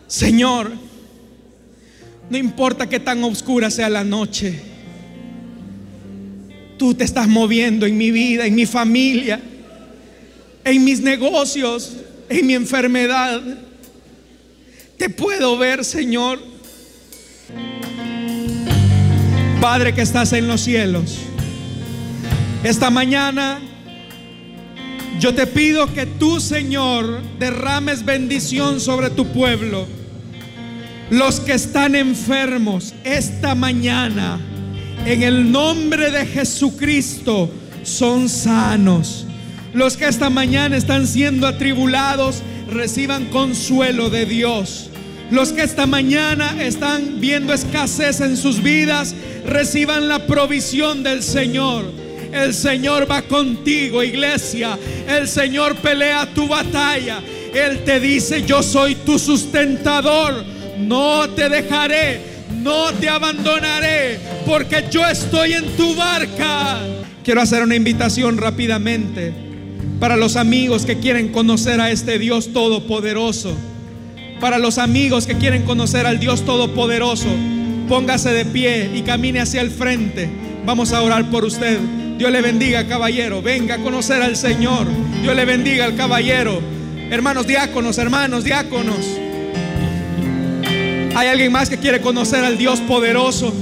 Señor, 0.08 0.72
no 2.30 2.38
importa 2.38 2.88
que 2.88 3.02
tan 3.02 3.22
oscura 3.26 3.70
sea 3.70 3.90
la 3.90 4.06
noche, 4.06 4.62
tú 6.78 6.94
te 6.94 7.04
estás 7.04 7.28
moviendo 7.28 7.86
en 7.86 7.98
mi 7.98 8.12
vida, 8.12 8.46
en 8.46 8.56
mi 8.56 8.66
familia, 8.66 9.42
en 10.64 10.84
mis 10.86 11.02
negocios, 11.02 11.98
en 12.30 12.48
mi 12.48 12.54
enfermedad 12.54 13.42
te 15.02 15.10
puedo 15.10 15.58
ver, 15.58 15.84
Señor. 15.84 16.38
Padre 19.60 19.96
que 19.96 20.04
estás 20.04 20.32
en 20.32 20.48
los 20.48 20.62
cielos, 20.62 21.18
esta 22.64 22.92
mañana 22.92 23.60
yo 25.20 25.34
te 25.34 25.48
pido 25.48 25.92
que 25.92 26.06
tú, 26.06 26.40
Señor, 26.40 27.20
derrames 27.40 28.06
bendición 28.06 28.80
sobre 28.80 29.10
tu 29.10 29.26
pueblo. 29.26 29.88
Los 31.10 31.40
que 31.40 31.54
están 31.54 31.96
enfermos 31.96 32.94
esta 33.04 33.56
mañana, 33.56 34.40
en 35.08 35.24
el 35.24 35.52
nombre 35.52 36.12
de 36.12 36.28
Jesucristo, 36.28 37.50
son 37.82 38.30
sanos. 38.30 39.26
Los 39.74 39.96
que 39.96 40.06
esta 40.06 40.30
mañana 40.30 40.76
están 40.76 41.08
siendo 41.08 41.48
atribulados, 41.48 42.42
reciban 42.70 43.26
consuelo 43.26 44.10
de 44.10 44.26
Dios. 44.26 44.90
Los 45.30 45.54
que 45.54 45.64
esta 45.64 45.86
mañana 45.86 46.62
están 46.62 47.22
viendo 47.22 47.54
escasez 47.54 48.20
en 48.20 48.36
sus 48.36 48.62
vidas, 48.62 49.16
reciban 49.46 50.10
la 50.10 50.28
provisión 50.28 51.04
del 51.04 51.24
Señor. 51.24 51.86
El 52.34 52.54
Señor 52.54 53.10
va 53.10 53.22
contigo, 53.22 54.04
iglesia. 54.04 54.78
El 55.08 55.30
Señor 55.30 55.76
pelea 55.78 56.28
tu 56.34 56.50
batalla. 56.50 57.22
Él 57.54 57.86
te 57.86 58.02
dice, 58.02 58.44
yo 58.44 58.62
soy 58.62 58.96
tu 58.96 59.18
sustentador. 59.18 60.44
No 60.80 61.30
te 61.30 61.48
dejaré, 61.48 62.20
no 62.62 62.92
te 62.94 63.08
abandonaré, 63.08 64.20
porque 64.46 64.84
yo 64.92 65.06
estoy 65.06 65.54
en 65.54 65.66
tu 65.78 65.96
barca. 65.96 66.80
Quiero 67.24 67.40
hacer 67.40 67.64
una 67.64 67.76
invitación 67.76 68.38
rápidamente 68.38 69.51
para 70.02 70.18
los 70.18 70.36
amigos 70.36 70.84
que 70.84 70.98
quieren 70.98 71.28
conocer 71.28 71.80
a 71.80 71.92
este 71.92 72.18
Dios 72.18 72.54
todopoderoso. 72.54 73.56
Para 74.40 74.58
los 74.58 74.80
amigos 74.80 75.28
que 75.28 75.36
quieren 75.36 75.62
conocer 75.62 76.08
al 76.08 76.20
Dios 76.20 76.44
Todopoderoso, 76.44 77.28
póngase 77.88 78.32
de 78.32 78.44
pie 78.44 78.90
y 78.96 79.04
camine 79.04 79.42
hacia 79.42 79.62
el 79.62 79.70
frente. 79.70 80.28
Vamos 80.66 80.92
a 80.92 81.04
orar 81.04 81.30
por 81.30 81.46
usted. 81.46 81.78
Dios 82.18 82.32
le 82.32 82.42
bendiga, 82.42 82.88
caballero. 82.88 83.44
Venga 83.44 83.76
a 83.76 83.78
conocer 83.78 84.24
al 84.24 84.36
Señor. 84.36 84.88
Dios 85.22 85.36
le 85.36 85.46
bendiga 85.46 85.86
al 85.86 85.96
caballero. 85.96 86.60
Hermanos 87.12 87.46
diáconos, 87.46 88.00
hermanos 88.00 88.44
diáconos. 88.44 89.06
¿Hay 91.16 91.28
alguien 91.28 91.52
más 91.52 91.70
que 91.70 91.78
quiere 91.78 92.02
conocer 92.02 92.44
al 92.44 92.58
Dios 92.58 92.80
poderoso? 92.80 93.54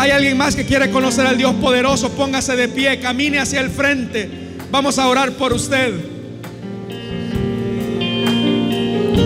¿Hay 0.00 0.10
alguien 0.10 0.36
más 0.36 0.56
que 0.56 0.66
quiere 0.66 0.90
conocer 0.90 1.24
al 1.24 1.38
Dios 1.38 1.54
poderoso? 1.54 2.10
Póngase 2.10 2.56
de 2.56 2.66
pie, 2.66 2.98
camine 2.98 3.38
hacia 3.38 3.60
el 3.60 3.70
frente. 3.70 4.47
Vamos 4.70 4.98
a 4.98 5.08
orar 5.08 5.32
por 5.32 5.52
usted. 5.52 5.94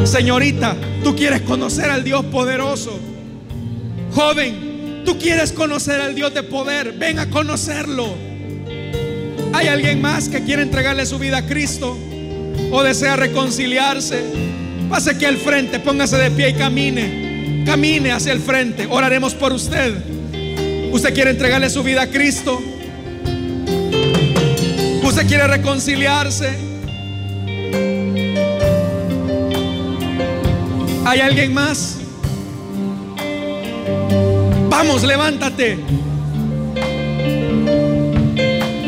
Señorita, 0.04 0.76
tú 1.02 1.16
quieres 1.16 1.42
conocer 1.42 1.90
al 1.90 2.04
Dios 2.04 2.24
poderoso. 2.26 2.98
Joven, 4.14 5.02
tú 5.04 5.18
quieres 5.18 5.52
conocer 5.52 6.00
al 6.00 6.14
Dios 6.14 6.32
de 6.32 6.42
poder. 6.42 6.92
Ven 6.92 7.18
a 7.18 7.28
conocerlo. 7.28 8.14
¿Hay 9.52 9.66
alguien 9.66 10.00
más 10.00 10.28
que 10.28 10.42
quiere 10.44 10.62
entregarle 10.62 11.06
su 11.06 11.18
vida 11.18 11.38
a 11.38 11.46
Cristo 11.46 11.96
o 12.70 12.82
desea 12.82 13.16
reconciliarse? 13.16 14.22
Pase 14.88 15.10
aquí 15.10 15.24
al 15.24 15.38
frente, 15.38 15.80
póngase 15.80 16.18
de 16.18 16.30
pie 16.30 16.50
y 16.50 16.54
camine. 16.54 17.64
Camine 17.66 18.12
hacia 18.12 18.32
el 18.32 18.40
frente. 18.40 18.86
Oraremos 18.88 19.34
por 19.34 19.52
usted. 19.52 19.94
¿Usted 20.92 21.14
quiere 21.14 21.30
entregarle 21.30 21.68
su 21.68 21.82
vida 21.82 22.02
a 22.02 22.06
Cristo? 22.06 22.60
¿Usted 25.12 25.26
quiere 25.26 25.46
reconciliarse? 25.46 26.56
¿Hay 31.04 31.20
alguien 31.20 31.52
más? 31.52 31.98
Vamos, 34.70 35.02
levántate. 35.02 35.76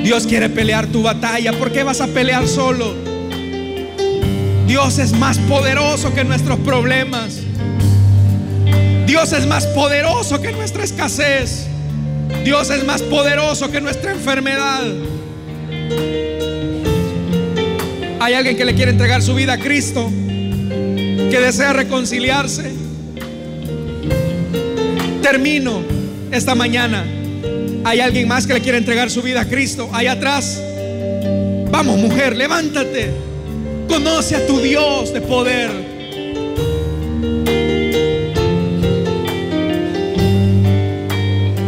Dios 0.02 0.26
quiere 0.26 0.48
pelear 0.48 0.86
tu 0.86 1.02
batalla. 1.02 1.52
¿Por 1.52 1.70
qué 1.70 1.82
vas 1.82 2.00
a 2.00 2.06
pelear 2.06 2.48
solo? 2.48 2.94
Dios 4.66 4.98
es 4.98 5.12
más 5.12 5.36
poderoso 5.40 6.14
que 6.14 6.24
nuestros 6.24 6.58
problemas. 6.60 7.40
Dios 9.06 9.30
es 9.34 9.46
más 9.46 9.66
poderoso 9.66 10.40
que 10.40 10.52
nuestra 10.52 10.84
escasez. 10.84 11.66
Dios 12.44 12.70
es 12.70 12.82
más 12.86 13.02
poderoso 13.02 13.70
que 13.70 13.82
nuestra 13.82 14.12
enfermedad. 14.12 14.84
¿Hay 18.20 18.34
alguien 18.34 18.56
que 18.56 18.64
le 18.64 18.74
quiere 18.74 18.90
entregar 18.90 19.22
su 19.22 19.34
vida 19.34 19.54
a 19.54 19.58
Cristo? 19.58 20.10
que 21.34 21.40
desea 21.40 21.72
reconciliarse. 21.72 22.62
Termino 25.20 25.82
esta 26.30 26.54
mañana. 26.54 27.04
¿Hay 27.84 27.98
alguien 27.98 28.28
más 28.28 28.46
que 28.46 28.54
le 28.54 28.60
quiere 28.60 28.78
entregar 28.78 29.10
su 29.10 29.20
vida 29.20 29.40
a 29.40 29.44
Cristo? 29.48 29.90
Ahí 29.92 30.06
atrás. 30.06 30.62
Vamos, 31.72 31.98
mujer, 31.98 32.36
levántate. 32.36 33.10
Conoce 33.88 34.36
a 34.36 34.46
tu 34.46 34.60
Dios 34.60 35.12
de 35.12 35.20
poder. 35.22 35.70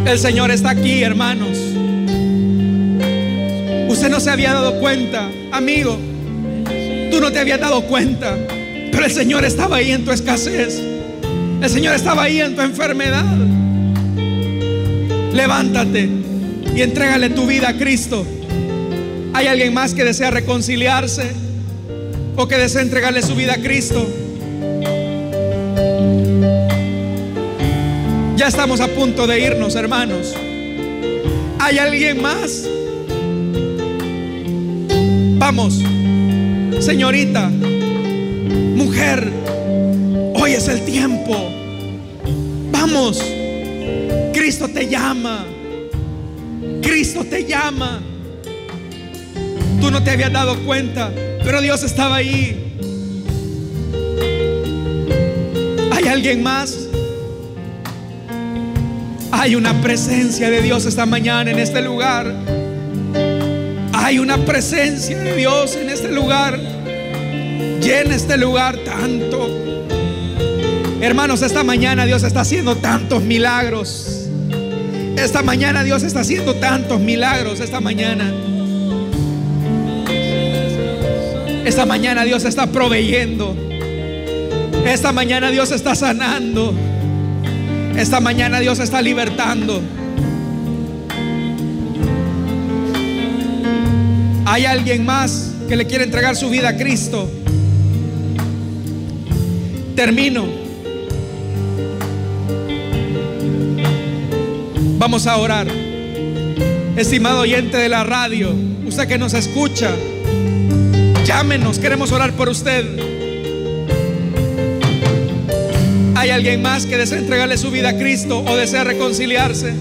El 0.06 0.18
Señor 0.20 0.52
está 0.52 0.70
aquí, 0.70 1.02
hermanos. 1.02 1.65
No 4.08 4.20
se 4.20 4.30
había 4.30 4.52
dado 4.54 4.78
cuenta, 4.80 5.28
amigo. 5.52 5.98
Tú 7.10 7.20
no 7.20 7.30
te 7.30 7.38
habías 7.38 7.60
dado 7.60 7.82
cuenta 7.82 8.36
pero 8.96 9.04
el 9.04 9.12
Señor 9.12 9.44
estaba 9.44 9.76
ahí 9.76 9.92
en 9.92 10.06
tu 10.06 10.10
escasez. 10.10 10.80
El 11.60 11.68
Señor 11.68 11.94
estaba 11.94 12.22
ahí 12.22 12.40
en 12.40 12.56
tu 12.56 12.62
enfermedad. 12.62 13.26
Levántate 15.34 16.08
y 16.74 16.80
entrégale 16.80 17.28
tu 17.28 17.46
vida 17.46 17.68
a 17.68 17.76
Cristo. 17.76 18.24
¿Hay 19.34 19.48
alguien 19.48 19.74
más 19.74 19.92
que 19.92 20.02
desea 20.02 20.30
reconciliarse 20.30 21.30
o 22.36 22.48
que 22.48 22.56
desea 22.56 22.80
entregarle 22.80 23.20
su 23.20 23.34
vida 23.34 23.52
a 23.52 23.58
Cristo? 23.58 24.08
Ya 28.36 28.48
estamos 28.48 28.80
a 28.80 28.88
punto 28.88 29.26
de 29.26 29.40
irnos, 29.40 29.74
hermanos. 29.74 30.32
¿Hay 31.58 31.76
alguien 31.76 32.22
más? 32.22 32.66
Vamos, 35.48 35.80
señorita, 36.80 37.48
mujer, 38.74 39.30
hoy 40.34 40.50
es 40.50 40.66
el 40.66 40.84
tiempo. 40.84 41.36
Vamos, 42.72 43.22
Cristo 44.34 44.66
te 44.66 44.88
llama. 44.88 45.44
Cristo 46.82 47.24
te 47.24 47.44
llama. 47.44 48.00
Tú 49.80 49.92
no 49.92 50.02
te 50.02 50.10
habías 50.10 50.32
dado 50.32 50.58
cuenta, 50.64 51.12
pero 51.44 51.62
Dios 51.62 51.84
estaba 51.84 52.16
ahí. 52.16 52.74
¿Hay 55.92 56.08
alguien 56.08 56.42
más? 56.42 56.88
Hay 59.30 59.54
una 59.54 59.80
presencia 59.80 60.50
de 60.50 60.60
Dios 60.60 60.86
esta 60.86 61.06
mañana 61.06 61.52
en 61.52 61.60
este 61.60 61.82
lugar. 61.82 62.65
Hay 64.06 64.20
una 64.20 64.38
presencia 64.44 65.18
de 65.18 65.34
Dios 65.34 65.74
en 65.74 65.90
este 65.90 66.12
lugar. 66.12 66.60
Llena 67.82 68.14
este 68.14 68.36
lugar 68.36 68.76
tanto. 68.84 69.48
Hermanos, 71.00 71.42
esta 71.42 71.64
mañana 71.64 72.06
Dios 72.06 72.22
está 72.22 72.42
haciendo 72.42 72.76
tantos 72.76 73.24
milagros. 73.24 74.28
Esta 75.16 75.42
mañana 75.42 75.82
Dios 75.82 76.04
está 76.04 76.20
haciendo 76.20 76.54
tantos 76.54 77.00
milagros. 77.00 77.58
Esta 77.58 77.80
mañana. 77.80 78.32
Esta 81.64 81.84
mañana 81.84 82.22
Dios 82.22 82.44
está 82.44 82.68
proveyendo. 82.68 83.56
Esta 84.86 85.10
mañana 85.10 85.50
Dios 85.50 85.72
está 85.72 85.96
sanando. 85.96 86.72
Esta 87.96 88.20
mañana 88.20 88.60
Dios 88.60 88.78
está 88.78 89.02
libertando. 89.02 89.82
¿Hay 94.48 94.64
alguien 94.64 95.04
más 95.04 95.50
que 95.68 95.74
le 95.74 95.86
quiere 95.86 96.04
entregar 96.04 96.36
su 96.36 96.48
vida 96.48 96.68
a 96.68 96.76
Cristo? 96.76 97.28
Termino. 99.96 100.46
Vamos 104.98 105.26
a 105.26 105.36
orar. 105.36 105.66
Estimado 106.96 107.40
oyente 107.40 107.76
de 107.76 107.88
la 107.88 108.04
radio, 108.04 108.54
usted 108.86 109.08
que 109.08 109.18
nos 109.18 109.34
escucha, 109.34 109.90
llámenos, 111.24 111.80
queremos 111.80 112.12
orar 112.12 112.32
por 112.32 112.48
usted. 112.48 112.84
¿Hay 116.14 116.30
alguien 116.30 116.62
más 116.62 116.86
que 116.86 116.96
desea 116.96 117.18
entregarle 117.18 117.58
su 117.58 117.72
vida 117.72 117.88
a 117.88 117.98
Cristo 117.98 118.44
o 118.46 118.56
desea 118.56 118.84
reconciliarse? 118.84 119.74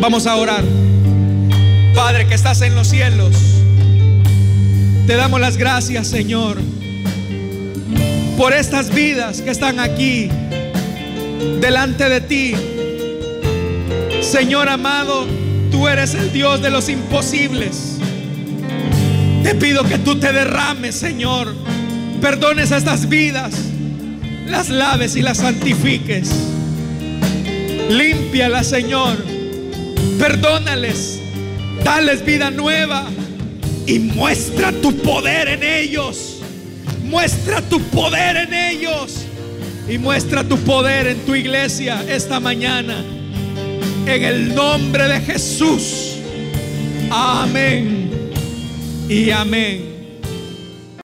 Vamos 0.00 0.26
a 0.26 0.34
orar. 0.34 0.81
Padre 1.94 2.26
que 2.26 2.34
estás 2.34 2.62
en 2.62 2.74
los 2.74 2.88
cielos, 2.88 3.34
te 5.06 5.16
damos 5.16 5.40
las 5.40 5.56
gracias, 5.56 6.08
Señor, 6.08 6.58
por 8.36 8.52
estas 8.52 8.94
vidas 8.94 9.42
que 9.42 9.50
están 9.50 9.80
aquí 9.80 10.28
delante 11.60 12.08
de 12.08 12.20
ti. 12.20 12.54
Señor 14.20 14.68
amado, 14.68 15.26
tú 15.70 15.88
eres 15.88 16.14
el 16.14 16.32
Dios 16.32 16.62
de 16.62 16.70
los 16.70 16.88
imposibles. 16.88 17.98
Te 19.42 19.54
pido 19.54 19.84
que 19.84 19.98
tú 19.98 20.18
te 20.18 20.32
derrames, 20.32 20.94
Señor 20.94 21.52
perdones 22.22 22.70
a 22.70 22.76
estas 22.76 23.08
vidas, 23.08 23.52
las 24.46 24.68
laves 24.68 25.16
y 25.16 25.22
las 25.22 25.38
santifiques. 25.38 26.30
Límpialas, 27.90 28.68
Señor. 28.68 29.16
Perdónales. 30.20 31.21
Dales 31.84 32.24
vida 32.24 32.50
nueva. 32.50 33.06
Y 33.86 33.98
muestra 33.98 34.72
tu 34.72 34.96
poder 34.98 35.48
en 35.48 35.62
ellos. 35.62 36.40
Muestra 37.04 37.60
tu 37.62 37.80
poder 37.80 38.36
en 38.36 38.54
ellos. 38.54 39.26
Y 39.88 39.98
muestra 39.98 40.44
tu 40.44 40.56
poder 40.58 41.08
en 41.08 41.18
tu 41.26 41.34
iglesia 41.34 42.02
esta 42.08 42.40
mañana. 42.40 43.04
En 44.06 44.24
el 44.24 44.54
nombre 44.54 45.08
de 45.08 45.20
Jesús. 45.20 46.16
Amén. 47.10 48.10
Y 49.08 49.30
amén. 49.30 49.91